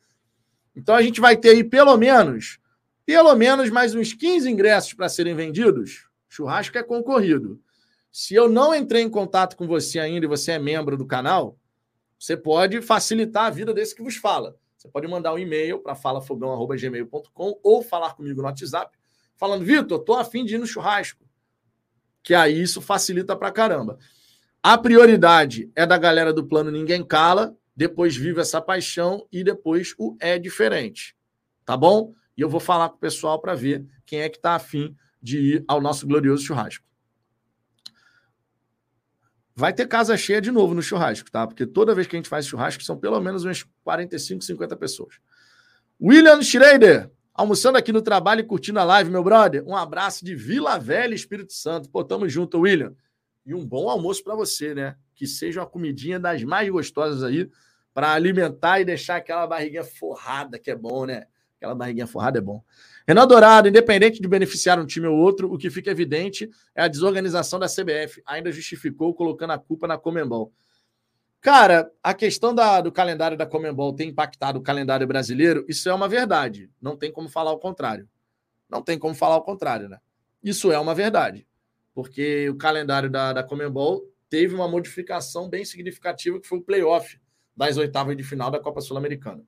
[0.75, 2.59] Então a gente vai ter aí pelo menos,
[3.05, 6.09] pelo menos mais uns 15 ingressos para serem vendidos.
[6.29, 7.61] Churrasco é concorrido.
[8.11, 11.59] Se eu não entrei em contato com você ainda e você é membro do canal,
[12.19, 14.57] você pode facilitar a vida desse que vos fala.
[14.77, 18.97] Você pode mandar um e-mail para falafogão.gmail.com ou falar comigo no WhatsApp,
[19.37, 21.26] falando, Vitor, estou afim de ir no churrasco.
[22.27, 24.01] Que aí isso facilita para caramba.
[24.61, 29.95] A prioridade é da galera do plano Ninguém Cala, depois Vive Essa Paixão e depois
[29.97, 31.17] o É Diferente.
[31.65, 32.13] Tá bom?
[32.37, 35.39] E eu vou falar com o pessoal para ver quem é que está afim de
[35.39, 36.85] ir ao nosso glorioso churrasco.
[39.55, 41.47] Vai ter casa cheia de novo no churrasco, tá?
[41.47, 45.15] Porque toda vez que a gente faz churrasco são pelo menos umas 45, 50 pessoas.
[46.03, 49.63] William Schrader, almoçando aqui no trabalho e curtindo a live, meu brother.
[49.67, 51.91] Um abraço de Vila Velha, Espírito Santo.
[51.91, 52.95] Pô, tamo junto, William.
[53.45, 54.97] E um bom almoço para você, né?
[55.15, 57.49] Que seja uma comidinha das mais gostosas aí
[57.93, 61.27] para alimentar e deixar aquela barriguinha forrada, que é bom, né?
[61.57, 62.63] Aquela barriguinha forrada é bom.
[63.07, 66.89] Renan Dourado, independente de beneficiar um time ou outro, o que fica evidente é a
[66.89, 68.21] desorganização da CBF.
[68.27, 70.53] Ainda justificou colocando a culpa na Comembol.
[71.47, 75.95] Cara, a questão da, do calendário da Comembol ter impactado o calendário brasileiro, isso é
[75.95, 76.69] uma verdade.
[76.83, 78.09] Não tem como falar o contrário.
[78.69, 80.01] Não tem como falar o contrário, né?
[80.43, 81.47] Isso é uma verdade.
[81.95, 87.17] Porque o calendário da, da Comembol teve uma modificação bem significativa, que foi o playoff
[87.57, 89.45] das oitavas de final da Copa Sul-Americana.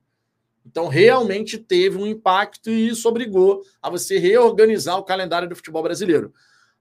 [0.65, 5.83] Então, realmente teve um impacto e isso obrigou a você reorganizar o calendário do futebol
[5.83, 6.33] brasileiro.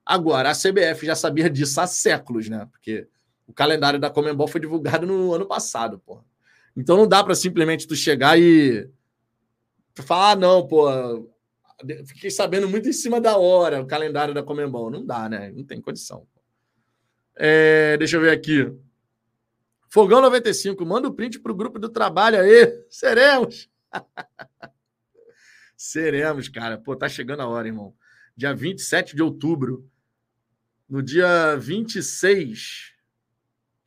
[0.06, 2.68] Agora, a CBF já sabia disso há séculos, né?
[2.70, 3.08] Porque
[3.48, 6.22] o calendário da Comembol foi divulgado no ano passado, pô.
[6.76, 8.88] Então não dá para simplesmente tu chegar e
[9.94, 10.86] falar, ah, não, pô,
[12.06, 14.90] fiquei sabendo muito em cima da hora o calendário da Comembol.
[14.90, 15.50] Não dá, né?
[15.50, 16.26] Não tem condição.
[17.34, 18.70] É, deixa eu ver aqui.
[19.88, 22.84] Fogão 95, manda o print para o grupo do trabalho aí.
[22.90, 23.70] Seremos.
[25.74, 26.76] Seremos, cara.
[26.76, 27.94] Pô, tá chegando a hora, irmão.
[28.36, 29.88] Dia 27 de outubro.
[30.88, 32.92] No dia 26,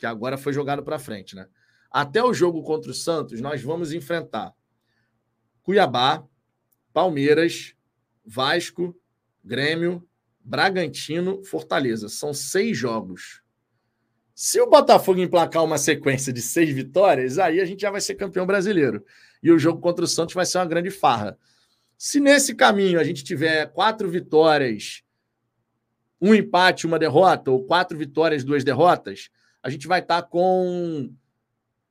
[0.01, 1.47] que agora foi jogado para frente, né?
[1.91, 4.51] Até o jogo contra o Santos, nós vamos enfrentar
[5.61, 6.25] Cuiabá,
[6.91, 7.75] Palmeiras,
[8.25, 8.99] Vasco,
[9.43, 10.03] Grêmio,
[10.39, 12.09] Bragantino, Fortaleza.
[12.09, 13.43] São seis jogos.
[14.33, 18.15] Se o Botafogo emplacar uma sequência de seis vitórias, aí a gente já vai ser
[18.15, 19.05] campeão brasileiro.
[19.43, 21.37] E o jogo contra o Santos vai ser uma grande farra.
[21.95, 25.03] Se nesse caminho a gente tiver quatro vitórias,
[26.19, 29.29] um empate, uma derrota, ou quatro vitórias, duas derrotas,
[29.63, 31.13] a gente vai estar tá com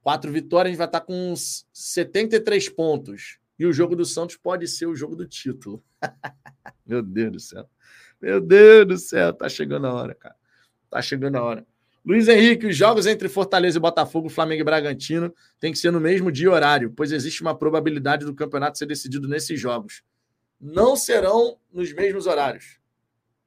[0.03, 1.35] quatro vitórias, a gente vai estar tá com
[1.73, 3.39] 73 pontos.
[3.59, 5.83] E o jogo do Santos pode ser o jogo do título.
[6.87, 7.71] Meu Deus do céu.
[8.21, 10.37] Meu Deus do céu, tá chegando a hora, cara.
[10.89, 11.67] Tá chegando a hora.
[12.05, 16.01] Luiz Henrique, os jogos entre Fortaleza e Botafogo, Flamengo e Bragantino tem que ser no
[16.01, 20.03] mesmo dia e horário, pois existe uma probabilidade do campeonato ser decidido nesses jogos.
[20.59, 22.81] Não serão nos mesmos horários.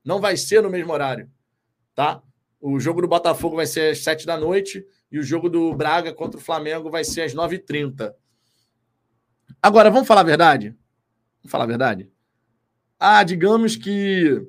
[0.05, 1.29] Não vai ser no mesmo horário,
[1.95, 2.21] tá?
[2.65, 6.13] O jogo do Botafogo vai ser às 7 da noite e o jogo do Braga
[6.13, 8.13] contra o Flamengo vai ser às 9h30.
[9.61, 10.69] Agora, vamos falar a verdade?
[11.41, 12.09] Vamos falar a verdade?
[12.97, 14.41] Ah, digamos que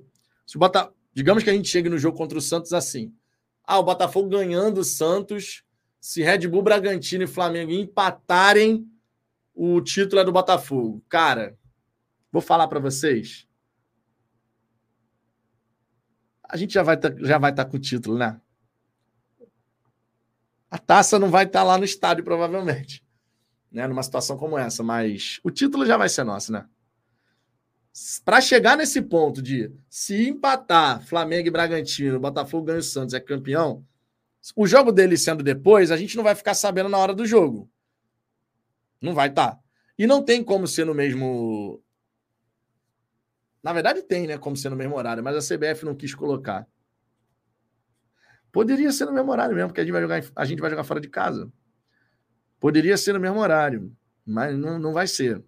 [0.46, 3.14] se o Botafogo Digamos que a gente chegue no jogo contra o Santos assim.
[3.64, 5.62] Ah, o Botafogo ganhando o Santos.
[6.00, 8.84] Se Red Bull, Bragantino e Flamengo empatarem,
[9.54, 11.02] o título é do Botafogo.
[11.08, 11.56] Cara,
[12.32, 13.46] vou falar para vocês.
[16.48, 18.40] A gente já vai tá, já vai estar tá com o título, né?
[20.70, 23.04] A taça não vai estar tá lá no estádio, provavelmente,
[23.70, 23.86] né?
[23.86, 26.66] Numa situação como essa, mas o título já vai ser nosso, né?
[28.24, 33.20] Para chegar nesse ponto de se empatar Flamengo e Bragantino, Botafogo ganha o Santos, é
[33.20, 33.86] campeão,
[34.56, 37.70] o jogo dele sendo depois, a gente não vai ficar sabendo na hora do jogo.
[39.00, 39.52] Não vai estar.
[39.52, 39.60] Tá.
[39.98, 41.82] E não tem como ser no mesmo.
[43.64, 44.36] Na verdade, tem, né?
[44.36, 46.66] Como ser no mesmo horário, mas a CBF não quis colocar.
[48.52, 50.84] Poderia ser no mesmo horário mesmo, porque a gente vai jogar, a gente vai jogar
[50.84, 51.50] fora de casa.
[52.60, 53.90] Poderia ser no mesmo horário,
[54.24, 55.42] mas não, não vai ser.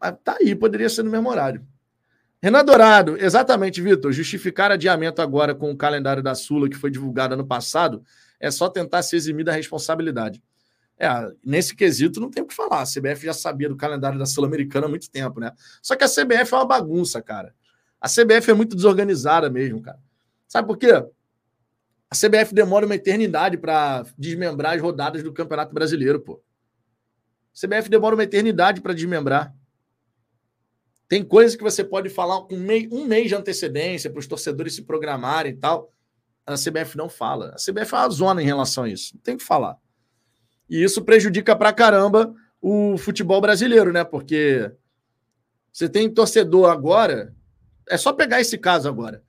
[0.00, 1.66] Mas tá aí, poderia ser no mesmo horário.
[2.40, 4.12] Renan Dourado, exatamente, Vitor.
[4.12, 8.04] Justificar adiamento agora com o calendário da Sula, que foi divulgado ano passado,
[8.38, 10.40] é só tentar se eximir da responsabilidade.
[11.02, 11.08] É,
[11.42, 12.82] nesse quesito não tem o que falar.
[12.82, 15.50] A CBF já sabia do calendário da Sul-Americana há muito tempo, né?
[15.80, 17.54] Só que a CBF é uma bagunça, cara.
[17.98, 19.98] A CBF é muito desorganizada mesmo, cara.
[20.46, 20.92] Sabe por quê?
[20.92, 26.42] A CBF demora uma eternidade para desmembrar as rodadas do Campeonato Brasileiro, pô.
[27.54, 29.54] A CBF demora uma eternidade para desmembrar.
[31.08, 34.82] Tem coisas que você pode falar mês, um mês de antecedência para os torcedores se
[34.82, 35.90] programarem e tal.
[36.44, 37.54] A CBF não fala.
[37.54, 39.14] A CBF é uma zona em relação a isso.
[39.14, 39.78] Não tem que falar.
[40.70, 42.32] E isso prejudica pra caramba
[42.62, 44.04] o futebol brasileiro, né?
[44.04, 44.70] Porque
[45.72, 47.34] você tem torcedor agora.
[47.88, 49.24] É só pegar esse caso agora.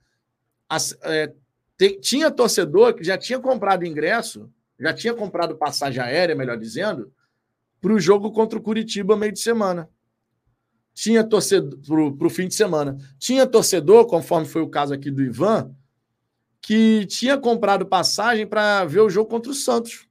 [0.68, 1.34] As, é,
[1.76, 4.48] tem, tinha torcedor que já tinha comprado ingresso,
[4.78, 7.12] já tinha comprado passagem aérea, melhor dizendo,
[7.80, 9.90] para o jogo contra o Curitiba meio de semana.
[10.94, 12.96] Tinha torcedor para o fim de semana.
[13.18, 15.74] Tinha torcedor, conforme foi o caso aqui do Ivan,
[16.60, 20.06] que tinha comprado passagem para ver o jogo contra o Santos,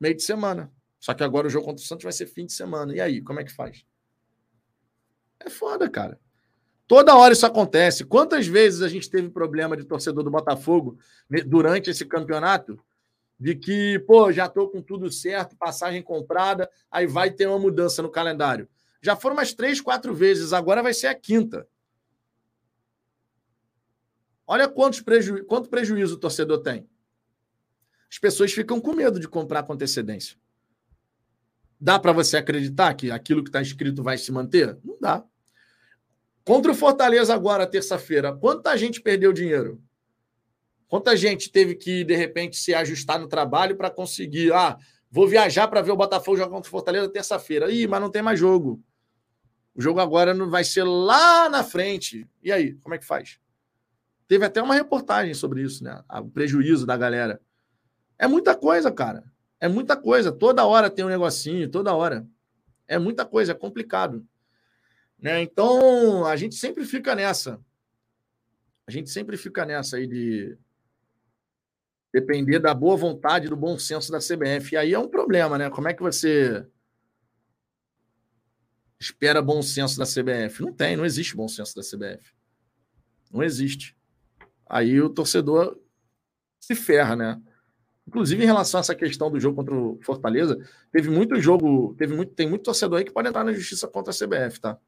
[0.00, 0.72] meio de semana.
[0.98, 2.94] Só que agora o jogo contra o Santos vai ser fim de semana.
[2.94, 3.84] E aí, como é que faz?
[5.38, 6.18] É foda, cara.
[6.86, 8.04] Toda hora isso acontece.
[8.04, 10.98] Quantas vezes a gente teve problema de torcedor do Botafogo
[11.46, 12.78] durante esse campeonato?
[13.38, 18.00] De que, pô, já tô com tudo certo, passagem comprada, aí vai ter uma mudança
[18.02, 18.68] no calendário.
[19.02, 21.66] Já foram umas três, quatro vezes, agora vai ser a quinta.
[24.46, 25.44] Olha quantos preju...
[25.46, 26.88] quanto prejuízo o torcedor tem.
[28.14, 30.36] As pessoas ficam com medo de comprar com antecedência.
[31.80, 34.78] Dá para você acreditar que aquilo que está escrito vai se manter?
[34.84, 35.24] Não dá.
[36.44, 39.82] Contra o Fortaleza agora, terça-feira, quanta gente perdeu dinheiro?
[40.86, 44.52] Quanta gente teve que, de repente, se ajustar no trabalho para conseguir.
[44.52, 44.78] Ah,
[45.10, 47.68] vou viajar para ver o Botafogo jogar contra o Fortaleza terça-feira.
[47.68, 48.80] Ih, mas não tem mais jogo.
[49.74, 52.28] O jogo agora não vai ser lá na frente.
[52.40, 53.40] E aí, como é que faz?
[54.28, 56.00] Teve até uma reportagem sobre isso, né?
[56.08, 57.40] O prejuízo da galera.
[58.18, 59.24] É muita coisa, cara.
[59.60, 60.30] É muita coisa.
[60.32, 62.26] Toda hora tem um negocinho, toda hora.
[62.86, 64.26] É muita coisa, é complicado.
[65.18, 65.42] Né?
[65.42, 67.60] Então, a gente sempre fica nessa.
[68.86, 70.58] A gente sempre fica nessa aí de
[72.12, 74.74] depender da boa vontade, do bom senso da CBF.
[74.74, 75.70] E aí é um problema, né?
[75.70, 76.66] Como é que você
[79.04, 80.62] espera bom senso da CBF.
[80.62, 82.32] Não tem, não existe bom senso da CBF.
[83.30, 83.96] Não existe.
[84.66, 85.78] Aí o torcedor
[86.58, 87.42] se ferra, né?
[88.06, 90.58] Inclusive, em relação a essa questão do jogo contra o Fortaleza,
[90.92, 94.12] teve muito jogo, teve muito, tem muito torcedor aí que pode entrar na justiça contra
[94.12, 94.78] a CBF, tá?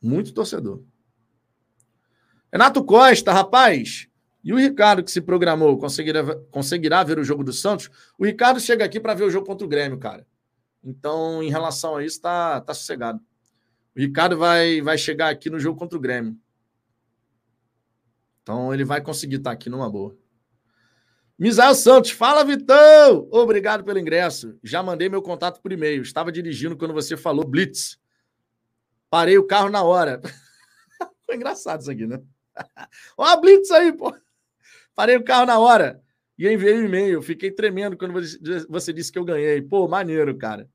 [0.00, 0.82] Muito torcedor.
[2.52, 4.08] Renato Costa, rapaz.
[4.44, 7.90] E o Ricardo, que se programou, conseguirá, conseguirá ver o jogo do Santos?
[8.18, 10.26] O Ricardo chega aqui para ver o jogo contra o Grêmio, cara.
[10.82, 13.20] Então, em relação a isso, tá, tá sossegado.
[13.96, 16.36] O Ricardo vai, vai chegar aqui no jogo contra o Grêmio.
[18.42, 20.16] Então, ele vai conseguir estar tá aqui numa boa.
[21.38, 23.28] Misael Santos, fala Vitão!
[23.30, 24.58] Obrigado pelo ingresso.
[24.60, 26.02] Já mandei meu contato por e-mail.
[26.02, 27.96] Estava dirigindo quando você falou Blitz.
[29.08, 30.20] Parei o carro na hora.
[31.24, 32.20] Foi engraçado isso aqui, né?
[33.16, 34.12] Ó a Blitz aí, pô.
[34.96, 36.02] Parei o carro na hora.
[36.36, 37.22] E enviei um e-mail.
[37.22, 38.14] Fiquei tremendo quando
[38.68, 39.62] você disse que eu ganhei.
[39.62, 40.68] Pô, maneiro, cara.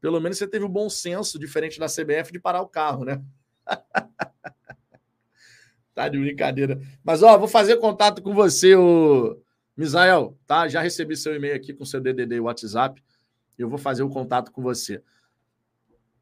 [0.00, 3.04] Pelo menos você teve o um bom senso, diferente da CBF, de parar o carro,
[3.04, 3.22] né?
[5.94, 6.80] tá de brincadeira.
[7.04, 9.41] Mas, ó, vou fazer contato com você, o
[9.76, 10.68] Misael, tá?
[10.68, 13.02] Já recebi seu e-mail aqui com seu DDD e WhatsApp.
[13.58, 15.02] Eu vou fazer o contato com você.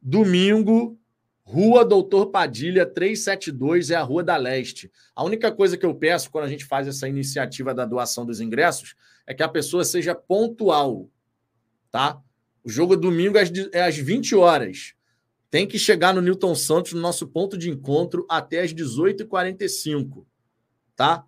[0.00, 0.98] Domingo,
[1.42, 4.90] Rua Doutor Padilha 372 é a Rua da Leste.
[5.14, 8.40] A única coisa que eu peço quando a gente faz essa iniciativa da doação dos
[8.40, 8.94] ingressos
[9.26, 11.10] é que a pessoa seja pontual,
[11.90, 12.20] tá?
[12.62, 14.94] O jogo é domingo é às 20 horas.
[15.50, 20.24] tem que chegar no Newton Santos, no nosso ponto de encontro, até as 18h45,
[20.94, 21.26] tá?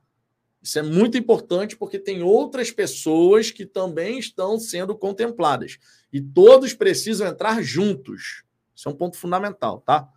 [0.63, 5.79] Isso é muito importante porque tem outras pessoas que também estão sendo contempladas.
[6.13, 8.45] E todos precisam entrar juntos.
[8.75, 10.09] Isso é um ponto fundamental, tá?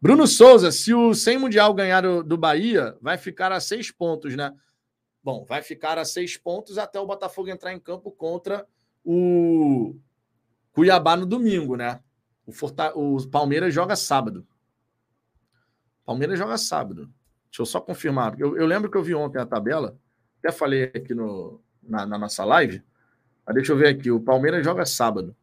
[0.00, 4.54] Bruno Souza, se o 100 Mundial ganhar do Bahia, vai ficar a seis pontos, né?
[5.22, 8.66] Bom, vai ficar a seis pontos até o Botafogo entrar em campo contra
[9.04, 9.96] o
[10.72, 12.00] Cuiabá no domingo, né?
[12.46, 12.96] O, Forta...
[12.96, 14.46] o Palmeiras joga sábado.
[16.04, 17.12] Palmeiras joga sábado.
[17.50, 18.38] Deixa eu só confirmar.
[18.38, 19.98] Eu, eu lembro que eu vi ontem a tabela,
[20.38, 22.82] até falei aqui no, na, na nossa live.
[23.44, 24.10] Mas deixa eu ver aqui.
[24.10, 25.34] O Palmeiras joga sábado.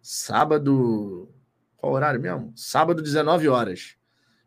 [0.00, 1.28] Sábado.
[1.76, 2.52] Qual horário mesmo?
[2.54, 3.96] Sábado, 19 horas.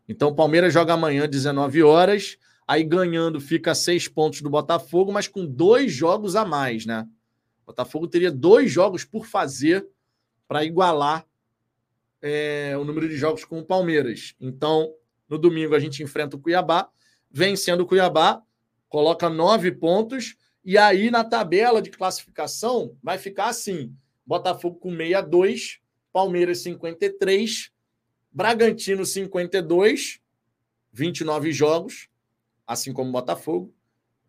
[0.08, 2.38] Então, o Palmeiras joga amanhã, 19 horas.
[2.66, 7.06] Aí ganhando fica seis pontos do Botafogo, mas com dois jogos a mais, né?
[7.62, 9.86] O Botafogo teria dois jogos por fazer
[10.48, 11.26] para igualar
[12.22, 14.34] é, o número de jogos com o Palmeiras.
[14.40, 14.92] Então,
[15.28, 16.88] no domingo a gente enfrenta o Cuiabá,
[17.30, 18.42] vencendo o Cuiabá,
[18.88, 23.94] coloca nove pontos, e aí na tabela de classificação vai ficar assim:
[24.24, 25.80] Botafogo com 62,
[26.12, 27.70] Palmeiras 53,
[28.32, 30.20] Bragantino 52,
[30.92, 32.08] 29 jogos,
[32.66, 33.72] assim como Botafogo,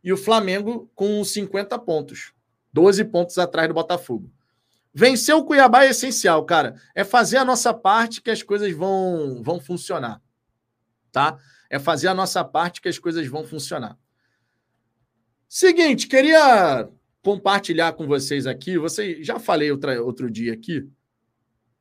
[0.03, 2.34] e o Flamengo com 50 pontos,
[2.72, 4.32] 12 pontos atrás do Botafogo.
[4.94, 6.76] Vencer o Cuiabá é essencial, cara.
[6.95, 10.22] É fazer a nossa parte que as coisas vão, vão funcionar.
[11.18, 11.35] Tá?
[11.68, 13.98] É fazer a nossa parte que as coisas vão funcionar.
[15.49, 16.88] Seguinte, queria
[17.23, 18.77] compartilhar com vocês aqui.
[18.77, 20.88] Você já falei outra, outro dia aqui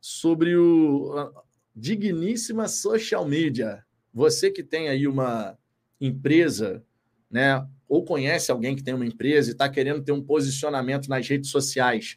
[0.01, 1.31] sobre o
[1.75, 3.85] digníssima social media.
[4.11, 5.59] Você que tem aí uma
[6.01, 6.83] empresa,
[7.31, 11.29] né, ou conhece alguém que tem uma empresa e está querendo ter um posicionamento nas
[11.29, 12.17] redes sociais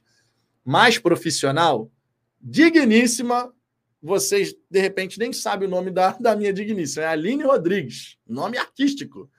[0.63, 1.91] mais profissional,
[2.39, 3.53] digníssima,
[4.01, 8.57] vocês de repente nem sabem o nome da, da minha digníssima, é Aline Rodrigues, nome
[8.57, 9.29] artístico,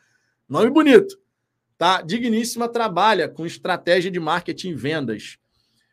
[0.48, 1.18] nome bonito,
[1.78, 2.02] tá?
[2.02, 5.38] Digníssima trabalha com estratégia de marketing e vendas.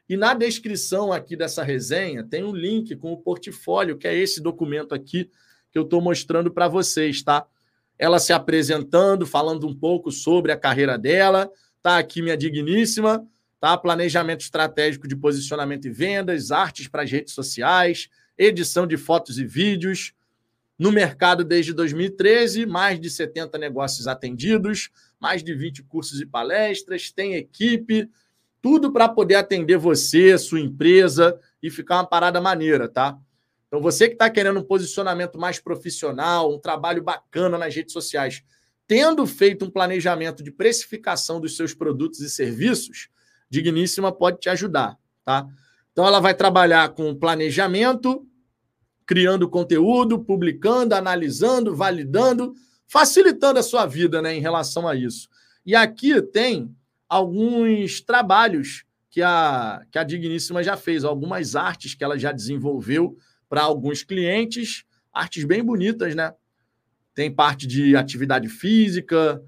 [0.09, 4.41] E na descrição aqui dessa resenha tem um link com o portfólio, que é esse
[4.41, 5.29] documento aqui
[5.71, 7.45] que eu estou mostrando para vocês, tá?
[7.99, 11.49] Ela se apresentando, falando um pouco sobre a carreira dela,
[11.81, 13.27] tá aqui minha digníssima
[13.59, 13.77] tá?
[13.77, 19.45] Planejamento estratégico de posicionamento e vendas, artes para as redes sociais, edição de fotos e
[19.45, 20.13] vídeos.
[20.77, 24.89] No mercado desde 2013, mais de 70 negócios atendidos,
[25.19, 28.09] mais de 20 cursos e palestras, tem equipe,
[28.61, 33.17] tudo para poder atender você, sua empresa e ficar uma parada maneira, tá?
[33.67, 38.43] Então, você que está querendo um posicionamento mais profissional, um trabalho bacana nas redes sociais,
[38.87, 43.09] tendo feito um planejamento de precificação dos seus produtos e serviços,
[43.49, 45.47] Digníssima pode te ajudar, tá?
[45.97, 48.23] Então ela vai trabalhar com planejamento,
[49.03, 52.53] criando conteúdo, publicando, analisando, validando,
[52.85, 55.27] facilitando a sua vida, né, em relação a isso.
[55.65, 56.71] E aqui tem
[57.09, 63.17] alguns trabalhos que a, que a Digníssima já fez, algumas artes que ela já desenvolveu
[63.49, 66.31] para alguns clientes, artes bem bonitas, né?
[67.15, 69.41] Tem parte de atividade física,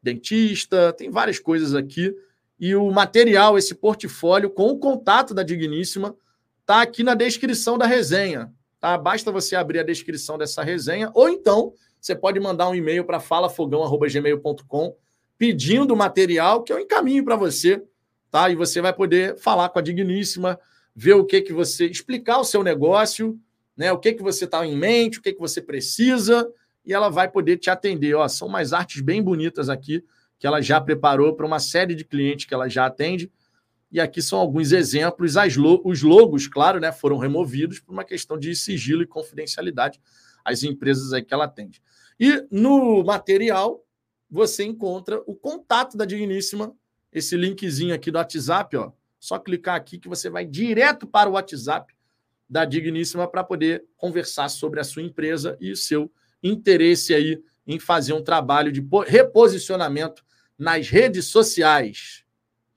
[0.00, 2.14] dentista, tem várias coisas aqui
[2.58, 6.16] e o material, esse portfólio com o contato da Digníssima,
[6.60, 8.52] está aqui na descrição da resenha.
[8.80, 8.98] Tá?
[8.98, 13.20] Basta você abrir a descrição dessa resenha, ou então você pode mandar um e-mail para
[13.20, 14.96] falafogão.gmail.com
[15.36, 17.82] pedindo o material que eu encaminho para você,
[18.30, 18.50] tá?
[18.50, 20.58] E você vai poder falar com a Digníssima,
[20.94, 23.38] ver o que que você explicar o seu negócio,
[23.76, 23.92] né?
[23.92, 26.48] O que que você está em mente, o que que você precisa,
[26.84, 28.14] e ela vai poder te atender.
[28.14, 30.02] Ó, são umas artes bem bonitas aqui
[30.38, 33.30] que ela já preparou para uma série de clientes que ela já atende.
[33.90, 35.34] E aqui são alguns exemplos.
[35.56, 40.00] Lo os logos, claro, né, foram removidos por uma questão de sigilo e confidencialidade
[40.44, 41.82] às empresas aí que ela atende.
[42.20, 43.84] E no material
[44.30, 46.74] você encontra o contato da Digníssima,
[47.12, 48.92] esse linkzinho aqui do WhatsApp, ó.
[49.18, 51.92] Só clicar aqui que você vai direto para o WhatsApp
[52.48, 56.12] da Digníssima para poder conversar sobre a sua empresa e o seu
[56.42, 60.24] interesse aí em fazer um trabalho de reposicionamento
[60.58, 62.24] nas redes sociais.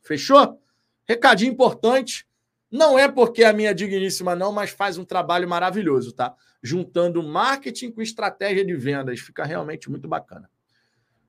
[0.01, 0.61] Fechou?
[1.05, 2.27] Recadinho importante.
[2.69, 6.33] Não é porque é a minha digníssima, não, mas faz um trabalho maravilhoso, tá?
[6.63, 9.19] Juntando marketing com estratégia de vendas.
[9.19, 10.49] Fica realmente muito bacana.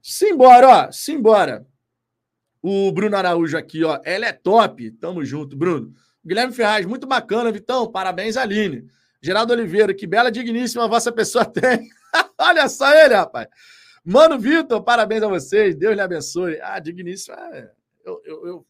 [0.01, 0.93] Simbora, ó.
[0.93, 1.67] Simbora.
[2.63, 4.01] O Bruno Araújo aqui, ó.
[4.05, 4.91] Ela é top.
[4.93, 5.93] Tamo junto, Bruno.
[6.25, 7.91] Guilherme Ferraz, muito bacana, Vitão.
[7.91, 8.87] Parabéns, Aline.
[9.21, 11.89] Geraldo Oliveira, que bela digníssima vossa pessoa tem.
[12.39, 13.49] Olha só ele, rapaz.
[14.05, 15.75] Mano Vitor, parabéns a vocês.
[15.77, 16.61] Deus lhe abençoe.
[16.61, 17.37] Ah, digníssimo.
[17.37, 17.71] É,
[18.05, 18.67] eu, eu, eu,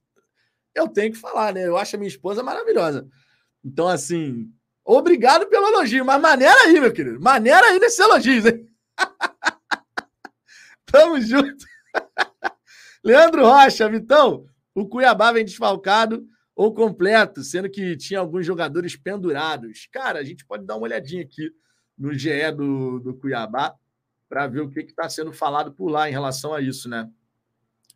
[0.74, 1.66] eu, tenho que falar, né?
[1.66, 3.08] Eu acho a minha esposa maravilhosa.
[3.64, 4.52] Então, assim,
[4.84, 7.20] Obrigado pelo elogio, mas maneira aí, meu querido.
[7.20, 8.68] Maneira aí nesse elogio, hein?
[10.86, 11.64] Tamo junto.
[13.04, 19.88] Leandro Rocha, Vitão, o Cuiabá vem desfalcado ou completo, sendo que tinha alguns jogadores pendurados.
[19.90, 21.50] Cara, a gente pode dar uma olhadinha aqui
[21.96, 23.74] no GE do, do Cuiabá
[24.32, 27.02] para ver o que está sendo falado por lá em relação a isso, né?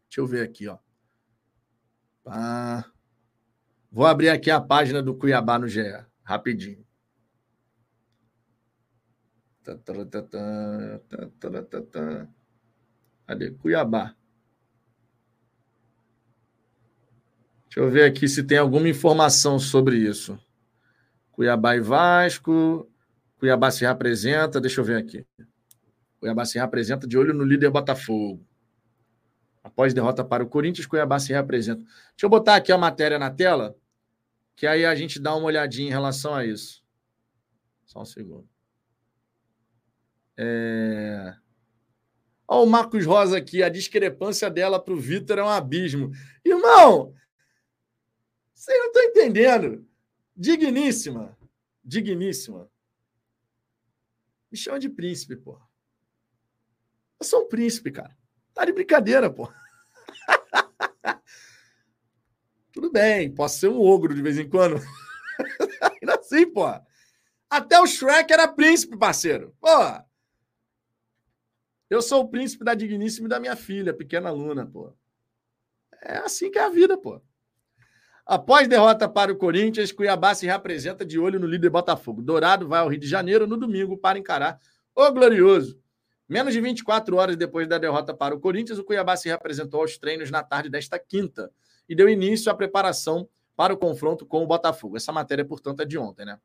[0.07, 0.77] Deixa eu ver aqui, ó.
[3.91, 5.81] Vou abrir aqui a página do Cuiabá no GE,
[6.23, 6.87] rapidinho.
[13.27, 13.53] Cadê?
[13.53, 14.15] Cuiabá.
[17.65, 20.39] Deixa eu ver aqui se tem alguma informação sobre isso.
[21.33, 22.87] Cuiabá e Vasco.
[23.39, 24.61] Cuiabá se representa.
[24.61, 25.27] Deixa eu ver aqui.
[26.19, 28.45] Cuiabá se representa de olho no líder Botafogo.
[29.63, 31.83] Após derrota para o Corinthians, Cuiabá se representa.
[31.83, 33.77] Deixa eu botar aqui a matéria na tela,
[34.55, 36.83] que aí a gente dá uma olhadinha em relação a isso.
[37.85, 38.49] Só um segundo.
[40.37, 41.35] É...
[42.49, 46.13] Olha o Marcos Rosa aqui, a discrepância dela para o Vitor é um abismo.
[46.45, 47.13] Irmão,
[48.55, 49.87] vocês não estão entendendo.
[50.37, 51.37] Digníssima.
[51.85, 52.71] Digníssima.
[54.51, 55.61] Me chama de príncipe, pô.
[57.19, 58.17] Eu sou um príncipe, cara.
[58.55, 59.51] Tá de brincadeira, pô.
[62.73, 64.77] Tudo bem, posso ser um ogro de vez em quando.
[66.01, 66.65] Ainda assim, pô.
[67.49, 69.55] Até o Shrek era príncipe, parceiro.
[69.61, 69.69] Pô.
[71.89, 74.93] Eu sou o príncipe da digníssima e da minha filha, pequena Luna, pô.
[76.03, 77.23] É assim que é a vida, pô.
[78.27, 82.21] Após derrota para o Corinthians, Cuiabá se reapresenta de olho no líder Botafogo.
[82.21, 84.59] Dourado vai ao Rio de Janeiro no domingo para encarar
[84.95, 85.81] o Glorioso.
[86.29, 89.97] Menos de 24 horas depois da derrota para o Corinthians, o Cuiabá se reapresentou aos
[89.97, 91.53] treinos na tarde desta quinta
[91.89, 94.97] e deu início à preparação para o confronto com o Botafogo.
[94.97, 96.39] Essa matéria, portanto, é de ontem, né?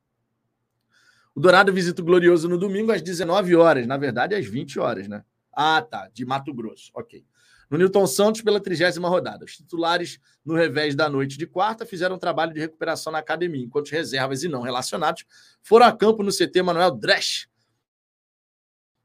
[1.33, 5.07] O Dourado visita o Glorioso no domingo às 19 horas, na verdade, às 20 horas,
[5.07, 5.23] né?
[5.51, 7.25] Ah, tá, de Mato Grosso, ok
[7.71, 9.45] no Newton Santos pela trigésima rodada.
[9.45, 13.63] Os titulares, no revés da noite de quarta, fizeram um trabalho de recuperação na academia,
[13.63, 15.23] enquanto reservas e não relacionados
[15.61, 17.47] foram a campo no CT Manuel Dresch,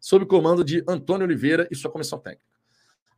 [0.06, 2.46] sob comando de Antônio Oliveira e sua comissão técnica.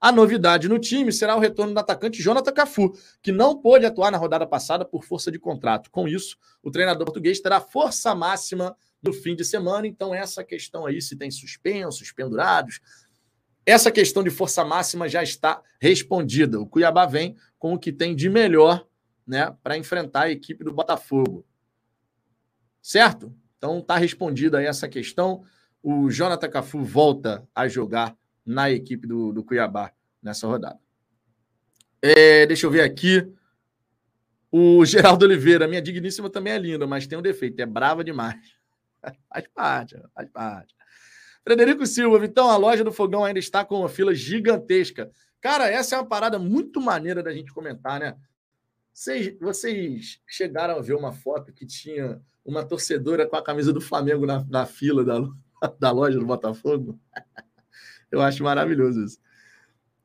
[0.01, 4.11] A novidade no time será o retorno do atacante Jonathan Cafu, que não pôde atuar
[4.11, 5.91] na rodada passada por força de contrato.
[5.91, 9.87] Com isso, o treinador português terá força máxima no fim de semana.
[9.87, 12.81] Então, essa questão aí, se tem suspensos, pendurados,
[13.67, 16.59] essa questão de força máxima já está respondida.
[16.59, 18.87] O Cuiabá vem com o que tem de melhor
[19.27, 21.45] né, para enfrentar a equipe do Botafogo.
[22.81, 23.31] Certo?
[23.59, 25.45] Então está respondida essa questão.
[25.83, 29.93] O Jonathan Cafu volta a jogar na equipe do, do Cuiabá
[30.23, 30.79] nessa rodada.
[32.01, 33.31] É, deixa eu ver aqui.
[34.51, 38.41] O Geraldo Oliveira, minha digníssima também é linda, mas tem um defeito, é brava demais.
[39.29, 40.75] faz parte, faz parte.
[41.45, 45.11] Frederico Silva, Vitão, a loja do Fogão ainda está com uma fila gigantesca.
[45.41, 48.17] Cara, essa é uma parada muito maneira da gente comentar, né?
[48.93, 53.81] Vocês, vocês chegaram a ver uma foto que tinha uma torcedora com a camisa do
[53.81, 55.21] Flamengo na, na fila da,
[55.79, 56.99] da loja do Botafogo?
[58.11, 59.19] Eu acho maravilhoso isso.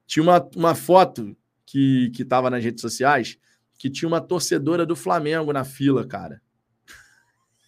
[0.06, 1.36] Tinha uma, uma foto
[1.66, 3.40] que estava nas redes sociais
[3.78, 6.42] que tinha uma torcedora do Flamengo na fila, cara.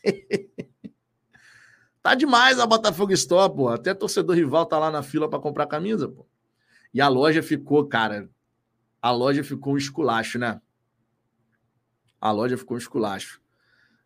[2.05, 3.67] Tá demais a Botafogo Store, pô.
[3.67, 6.23] Até torcedor rival tá lá na fila para comprar camisa, pô.
[6.93, 8.29] E a loja ficou, cara.
[9.01, 10.61] A loja ficou um esculacho, né?
[12.21, 13.41] A loja ficou um esculacho.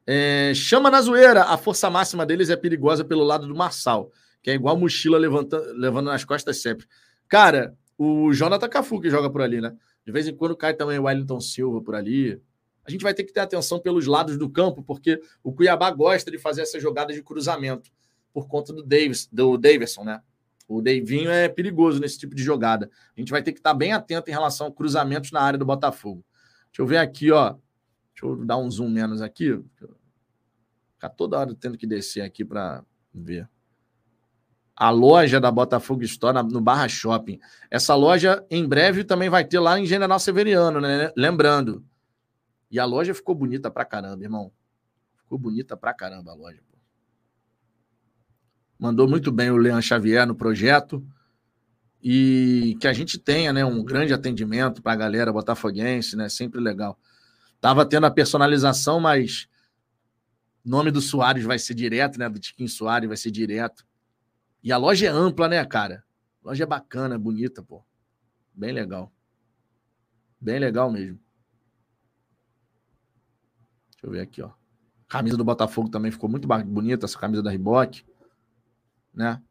[0.05, 1.43] É, chama na zoeira.
[1.43, 4.11] A força máxima deles é perigosa pelo lado do Marçal,
[4.41, 6.85] que é igual mochila levantando, levando nas costas sempre.
[7.27, 9.75] Cara, o Jonathan Cafu que joga por ali, né?
[10.05, 12.41] De vez em quando cai também o Wellington Silva por ali
[12.89, 16.31] a gente vai ter que ter atenção pelos lados do campo, porque o Cuiabá gosta
[16.31, 17.91] de fazer essas jogadas de cruzamento
[18.33, 20.21] por conta do Davis, do Davidson, né?
[20.67, 22.89] O Davinho é perigoso nesse tipo de jogada.
[23.15, 25.65] A gente vai ter que estar bem atento em relação a cruzamentos na área do
[25.65, 26.25] Botafogo.
[26.71, 27.55] Deixa eu ver aqui, ó.
[28.19, 29.63] Deixa eu dar um zoom menos aqui.
[30.93, 32.83] Ficar toda hora tendo que descer aqui para
[33.13, 33.47] ver.
[34.75, 37.39] A loja da Botafogo Store no Barra Shopping.
[37.71, 41.11] Essa loja em breve também vai ter lá em General Severiano, né?
[41.15, 41.85] Lembrando,
[42.69, 44.51] e a loja ficou bonita pra caramba, irmão.
[45.17, 46.61] Ficou bonita pra caramba a loja.
[46.69, 46.77] Pô.
[48.77, 51.05] Mandou muito bem o Leandro Xavier no projeto.
[52.01, 56.29] E que a gente tenha né, um grande atendimento para a galera botafoguense, né?
[56.29, 56.97] Sempre legal.
[57.61, 59.49] Tava tendo a personalização, mas
[60.63, 62.29] nome do Soares vai ser direto, né?
[62.29, 63.85] Do Tiquinho Soares vai ser direto.
[64.63, 66.03] E a loja é ampla, né, cara?
[66.43, 67.83] A loja é bacana, bonita, pô.
[68.53, 69.11] Bem legal.
[70.39, 71.19] Bem legal mesmo.
[73.91, 74.51] Deixa eu ver aqui, ó.
[75.07, 78.05] Camisa do Botafogo também ficou muito bonita, essa camisa da Riboc.
[79.13, 79.41] Né?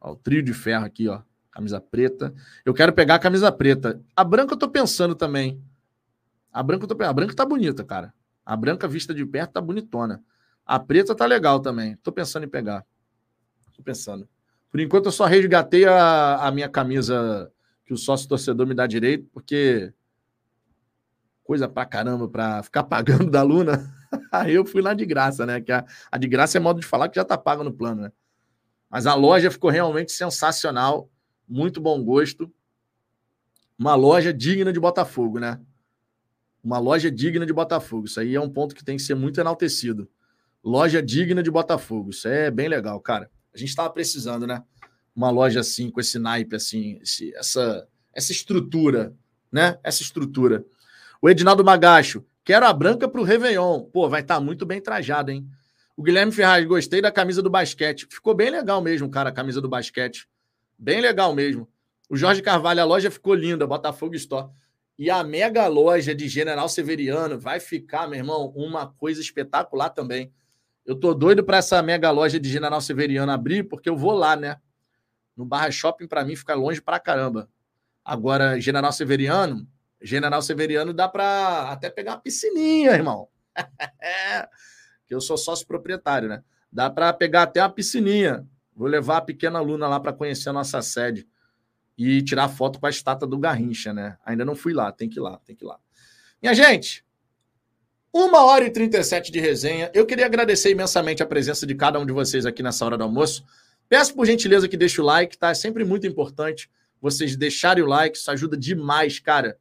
[0.00, 1.22] Ó, o trio de ferro aqui, ó.
[1.52, 2.34] Camisa preta.
[2.64, 4.00] Eu quero pegar a camisa preta.
[4.16, 5.62] A branca eu tô pensando também.
[6.52, 7.02] A branca tô.
[7.02, 8.12] A branca tá bonita, cara.
[8.44, 10.22] A branca vista de perto tá bonitona.
[10.64, 11.96] A preta tá legal também.
[11.96, 12.84] Tô pensando em pegar.
[13.74, 14.28] Tô pensando.
[14.70, 17.50] Por enquanto eu só resgatei a, a minha camisa
[17.84, 19.92] que o sócio torcedor me dá direito, porque
[21.42, 23.90] coisa pra caramba pra ficar pagando da Luna.
[24.30, 25.60] Aí eu fui lá de graça, né?
[25.60, 28.02] Que a, a, de graça é modo de falar que já tá pago no plano,
[28.02, 28.12] né?
[28.90, 31.10] Mas a loja ficou realmente sensacional,
[31.48, 32.52] muito bom gosto.
[33.78, 35.58] Uma loja digna de Botafogo, né?
[36.62, 38.06] Uma loja digna de Botafogo.
[38.06, 40.08] Isso aí é um ponto que tem que ser muito enaltecido.
[40.62, 42.10] Loja digna de Botafogo.
[42.10, 43.30] Isso é bem legal, cara.
[43.54, 44.62] A gente estava precisando, né?
[45.14, 49.14] Uma loja assim, com esse naipe, assim, esse, essa, essa estrutura,
[49.50, 49.78] né?
[49.82, 50.64] Essa estrutura.
[51.20, 53.82] O Edinaldo Magacho, quero a branca para o Réveillon.
[53.84, 55.48] Pô, vai estar tá muito bem trajado, hein?
[55.96, 58.06] O Guilherme Ferraz, gostei da camisa do basquete.
[58.08, 60.28] Ficou bem legal mesmo, cara, a camisa do basquete.
[60.78, 61.68] Bem legal mesmo.
[62.08, 64.48] O Jorge Carvalho, a loja ficou linda, Botafogo Store.
[64.98, 70.32] E a mega loja de General Severiano vai ficar, meu irmão, uma coisa espetacular também.
[70.84, 74.34] Eu tô doido para essa mega loja de General Severiano abrir, porque eu vou lá,
[74.34, 74.56] né?
[75.36, 77.48] No Barra Shopping, para mim, fica longe pra caramba.
[78.04, 79.68] Agora, General Severiano,
[80.02, 83.28] General Severiano dá para até pegar uma piscininha, irmão.
[85.06, 86.42] que eu sou sócio proprietário, né?
[86.72, 88.44] Dá para pegar até uma piscininha.
[88.74, 91.28] Vou levar a pequena Luna lá para conhecer a nossa sede
[91.98, 94.16] e tirar foto com a estátua do Garrincha, né?
[94.24, 95.78] Ainda não fui lá, tem que ir lá, tem que ir lá.
[96.40, 97.04] Minha gente,
[98.12, 99.90] uma hora e 37 de resenha.
[99.92, 103.02] Eu queria agradecer imensamente a presença de cada um de vocês aqui nessa hora do
[103.02, 103.44] almoço.
[103.88, 105.50] Peço por gentileza que deixe o like, tá?
[105.50, 106.70] É sempre muito importante
[107.00, 109.58] vocês deixarem o like, isso ajuda demais, cara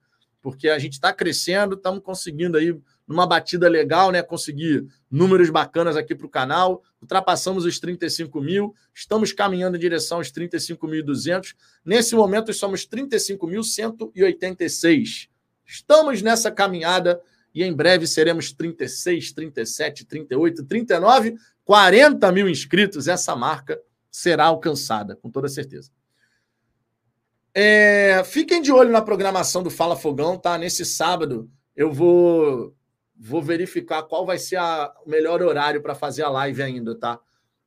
[0.48, 2.74] porque a gente está crescendo, estamos conseguindo aí
[3.08, 4.22] numa batida legal, né?
[4.22, 6.84] Conseguir números bacanas aqui para o canal.
[7.02, 11.56] Ultrapassamos os 35 mil, estamos caminhando em direção aos 35.200.
[11.86, 15.30] Nesse momento, somos 35.186.
[15.66, 17.22] Estamos nessa caminhada
[17.54, 23.08] e em breve seremos 36, 37, 38, 39, 40 mil inscritos.
[23.08, 23.80] Essa marca
[24.12, 25.90] será alcançada, com toda certeza.
[27.54, 30.58] É, fiquem de olho na programação do Fala Fogão, tá?
[30.58, 32.77] Nesse sábado eu vou
[33.20, 37.20] vou verificar qual vai ser a, o melhor horário para fazer a live ainda, tá?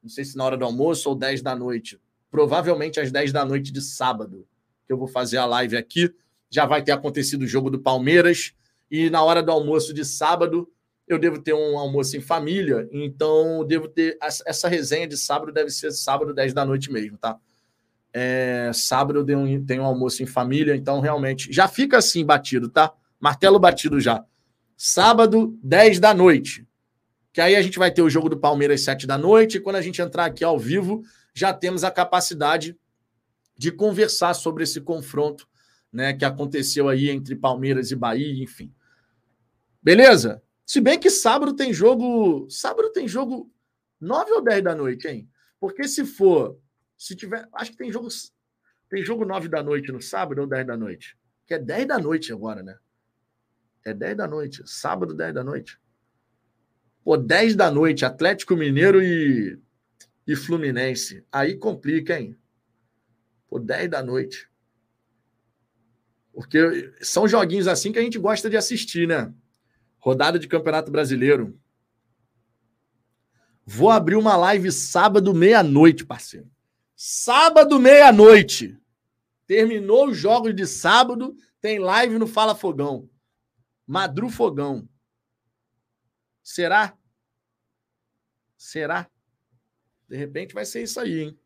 [0.02, 2.00] Não sei se na hora do almoço ou 10 da noite.
[2.30, 4.46] Provavelmente às 10 da noite de sábado,
[4.86, 6.12] que eu vou fazer a live aqui.
[6.48, 8.52] Já vai ter acontecido o jogo do Palmeiras.
[8.90, 10.68] E na hora do almoço de sábado,
[11.06, 12.88] eu devo ter um almoço em família.
[12.92, 14.16] Então, devo ter.
[14.22, 17.38] Essa resenha de sábado deve ser sábado, 10 da noite mesmo, tá?
[18.12, 22.68] É, sábado eu um, tenho um almoço em família, então realmente já fica assim batido,
[22.68, 22.92] tá?
[23.20, 24.24] Martelo batido já.
[24.82, 26.66] Sábado, 10 da noite.
[27.34, 29.58] Que aí a gente vai ter o jogo do Palmeiras 7 da noite.
[29.58, 31.02] E quando a gente entrar aqui ao vivo,
[31.34, 32.74] já temos a capacidade
[33.54, 35.46] de conversar sobre esse confronto
[35.92, 38.72] né, que aconteceu aí entre Palmeiras e Bahia, enfim.
[39.82, 40.42] Beleza?
[40.64, 42.48] Se bem que sábado tem jogo.
[42.48, 43.52] Sábado tem jogo
[44.00, 45.28] 9 ou 10 da noite, hein?
[45.60, 46.58] Porque se for
[46.96, 47.46] se tiver.
[47.52, 48.08] Acho que tem jogo.
[48.88, 51.18] Tem jogo 9 da noite no sábado ou 10 da noite?
[51.46, 52.78] Que é 10 da noite agora, né?
[53.84, 54.62] É 10 da noite.
[54.66, 55.78] Sábado, 10 da noite.
[57.02, 59.58] Pô, 10 da noite, Atlético Mineiro e,
[60.26, 61.24] e Fluminense.
[61.32, 62.36] Aí complica, hein?
[63.48, 64.48] Pô, 10 da noite.
[66.32, 69.32] Porque são joguinhos assim que a gente gosta de assistir, né?
[69.98, 71.58] Rodada de Campeonato Brasileiro.
[73.64, 76.50] Vou abrir uma live sábado, meia-noite, parceiro.
[76.96, 78.78] Sábado, meia-noite.
[79.46, 83.08] Terminou os jogos de sábado, tem live no Fala Fogão.
[83.90, 84.88] Madru Fogão.
[86.44, 86.96] Será?
[88.56, 89.10] Será?
[90.08, 91.38] De repente vai ser isso aí, hein?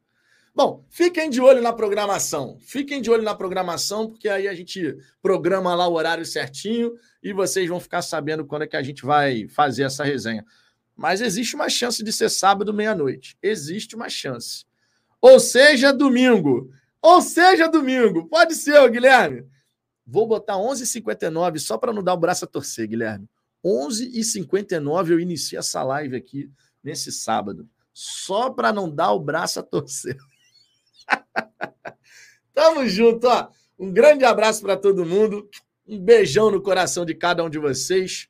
[0.54, 2.58] Bom, fiquem de olho na programação.
[2.60, 6.92] Fiquem de olho na programação, porque aí a gente programa lá o horário certinho
[7.22, 10.44] e vocês vão ficar sabendo quando é que a gente vai fazer essa resenha.
[10.94, 13.38] Mas existe uma chance de ser sábado, meia-noite.
[13.42, 14.66] Existe uma chance.
[15.18, 16.70] Ou seja, domingo.
[17.00, 18.28] Ou seja, domingo.
[18.28, 19.48] Pode ser, Guilherme.
[20.06, 23.28] Vou botar 11h59 só para não dar o braço a torcer, Guilherme.
[23.64, 26.50] 11h59 eu inicio essa live aqui
[26.82, 27.68] nesse sábado.
[27.92, 30.16] Só para não dar o braço a torcer.
[32.52, 33.48] Tamo junto, ó.
[33.78, 35.48] Um grande abraço para todo mundo.
[35.86, 38.28] Um beijão no coração de cada um de vocês.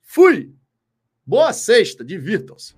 [0.00, 0.54] Fui!
[1.24, 2.74] Boa sexta, divirtam-se.